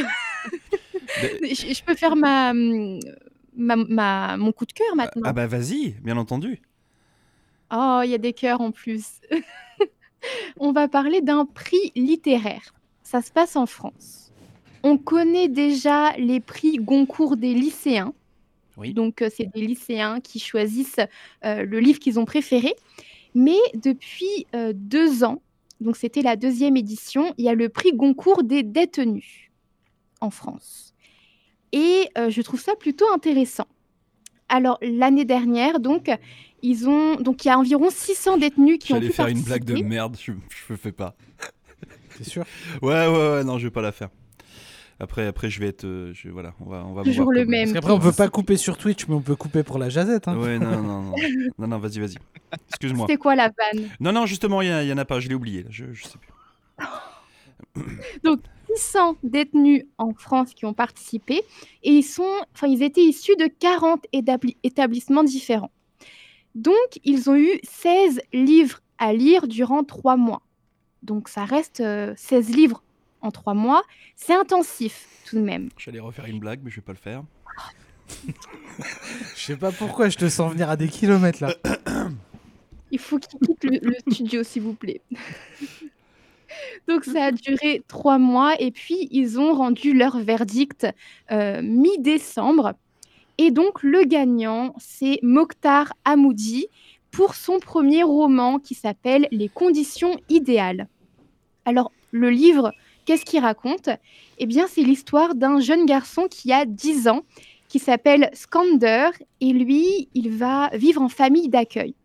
Je, 1.44 1.74
je 1.74 1.84
peux 1.84 1.96
faire 1.96 2.16
ma, 2.16 2.54
ma, 2.54 3.76
ma- 3.76 4.38
mon 4.38 4.52
coup 4.52 4.66
de 4.66 4.74
cœur 4.74 4.96
maintenant. 4.96 5.22
Ah 5.26 5.34
bah 5.34 5.46
vas-y, 5.46 5.92
bien 6.02 6.18
entendu. 6.18 6.62
Oh, 7.72 8.02
il 8.04 8.10
y 8.10 8.16
a 8.16 8.18
des 8.18 8.34
cœurs 8.34 8.62
en 8.62 8.72
plus. 8.72 9.06
On 10.58 10.72
va 10.72 10.88
parler 10.88 11.22
d'un 11.22 11.46
prix 11.46 11.92
littéraire. 11.96 12.74
Ça 13.04 13.22
se 13.22 13.32
passe 13.32 13.56
en 13.56 13.66
France. 13.68 14.23
On 14.84 14.98
connaît 14.98 15.48
déjà 15.48 16.12
les 16.18 16.40
prix 16.40 16.78
Goncourt 16.78 17.38
des 17.38 17.54
lycéens. 17.54 18.14
Oui. 18.78 18.94
Donc, 18.94 19.22
euh, 19.22 19.30
c'est 19.34 19.46
des 19.54 19.66
lycéens 19.66 20.20
qui 20.20 20.40
choisissent 20.40 21.00
euh, 21.46 21.64
le 21.64 21.80
livre 21.80 22.00
qu'ils 22.00 22.20
ont 22.20 22.26
préféré. 22.26 22.74
Mais 23.36 23.58
depuis 23.74 24.46
euh, 24.56 24.74
deux 24.76 25.24
ans, 25.24 25.42
donc 25.82 25.98
c'était 25.98 26.22
la 26.22 26.36
deuxième 26.36 26.78
édition, 26.78 27.34
il 27.38 27.46
y 27.46 27.50
a 27.50 27.56
le 27.56 27.70
prix 27.70 27.94
Goncourt 27.94 28.44
des 28.44 28.64
détenus 28.64 29.52
en 30.22 30.30
France. 30.30 30.94
Et 31.72 32.10
euh, 32.18 32.30
je 32.30 32.42
trouve 32.42 32.62
ça 32.62 32.76
plutôt 32.76 33.06
intéressant. 33.14 33.68
Alors, 34.50 34.78
l'année 34.82 35.26
dernière, 35.26 35.80
donc, 35.80 36.12
ils 36.62 36.88
ont 36.88 37.16
donc 37.16 37.44
il 37.44 37.48
y 37.48 37.52
a 37.52 37.58
environ 37.58 37.90
600 37.90 38.38
détenus 38.38 38.78
qui 38.80 38.94
ont 38.94 39.00
pu 39.00 39.12
faire 39.12 39.28
une 39.28 39.42
blague 39.42 39.64
de 39.64 39.82
merde, 39.82 40.16
je, 40.22 40.34
le 40.70 40.78
fais 40.78 40.92
pas. 40.92 41.16
C'est 42.12 42.24
sûr? 42.24 42.46
Ouais, 42.84 43.08
ouais, 43.08 43.32
ouais, 43.32 43.44
non, 43.44 43.58
je 43.58 43.68
vais 43.68 43.72
pas 43.72 43.82
la 43.82 43.92
faire. 43.92 44.10
Après, 45.00 45.26
après, 45.28 45.50
je 45.50 45.60
vais 45.60 45.68
être, 45.68 45.86
euh, 45.86 46.12
je, 46.14 46.30
voilà, 46.30 46.54
on 46.60 46.70
va, 46.70 46.86
on 46.86 46.94
va 46.94 47.04
Toujours 47.04 47.26
voir 47.26 47.34
le 47.36 47.42
comment- 47.42 47.52
même. 47.52 47.64
Parce 47.64 47.74
qu'après, 47.74 47.92
on 47.94 48.00
peut 48.00 48.12
pas 48.12 48.30
couper 48.30 48.58
sur 48.58 48.78
Twitch, 48.78 49.08
mais 49.08 49.16
on 49.16 49.22
peut 49.22 49.36
couper 49.36 49.64
pour 49.64 49.78
la 49.80 49.90
jazette. 49.90 50.28
Hein. 50.28 50.38
Ouais, 50.38 50.60
non, 50.60 50.82
non, 50.82 51.02
non, 51.02 51.16
non, 51.60 51.68
non, 51.68 51.78
vas-y, 51.80 52.00
vas-y. 52.00 52.16
Excuse-moi. 52.70 53.08
C'était 53.08 53.18
quoi 53.18 53.36
la 53.36 53.48
vanne? 53.50 53.90
Non, 54.00 54.12
non, 54.12 54.26
justement, 54.26 54.62
il 54.62 54.68
y, 54.88 54.94
en 54.94 54.98
a 54.98 55.06
pas, 55.06 55.20
je 55.20 55.28
l'ai 55.30 55.36
oublié. 55.36 55.64
là, 55.64 55.70
Je, 55.72 55.86
je 55.94 56.04
sais 56.06 56.18
plus. 56.20 56.32
600 58.76 59.18
détenus 59.24 59.84
en 59.98 60.14
France 60.14 60.54
qui 60.54 60.66
ont 60.66 60.74
participé 60.74 61.42
et 61.84 61.92
ils 61.92 62.04
sont, 62.04 62.32
enfin 62.56 62.68
ils 62.68 62.82
étaient 62.82 63.04
issus 63.04 63.36
de 63.36 63.46
40 63.48 64.04
établi- 64.14 64.58
établissements 64.64 65.24
différents. 65.24 65.72
Donc 66.56 66.74
ils 67.04 67.30
ont 67.30 67.36
eu 67.36 67.60
16 67.64 68.22
livres 68.34 68.80
à 68.98 69.14
lire 69.14 69.48
durant 69.48 69.84
trois 69.84 70.18
mois. 70.18 70.42
Donc 71.04 71.30
ça 71.30 71.46
reste 71.46 71.82
euh, 71.82 72.14
16 72.18 72.50
livres 72.56 72.84
en 73.24 73.32
trois 73.32 73.56
mois. 73.56 73.82
C'est 74.16 74.36
intensif 74.36 75.08
tout 75.26 75.38
de 75.38 75.42
même. 75.42 75.70
J'allais 75.78 76.00
refaire 76.00 76.26
une 76.26 76.40
blague, 76.40 76.60
mais 76.64 76.70
je 76.70 76.76
vais 76.76 76.82
pas 76.82 76.94
le 76.94 76.98
faire. 77.00 77.24
Je 79.36 79.42
sais 79.42 79.58
pas 79.58 79.72
pourquoi 79.72 80.10
je 80.10 80.18
te 80.18 80.28
sens 80.28 80.52
venir 80.52 80.70
à 80.70 80.76
des 80.76 80.88
kilomètres 80.88 81.44
là. 81.44 81.56
Il 82.92 83.00
faut 83.00 83.18
qu'ils 83.18 83.40
quittent 83.40 83.64
le, 83.64 83.80
le 83.82 83.96
studio, 84.12 84.44
s'il 84.44 84.62
vous 84.64 84.74
plaît. 84.74 85.02
Donc 86.88 87.06
ça 87.06 87.26
a 87.26 87.32
duré 87.32 87.82
trois 87.88 88.18
mois 88.18 88.60
et 88.60 88.72
puis 88.72 89.08
ils 89.12 89.40
ont 89.40 89.54
rendu 89.54 89.94
leur 89.94 90.20
verdict 90.20 90.88
euh, 91.32 91.62
mi-décembre. 91.62 92.74
Et 93.38 93.52
donc 93.52 93.82
le 93.84 94.04
gagnant, 94.04 94.76
c'est 94.78 95.20
Mokhtar 95.24 95.94
Hamoudi 96.06 96.68
pour 97.12 97.36
son 97.36 97.60
premier 97.60 98.04
roman 98.04 98.60
qui 98.60 98.76
s'appelle 98.76 99.28
Les 99.32 99.50
conditions 99.50 100.20
idéales. 100.30 100.88
Alors 101.66 101.92
le 102.12 102.30
livre, 102.30 102.72
qu'est-ce 103.06 103.26
qu'il 103.26 103.42
raconte? 103.42 103.90
Eh 104.38 104.46
bien 104.46 104.68
c'est 104.68 104.84
l'histoire 104.84 105.36
d'un 105.36 105.60
jeune 105.60 105.86
garçon 105.86 106.28
qui 106.30 106.52
a 106.52 106.66
10 106.66 107.08
ans, 107.08 107.22
qui 107.70 107.80
s'appelle 107.80 108.30
Skander, 108.34 109.10
et 109.42 109.52
lui, 109.52 110.10
il 110.14 110.30
va 110.32 110.70
vivre 110.74 111.02
en 111.02 111.10
famille 111.10 111.50
d'accueil. 111.50 111.96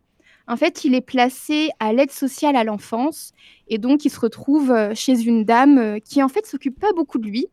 En 0.49 0.57
fait, 0.57 0.83
il 0.83 0.95
est 0.95 1.01
placé 1.01 1.69
à 1.79 1.93
l'aide 1.93 2.09
sociale 2.09 2.55
à 2.55 2.63
l'enfance 2.63 3.33
et 3.67 3.77
donc 3.77 4.03
il 4.03 4.09
se 4.09 4.19
retrouve 4.19 4.71
euh, 4.71 4.95
chez 4.95 5.21
une 5.21 5.45
dame 5.45 5.77
euh, 5.77 5.99
qui 5.99 6.23
en 6.23 6.27
fait 6.27 6.47
s'occupe 6.47 6.79
pas 6.79 6.91
beaucoup 6.93 7.19
de 7.19 7.27
lui. 7.27 7.45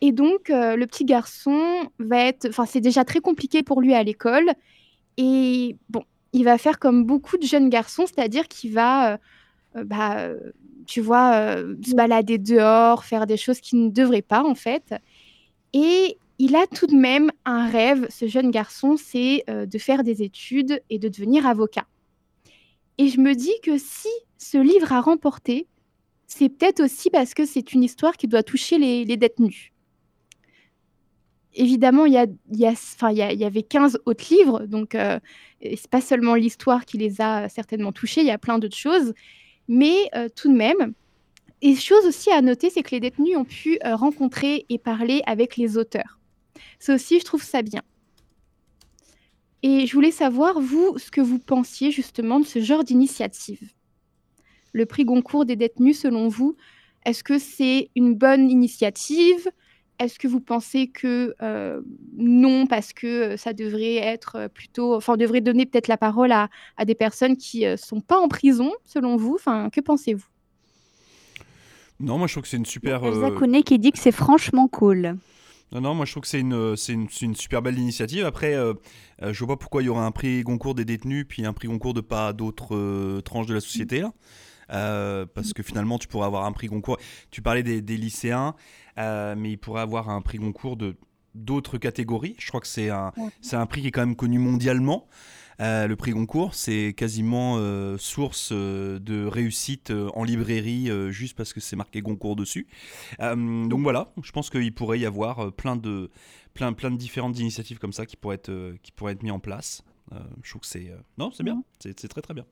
Et 0.00 0.10
donc 0.10 0.48
euh, 0.48 0.74
le 0.74 0.86
petit 0.86 1.04
garçon 1.04 1.60
va 1.98 2.24
être, 2.24 2.48
enfin 2.48 2.64
c'est 2.64 2.80
déjà 2.80 3.04
très 3.04 3.20
compliqué 3.20 3.62
pour 3.62 3.82
lui 3.82 3.92
à 3.92 4.02
l'école 4.02 4.52
et 5.18 5.76
bon, 5.90 6.02
il 6.32 6.44
va 6.44 6.56
faire 6.56 6.78
comme 6.78 7.04
beaucoup 7.04 7.36
de 7.36 7.46
jeunes 7.46 7.68
garçons, 7.68 8.06
c'est-à-dire 8.06 8.48
qu'il 8.48 8.72
va, 8.72 9.18
bah, 9.74 10.18
euh, 10.18 10.52
tu 10.86 11.00
vois, 11.00 11.34
euh, 11.34 11.74
se 11.84 11.94
balader 11.94 12.38
dehors, 12.38 13.04
faire 13.04 13.26
des 13.26 13.36
choses 13.36 13.60
qu'il 13.60 13.84
ne 13.84 13.90
devrait 13.90 14.22
pas 14.22 14.44
en 14.44 14.54
fait. 14.54 14.94
Et 15.72 16.18
il 16.38 16.56
a 16.56 16.66
tout 16.66 16.86
de 16.86 16.96
même 16.96 17.30
un 17.44 17.68
rêve, 17.68 18.06
ce 18.10 18.26
jeune 18.26 18.50
garçon, 18.50 18.96
c'est 18.96 19.44
euh, 19.48 19.66
de 19.66 19.78
faire 19.78 20.02
des 20.02 20.22
études 20.22 20.82
et 20.90 20.98
de 20.98 21.08
devenir 21.08 21.46
avocat. 21.46 21.86
Et 22.98 23.08
je 23.08 23.20
me 23.20 23.34
dis 23.34 23.54
que 23.62 23.78
si 23.78 24.08
ce 24.38 24.58
livre 24.58 24.92
a 24.92 25.00
remporté, 25.00 25.66
c'est 26.26 26.48
peut-être 26.48 26.80
aussi 26.80 27.10
parce 27.10 27.34
que 27.34 27.44
c'est 27.44 27.72
une 27.72 27.82
histoire 27.82 28.16
qui 28.16 28.28
doit 28.28 28.42
toucher 28.42 28.78
les, 28.78 29.04
détenus. 29.16 29.72
Évidemment, 31.54 32.04
il, 32.06 32.14
y 32.14 32.18
a, 32.18 32.26
il 32.50 33.38
y 33.38 33.44
avait 33.44 33.62
15 33.62 34.00
autres 34.06 34.24
livres, 34.30 34.66
donc 34.66 34.96
euh, 34.96 35.20
c'est 35.60 35.88
pas 35.88 36.00
seulement 36.00 36.34
l'histoire 36.34 36.84
qui 36.84 36.98
les 36.98 37.20
a 37.20 37.48
certainement 37.48 37.92
touchés, 37.92 38.22
il 38.22 38.26
y 38.26 38.32
a 38.32 38.38
plein 38.38 38.58
d'autres 38.58 38.76
choses. 38.76 39.14
Mais 39.68 40.10
euh, 40.14 40.28
tout 40.34 40.50
de 40.50 40.56
même, 40.56 40.94
et 41.62 41.76
chose 41.76 42.04
aussi 42.04 42.30
à 42.30 42.42
noter, 42.42 42.68
c'est 42.68 42.82
que 42.82 42.90
les 42.90 43.00
détenus 43.00 43.36
ont 43.36 43.44
pu 43.44 43.78
euh, 43.84 43.96
rencontrer 43.96 44.66
et 44.68 44.78
parler 44.78 45.22
avec 45.26 45.56
les 45.56 45.78
auteurs. 45.78 46.18
Ça 46.78 46.94
aussi, 46.94 47.18
je 47.18 47.24
trouve 47.24 47.42
ça 47.42 47.62
bien. 47.62 47.82
Et 49.62 49.86
je 49.86 49.94
voulais 49.94 50.10
savoir, 50.10 50.60
vous, 50.60 50.98
ce 50.98 51.10
que 51.10 51.22
vous 51.22 51.38
pensiez 51.38 51.90
justement 51.90 52.38
de 52.38 52.44
ce 52.44 52.60
genre 52.60 52.84
d'initiative. 52.84 53.72
Le 54.74 54.84
prix 54.84 55.06
Goncourt 55.06 55.46
des 55.46 55.56
détenus, 55.56 56.00
selon 56.00 56.28
vous, 56.28 56.54
est-ce 57.06 57.24
que 57.24 57.38
c'est 57.38 57.88
une 57.96 58.14
bonne 58.14 58.50
initiative? 58.50 59.48
Est-ce 59.98 60.18
que 60.18 60.26
vous 60.26 60.40
pensez 60.40 60.88
que 60.88 61.34
euh, 61.42 61.80
non, 62.16 62.66
parce 62.66 62.92
que 62.92 63.36
ça 63.36 63.52
devrait 63.52 63.96
être 63.96 64.48
plutôt, 64.52 64.94
enfin, 64.94 65.14
on 65.14 65.16
devrait 65.16 65.40
donner 65.40 65.66
peut-être 65.66 65.88
la 65.88 65.96
parole 65.96 66.32
à, 66.32 66.48
à 66.76 66.84
des 66.84 66.94
personnes 66.94 67.36
qui 67.36 67.64
ne 67.64 67.76
sont 67.76 68.00
pas 68.00 68.18
en 68.18 68.28
prison, 68.28 68.72
selon 68.84 69.16
vous? 69.16 69.34
Enfin, 69.34 69.70
que 69.70 69.80
pensez-vous? 69.80 70.26
Non, 72.00 72.18
moi 72.18 72.26
je 72.26 72.34
trouve 72.34 72.42
que 72.42 72.48
c'est 72.48 72.56
une 72.56 72.66
super. 72.66 73.04
Elsa 73.04 73.28
euh, 73.28 73.62
qui 73.62 73.78
dit 73.78 73.92
que 73.92 73.98
c'est 73.98 74.12
franchement 74.12 74.66
cool. 74.68 75.16
Non, 75.72 75.80
non, 75.80 75.94
moi 75.94 76.06
je 76.06 76.12
trouve 76.12 76.22
que 76.22 76.28
c'est 76.28 76.40
une, 76.40 76.76
c'est 76.76 76.92
une, 76.92 77.08
c'est 77.10 77.24
une 77.24 77.34
super 77.34 77.62
belle 77.62 77.78
initiative. 77.78 78.24
Après, 78.24 78.54
euh, 78.54 78.74
euh, 79.22 79.32
je 79.32 79.44
vois 79.44 79.56
pas 79.56 79.56
pourquoi 79.56 79.82
il 79.82 79.86
y 79.86 79.88
aurait 79.88 80.04
un 80.04 80.12
prix 80.12 80.42
Goncourt 80.42 80.74
des 80.74 80.84
détenus 80.84 81.24
puis 81.28 81.44
un 81.44 81.52
prix 81.52 81.68
Goncourt 81.68 81.94
de 81.94 82.00
pas 82.00 82.32
d'autres 82.32 82.76
euh, 82.76 83.20
tranches 83.20 83.46
de 83.46 83.54
la 83.54 83.60
société 83.60 84.00
là. 84.00 84.12
Euh, 84.70 85.26
parce 85.26 85.52
que 85.52 85.62
finalement, 85.62 85.98
tu 85.98 86.08
pourrais 86.08 86.26
avoir 86.26 86.44
un 86.44 86.52
prix 86.52 86.68
Goncourt. 86.68 86.98
Tu 87.30 87.42
parlais 87.42 87.62
des, 87.62 87.82
des 87.82 87.96
lycéens, 87.96 88.54
euh, 88.98 89.34
mais 89.36 89.52
il 89.52 89.58
pourrait 89.58 89.82
avoir 89.82 90.08
un 90.08 90.20
prix 90.22 90.38
Goncourt 90.38 90.76
de 90.76 90.96
d'autres 91.34 91.78
catégories. 91.78 92.36
Je 92.38 92.46
crois 92.48 92.60
que 92.60 92.66
c'est 92.68 92.90
un, 92.90 93.12
Ouais. 93.16 93.28
c'est 93.40 93.56
un 93.56 93.66
prix 93.66 93.80
qui 93.82 93.88
est 93.88 93.90
quand 93.90 94.06
même 94.06 94.16
connu 94.16 94.38
mondialement. 94.38 95.08
Euh, 95.60 95.86
le 95.86 95.96
prix 95.96 96.10
Goncourt, 96.12 96.54
c'est 96.54 96.94
quasiment 96.96 97.56
euh, 97.58 97.96
source 97.98 98.50
euh, 98.52 98.98
de 98.98 99.24
réussite 99.24 99.92
en 100.14 100.24
librairie 100.24 100.90
juste 101.12 101.36
parce 101.36 101.52
que 101.52 101.60
c'est 101.60 101.76
marqué 101.76 102.02
Goncourt 102.02 102.36
dessus. 102.36 102.66
Donc 103.20 103.80
voilà, 103.82 104.12
je 104.22 104.32
pense 104.32 104.50
qu'il 104.50 104.72
pourrait 104.74 104.98
y 105.00 105.06
avoir 105.06 105.52
plein 105.52 105.76
de, 105.76 106.10
plein, 106.54 106.72
plein 106.72 106.90
de 106.90 106.96
différentes 106.96 107.38
initiatives 107.38 107.78
comme 107.78 107.92
ça 107.92 108.06
qui 108.06 108.16
pourraient 108.16 108.36
être, 108.36 108.74
qui 108.82 108.92
pourraient 108.92 109.12
être 109.12 109.22
mis 109.22 109.30
en 109.30 109.40
place. 109.40 109.82
Je 110.42 110.50
trouve 110.50 110.62
que 110.62 110.66
c'est... 110.68 110.92
Non, 111.18 111.30
c'est 111.32 111.42
bien, 111.44 111.62
c'est 111.80 111.98
c'est 111.98 112.08
très 112.08 112.22
très 112.22 112.34
bien. 112.34 112.44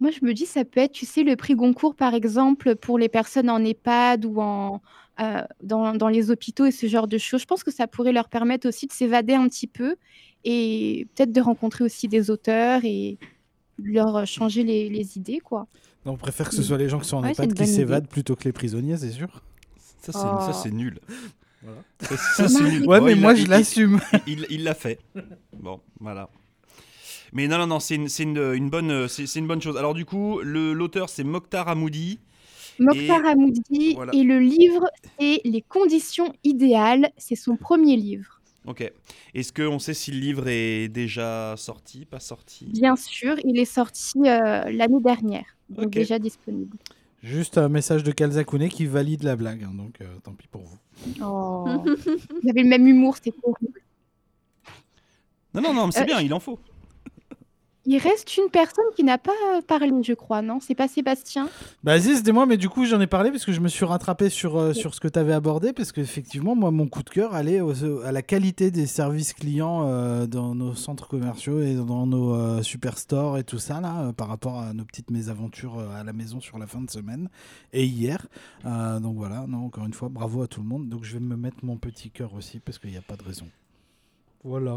Moi, 0.00 0.10
je 0.10 0.24
me 0.24 0.32
dis, 0.32 0.46
ça 0.46 0.64
peut 0.64 0.80
être, 0.80 0.92
tu 0.92 1.06
sais, 1.06 1.22
le 1.24 1.34
prix 1.36 1.54
Goncourt, 1.54 1.94
par 1.94 2.14
exemple, 2.14 2.76
pour 2.76 2.98
les 2.98 3.08
personnes 3.08 3.50
en 3.50 3.64
EHPAD 3.64 4.24
ou 4.24 4.40
en, 4.40 4.80
euh, 5.20 5.42
dans, 5.62 5.92
dans 5.94 6.08
les 6.08 6.30
hôpitaux 6.30 6.66
et 6.66 6.70
ce 6.70 6.86
genre 6.86 7.08
de 7.08 7.18
choses. 7.18 7.40
Je 7.40 7.46
pense 7.46 7.64
que 7.64 7.72
ça 7.72 7.86
pourrait 7.88 8.12
leur 8.12 8.28
permettre 8.28 8.68
aussi 8.68 8.86
de 8.86 8.92
s'évader 8.92 9.34
un 9.34 9.48
petit 9.48 9.66
peu 9.66 9.96
et 10.44 11.06
peut-être 11.14 11.32
de 11.32 11.40
rencontrer 11.40 11.82
aussi 11.84 12.06
des 12.06 12.30
auteurs 12.30 12.82
et 12.84 13.18
leur 13.82 14.24
changer 14.26 14.62
les, 14.62 14.88
les 14.88 15.16
idées, 15.16 15.40
quoi. 15.40 15.66
Non, 16.06 16.12
on 16.12 16.16
préfère 16.16 16.48
que 16.48 16.54
ce 16.54 16.62
soit 16.62 16.78
les 16.78 16.88
gens 16.88 17.00
qui 17.00 17.08
sont 17.08 17.16
en 17.16 17.22
Ouais, 17.24 17.32
EHPAD 17.32 17.54
qui 17.54 17.66
s'évadent 17.66 18.08
plutôt 18.08 18.36
que 18.36 18.44
les 18.44 18.52
prisonniers, 18.52 18.96
c'est 18.96 19.10
sûr. 19.10 19.42
Ça, 20.00 20.12
c'est 20.12 20.12
ça, 20.12 20.46
Oh. 20.50 20.52
c'est 20.62 20.70
nul. 20.70 21.00
Voilà. 21.62 21.80
Ça, 22.00 22.16
ça, 22.16 22.48
c'est 22.48 22.62
nul. 22.62 22.86
Ouais, 22.86 23.00
Bon, 23.00 23.06
mais 23.06 23.14
moi 23.16 23.34
je 23.34 23.42
il- 23.42 23.48
l'assume. 23.48 24.00
Il 24.28 24.62
l'a 24.62 24.74
fait. 24.74 25.00
Bon, 25.60 25.80
voilà. 25.98 26.30
Mais 27.32 27.46
non, 27.48 27.58
non, 27.58 27.66
non, 27.66 27.80
c'est 27.80 27.94
une, 27.96 28.08
c'est 28.08 28.22
une, 28.24 28.38
une 28.54 28.70
bonne, 28.70 29.08
c'est 29.08 29.26
c'est 29.26 29.38
une 29.38 29.46
bonne 29.46 29.60
chose. 29.62 29.76
Alors 29.76 29.94
du 29.94 30.04
coup, 30.04 30.40
le- 30.42 30.72
l'auteur 30.72 31.08
c'est 31.08 31.24
Mokhtar 31.24 31.68
Hamoudi. 31.68 32.18
Mokhtar 32.78 33.24
Hamoudi 33.26 33.94
voilà. 33.94 34.14
et 34.14 34.22
le 34.22 34.38
livre, 34.38 34.86
c'est 35.18 35.40
Les 35.44 35.62
conditions 35.62 36.32
idéales. 36.44 37.10
C'est 37.16 37.34
son 37.36 37.56
premier 37.56 37.96
livre. 37.96 38.40
Ok. 38.66 38.90
Est-ce 39.34 39.52
qu'on 39.52 39.78
sait 39.78 39.94
si 39.94 40.10
le 40.10 40.18
livre 40.18 40.46
est 40.48 40.88
déjà 40.88 41.54
sorti, 41.56 42.04
pas 42.04 42.20
sorti? 42.20 42.66
Bien 42.66 42.96
sûr, 42.96 43.36
il 43.44 43.58
est 43.58 43.64
sorti 43.64 44.18
euh, 44.18 44.70
l'année 44.70 45.00
dernière, 45.00 45.46
donc 45.70 45.90
déjà 45.90 46.18
disponible. 46.18 46.76
Juste 47.22 47.58
un 47.58 47.68
message 47.68 48.04
de 48.04 48.12
Kalzakouné 48.12 48.68
qui 48.68 48.86
valide 48.86 49.22
la 49.24 49.34
blague, 49.36 49.64
hein, 49.64 49.72
donc 49.74 50.00
euh, 50.00 50.06
tant 50.22 50.32
pis 50.34 50.46
pour 50.48 50.62
vous. 50.62 50.78
Oh. 51.22 51.66
Vous 51.84 52.48
avez 52.48 52.62
le 52.62 52.68
même 52.68 52.86
humour, 52.86 53.16
c'est 53.22 53.34
horrible. 53.42 53.80
Non, 55.54 55.62
non, 55.62 55.72
non, 55.74 55.86
mais 55.86 55.92
c'est 55.92 56.02
Euh, 56.02 56.04
bien, 56.04 56.20
il 56.20 56.32
en 56.34 56.40
faut. 56.40 56.58
Il 57.90 57.96
reste 57.96 58.36
une 58.36 58.50
personne 58.50 58.84
qui 58.94 59.02
n'a 59.02 59.16
pas 59.16 59.32
euh, 59.54 59.62
parlé, 59.62 59.90
je 60.02 60.12
crois, 60.12 60.42
non? 60.42 60.58
C'est 60.60 60.74
pas 60.74 60.88
Sébastien? 60.88 61.48
Bah 61.82 61.92
Aziz, 61.92 62.18
c'était 62.18 62.32
moi, 62.32 62.44
mais 62.44 62.58
du 62.58 62.68
coup 62.68 62.84
j'en 62.84 63.00
ai 63.00 63.06
parlé 63.06 63.30
parce 63.30 63.46
que 63.46 63.52
je 63.52 63.60
me 63.60 63.68
suis 63.68 63.86
rattrapé 63.86 64.28
sur, 64.28 64.58
euh, 64.58 64.74
sur 64.74 64.94
ce 64.94 65.00
que 65.00 65.08
tu 65.08 65.18
avais 65.18 65.32
abordé, 65.32 65.72
parce 65.72 65.90
qu'effectivement, 65.92 66.54
moi, 66.54 66.70
mon 66.70 66.86
coup 66.86 67.02
de 67.02 67.08
cœur 67.08 67.34
allait 67.34 67.62
à 68.04 68.12
la 68.12 68.20
qualité 68.20 68.70
des 68.70 68.86
services 68.86 69.32
clients 69.32 69.86
euh, 69.88 70.26
dans 70.26 70.54
nos 70.54 70.74
centres 70.74 71.08
commerciaux 71.08 71.62
et 71.62 71.76
dans 71.76 72.06
nos 72.06 72.34
euh, 72.34 72.62
superstores 72.62 73.38
et 73.38 73.44
tout 73.44 73.58
ça, 73.58 73.80
là, 73.80 74.02
euh, 74.02 74.12
par 74.12 74.28
rapport 74.28 74.58
à 74.58 74.74
nos 74.74 74.84
petites 74.84 75.10
mésaventures 75.10 75.78
euh, 75.78 75.98
à 75.98 76.04
la 76.04 76.12
maison 76.12 76.42
sur 76.42 76.58
la 76.58 76.66
fin 76.66 76.82
de 76.82 76.90
semaine 76.90 77.30
et 77.72 77.86
hier. 77.86 78.26
Euh, 78.66 79.00
donc 79.00 79.16
voilà, 79.16 79.46
non, 79.48 79.64
encore 79.64 79.86
une 79.86 79.94
fois, 79.94 80.10
bravo 80.10 80.42
à 80.42 80.46
tout 80.46 80.60
le 80.60 80.68
monde. 80.68 80.90
Donc 80.90 81.04
je 81.04 81.14
vais 81.14 81.24
me 81.24 81.36
mettre 81.36 81.64
mon 81.64 81.78
petit 81.78 82.10
cœur 82.10 82.34
aussi, 82.34 82.60
parce 82.60 82.78
qu'il 82.78 82.90
n'y 82.90 82.98
a 82.98 83.02
pas 83.02 83.16
de 83.16 83.24
raison. 83.24 83.46
Voilà. 84.44 84.76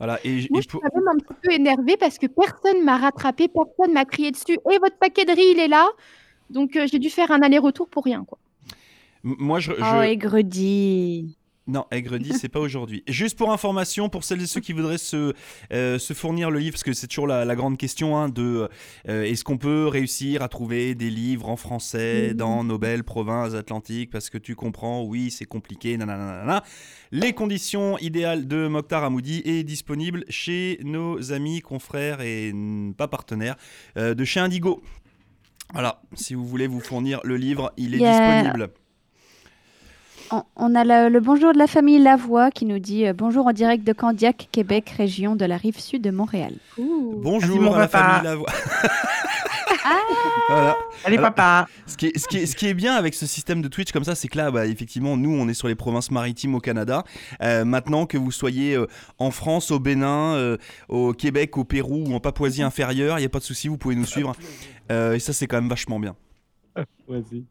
Voilà. 0.00 0.18
Et, 0.24 0.46
Moi, 0.50 0.58
et 0.58 0.62
je 0.62 0.68
suis 0.68 0.78
quand 0.80 0.94
même 0.96 1.08
un 1.08 1.18
petit 1.18 1.34
peu 1.42 1.52
énervée 1.52 1.96
parce 1.96 2.18
que 2.18 2.26
personne 2.26 2.82
m'a 2.84 2.96
rattrapé, 2.96 3.46
personne 3.48 3.92
m'a 3.94 4.04
crié 4.06 4.32
dessus. 4.32 4.58
Et 4.72 4.78
votre 4.78 4.96
paquet 4.98 5.24
de 5.26 5.30
riz, 5.32 5.52
il 5.52 5.60
est 5.60 5.68
là 5.68 5.86
Donc 6.48 6.74
euh, 6.74 6.86
j'ai 6.90 6.98
dû 6.98 7.10
faire 7.10 7.30
un 7.30 7.42
aller-retour 7.42 7.88
pour 7.88 8.04
rien, 8.04 8.24
quoi. 8.26 8.38
moi, 9.22 9.60
je, 9.60 9.72
je- 9.72 9.96
Oh, 9.98 10.00
aigredi. 10.02 11.36
Non, 11.70 11.86
Aigredi, 11.92 12.32
c'est 12.32 12.48
pas 12.48 12.58
aujourd'hui. 12.58 13.04
Juste 13.06 13.38
pour 13.38 13.52
information, 13.52 14.08
pour 14.08 14.24
celles 14.24 14.42
et 14.42 14.46
ceux 14.48 14.60
qui 14.60 14.72
voudraient 14.72 14.98
se, 14.98 15.34
euh, 15.72 16.00
se 16.00 16.14
fournir 16.14 16.50
le 16.50 16.58
livre, 16.58 16.72
parce 16.72 16.82
que 16.82 16.92
c'est 16.92 17.06
toujours 17.06 17.28
la, 17.28 17.44
la 17.44 17.54
grande 17.54 17.78
question 17.78 18.16
hein, 18.16 18.28
de 18.28 18.68
euh, 19.08 19.22
est-ce 19.22 19.44
qu'on 19.44 19.56
peut 19.56 19.86
réussir 19.86 20.42
à 20.42 20.48
trouver 20.48 20.96
des 20.96 21.10
livres 21.10 21.48
en 21.48 21.54
français 21.56 22.34
dans 22.34 22.64
nos 22.64 22.76
belles 22.76 23.04
provinces 23.04 23.54
atlantiques 23.54 24.10
Parce 24.10 24.30
que 24.30 24.38
tu 24.38 24.56
comprends, 24.56 25.04
oui, 25.04 25.30
c'est 25.30 25.44
compliqué, 25.44 25.96
nanana. 25.96 26.64
Les 27.12 27.34
conditions 27.34 27.96
idéales 27.98 28.48
de 28.48 28.66
Mokhtar 28.66 29.04
Hamoudi 29.04 29.42
est 29.44 29.62
disponible 29.62 30.24
chez 30.28 30.80
nos 30.82 31.30
amis, 31.32 31.60
confrères 31.60 32.20
et 32.20 32.52
pas 32.96 33.06
partenaires 33.06 33.56
euh, 33.96 34.14
de 34.14 34.24
chez 34.24 34.40
Indigo. 34.40 34.82
Voilà, 35.72 36.02
si 36.14 36.34
vous 36.34 36.44
voulez 36.46 36.66
vous 36.66 36.80
fournir 36.80 37.20
le 37.22 37.36
livre, 37.36 37.72
il 37.76 37.94
est 37.94 37.98
Yeah. 37.98 38.10
disponible. 38.42 38.70
On, 40.32 40.44
on 40.56 40.74
a 40.76 40.84
le, 40.84 41.08
le 41.12 41.20
bonjour 41.20 41.52
de 41.52 41.58
la 41.58 41.66
famille 41.66 41.98
Lavoie 41.98 42.50
qui 42.52 42.64
nous 42.64 42.78
dit 42.78 43.04
euh, 43.06 43.12
bonjour 43.12 43.46
en 43.48 43.52
direct 43.52 43.84
de 43.84 43.92
Candiac, 43.92 44.48
Québec, 44.52 44.88
région 44.96 45.34
de 45.34 45.44
la 45.44 45.56
rive 45.56 45.78
sud 45.80 46.02
de 46.02 46.10
Montréal. 46.10 46.52
Bonjour 46.78 47.60
mon 47.60 47.74
à 47.74 47.80
la 47.80 47.88
papa. 47.88 48.08
famille 48.08 48.24
Lavoie. 48.24 48.46
voilà. 50.48 50.76
Allez, 51.04 51.16
Alors- 51.16 51.34
papa 51.34 51.66
Ce 51.86 51.96
qui, 51.96 52.06
est, 52.06 52.18
ce, 52.18 52.28
qui 52.28 52.36
est, 52.38 52.46
ce 52.46 52.54
qui 52.54 52.68
est 52.68 52.74
bien 52.74 52.94
avec 52.94 53.14
ce 53.14 53.26
système 53.26 53.60
de 53.60 53.66
Twitch 53.66 53.90
comme 53.90 54.04
ça, 54.04 54.14
c'est 54.14 54.28
que 54.28 54.38
là, 54.38 54.52
bah, 54.52 54.66
effectivement, 54.66 55.16
nous, 55.16 55.32
on 55.32 55.48
est 55.48 55.54
sur 55.54 55.66
les 55.66 55.74
provinces 55.74 56.12
maritimes 56.12 56.54
au 56.54 56.60
Canada. 56.60 57.02
Euh, 57.42 57.64
maintenant 57.64 58.06
que 58.06 58.16
vous 58.16 58.30
soyez 58.30 58.76
euh, 58.76 58.86
en 59.18 59.32
France, 59.32 59.72
au 59.72 59.80
Bénin, 59.80 60.34
euh, 60.34 60.56
au 60.88 61.12
Québec, 61.12 61.56
au 61.56 61.64
Pérou 61.64 62.04
ou 62.06 62.14
en 62.14 62.20
Papouasie 62.20 62.62
inférieure, 62.62 63.18
il 63.18 63.22
n'y 63.22 63.26
a 63.26 63.30
pas 63.30 63.40
de 63.40 63.44
souci, 63.44 63.66
vous 63.66 63.78
pouvez 63.78 63.96
nous 63.96 64.06
suivre. 64.06 64.36
Euh, 64.92 65.14
et 65.14 65.18
ça, 65.18 65.32
c'est 65.32 65.48
quand 65.48 65.60
même 65.60 65.68
vachement 65.70 65.98
bien. 65.98 66.14
Vas-y. 67.08 67.44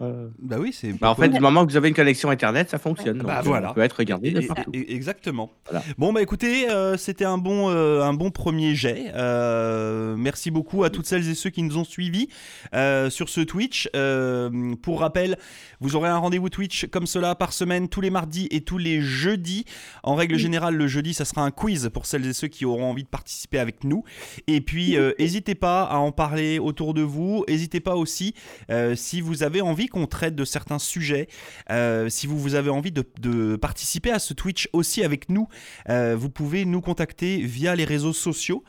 Bah 0.00 0.56
oui, 0.58 0.72
c'est. 0.72 0.92
Bah, 0.92 1.10
en 1.10 1.14
fait, 1.14 1.28
du 1.28 1.40
moment 1.40 1.66
que 1.66 1.70
vous 1.70 1.76
avez 1.76 1.88
une 1.88 1.94
connexion 1.94 2.30
Internet, 2.30 2.70
ça 2.70 2.78
fonctionne. 2.78 3.18
Bah, 3.18 3.36
donc, 3.36 3.46
voilà. 3.46 3.68
Ça 3.68 3.74
peut 3.74 3.82
être 3.82 3.96
regardé 3.98 4.30
de 4.30 4.40
partout. 4.46 4.70
exactement. 4.72 5.50
Voilà. 5.68 5.84
Bon 5.96 6.12
bah 6.12 6.22
écoutez, 6.22 6.70
euh, 6.70 6.96
c'était 6.96 7.24
un 7.24 7.38
bon 7.38 7.68
euh, 7.70 8.02
un 8.02 8.12
bon 8.12 8.30
premier 8.30 8.74
jet. 8.74 9.12
Euh, 9.14 10.14
merci 10.16 10.50
beaucoup 10.50 10.84
à 10.84 10.90
toutes 10.90 11.06
celles 11.06 11.28
et 11.28 11.34
ceux 11.34 11.50
qui 11.50 11.62
nous 11.62 11.78
ont 11.78 11.84
suivis 11.84 12.28
euh, 12.74 13.10
sur 13.10 13.28
ce 13.28 13.40
Twitch. 13.40 13.88
Euh, 13.96 14.74
pour 14.82 15.00
rappel, 15.00 15.36
vous 15.80 15.96
aurez 15.96 16.08
un 16.08 16.18
rendez-vous 16.18 16.48
Twitch 16.48 16.86
comme 16.86 17.06
cela 17.06 17.34
par 17.34 17.52
semaine 17.52 17.88
tous 17.88 18.00
les 18.00 18.10
mardis 18.10 18.48
et 18.50 18.60
tous 18.60 18.78
les 18.78 19.00
jeudis. 19.00 19.64
En 20.02 20.14
règle 20.14 20.36
générale, 20.36 20.76
le 20.76 20.86
jeudi, 20.86 21.14
ça 21.14 21.24
sera 21.24 21.42
un 21.42 21.50
quiz 21.50 21.90
pour 21.92 22.06
celles 22.06 22.26
et 22.26 22.32
ceux 22.32 22.48
qui 22.48 22.64
auront 22.64 22.90
envie 22.90 23.04
de 23.04 23.08
participer 23.08 23.58
avec 23.58 23.84
nous. 23.84 24.04
Et 24.46 24.60
puis, 24.60 24.96
euh, 24.96 25.12
n'hésitez 25.18 25.54
pas 25.54 25.82
à 25.82 25.96
en 25.96 26.12
parler 26.12 26.58
autour 26.58 26.94
de 26.94 27.02
vous. 27.02 27.44
N'hésitez 27.48 27.80
pas 27.80 27.96
aussi, 27.96 28.34
euh, 28.70 28.94
si 28.94 29.20
vous 29.20 29.42
avez 29.42 29.60
envie 29.60 29.87
qu'on 29.88 30.06
traite 30.06 30.34
de 30.34 30.44
certains 30.44 30.78
sujets. 30.78 31.28
Euh, 31.70 32.08
si 32.08 32.26
vous, 32.26 32.38
vous 32.38 32.54
avez 32.54 32.70
envie 32.70 32.92
de, 32.92 33.56
participer 33.56 34.10
à 34.10 34.18
ce 34.18 34.34
Twitch 34.34 34.68
aussi 34.72 35.02
avec 35.02 35.28
nous, 35.28 35.48
euh, 35.88 36.16
vous 36.16 36.30
pouvez 36.30 36.64
nous 36.64 36.80
contacter 36.80 37.38
via 37.38 37.74
les 37.74 37.84
réseaux 37.84 38.12
sociaux. 38.12 38.64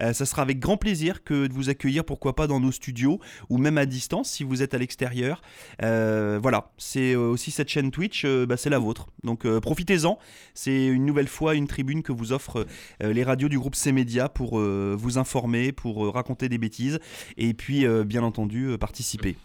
Euh, 0.00 0.12
ça 0.12 0.26
sera 0.26 0.42
avec 0.42 0.58
grand 0.58 0.76
plaisir 0.76 1.22
que 1.22 1.46
de 1.46 1.52
vous 1.52 1.70
accueillir, 1.70 2.04
pourquoi 2.04 2.34
pas 2.34 2.46
dans 2.46 2.58
nos 2.58 2.72
studios 2.72 3.20
ou 3.48 3.58
même 3.58 3.78
à 3.78 3.86
distance 3.86 4.30
si 4.30 4.44
vous 4.44 4.62
êtes 4.62 4.74
à 4.74 4.78
l'extérieur. 4.78 5.40
Euh, 5.82 6.38
voilà, 6.42 6.72
c'est 6.78 7.14
aussi 7.14 7.50
cette 7.50 7.68
chaîne 7.68 7.90
Twitch, 7.90 8.26
bah, 8.26 8.56
c'est 8.56 8.70
la 8.70 8.78
vôtre. 8.78 9.08
Donc 9.22 9.46
profitez-en. 9.60 10.18
C'est 10.54 10.86
une 10.86 11.06
nouvelle 11.06 11.28
fois 11.28 11.54
une 11.54 11.66
tribune 11.68 12.02
que 12.02 12.12
vous 12.12 12.32
offrent 12.32 12.66
les 13.00 13.22
radios 13.22 13.48
du 13.48 13.58
groupe 13.58 13.76
C-Média 13.76 14.28
pour 14.28 14.58
vous 14.58 15.18
informer, 15.18 15.72
pour 15.72 16.12
raconter 16.12 16.48
des 16.48 16.58
bêtises 16.58 16.98
et 17.36 17.54
puis 17.54 17.86
bien 18.04 18.22
entendu 18.22 18.76
participer. 18.78 19.36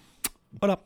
Voilà. 0.60 0.80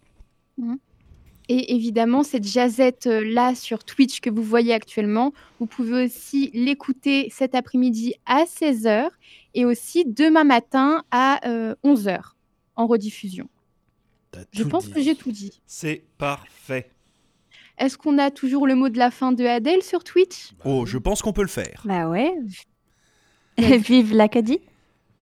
Et 1.49 1.75
évidemment, 1.75 2.23
cette 2.23 2.45
jazette 2.47 3.07
euh, 3.07 3.21
là 3.23 3.53
sur 3.53 3.83
Twitch 3.83 4.21
que 4.21 4.29
vous 4.29 4.43
voyez 4.43 4.73
actuellement, 4.73 5.33
vous 5.59 5.65
pouvez 5.65 6.05
aussi 6.05 6.51
l'écouter 6.53 7.27
cet 7.31 7.53
après-midi 7.53 8.15
à 8.25 8.45
16h 8.45 9.09
et 9.53 9.65
aussi 9.65 10.05
demain 10.05 10.45
matin 10.45 11.03
à 11.11 11.41
11h 11.83 12.21
en 12.75 12.87
rediffusion. 12.87 13.49
Je 14.51 14.63
pense 14.63 14.85
dit. 14.85 14.93
que 14.93 15.01
j'ai 15.01 15.15
tout 15.15 15.31
dit. 15.31 15.61
C'est 15.65 16.03
parfait. 16.17 16.89
Est-ce 17.77 17.97
qu'on 17.97 18.17
a 18.17 18.31
toujours 18.31 18.67
le 18.67 18.75
mot 18.75 18.89
de 18.89 18.97
la 18.97 19.11
fin 19.11 19.31
de 19.31 19.45
Adèle 19.45 19.83
sur 19.83 20.03
Twitch? 20.03 20.51
Oh, 20.63 20.85
je 20.85 20.97
pense 20.97 21.21
qu'on 21.21 21.33
peut 21.33 21.41
le 21.41 21.47
faire. 21.47 21.81
Bah 21.85 22.07
ouais. 22.07 22.31
Vive 23.57 24.13
l'Acadie. 24.13 24.59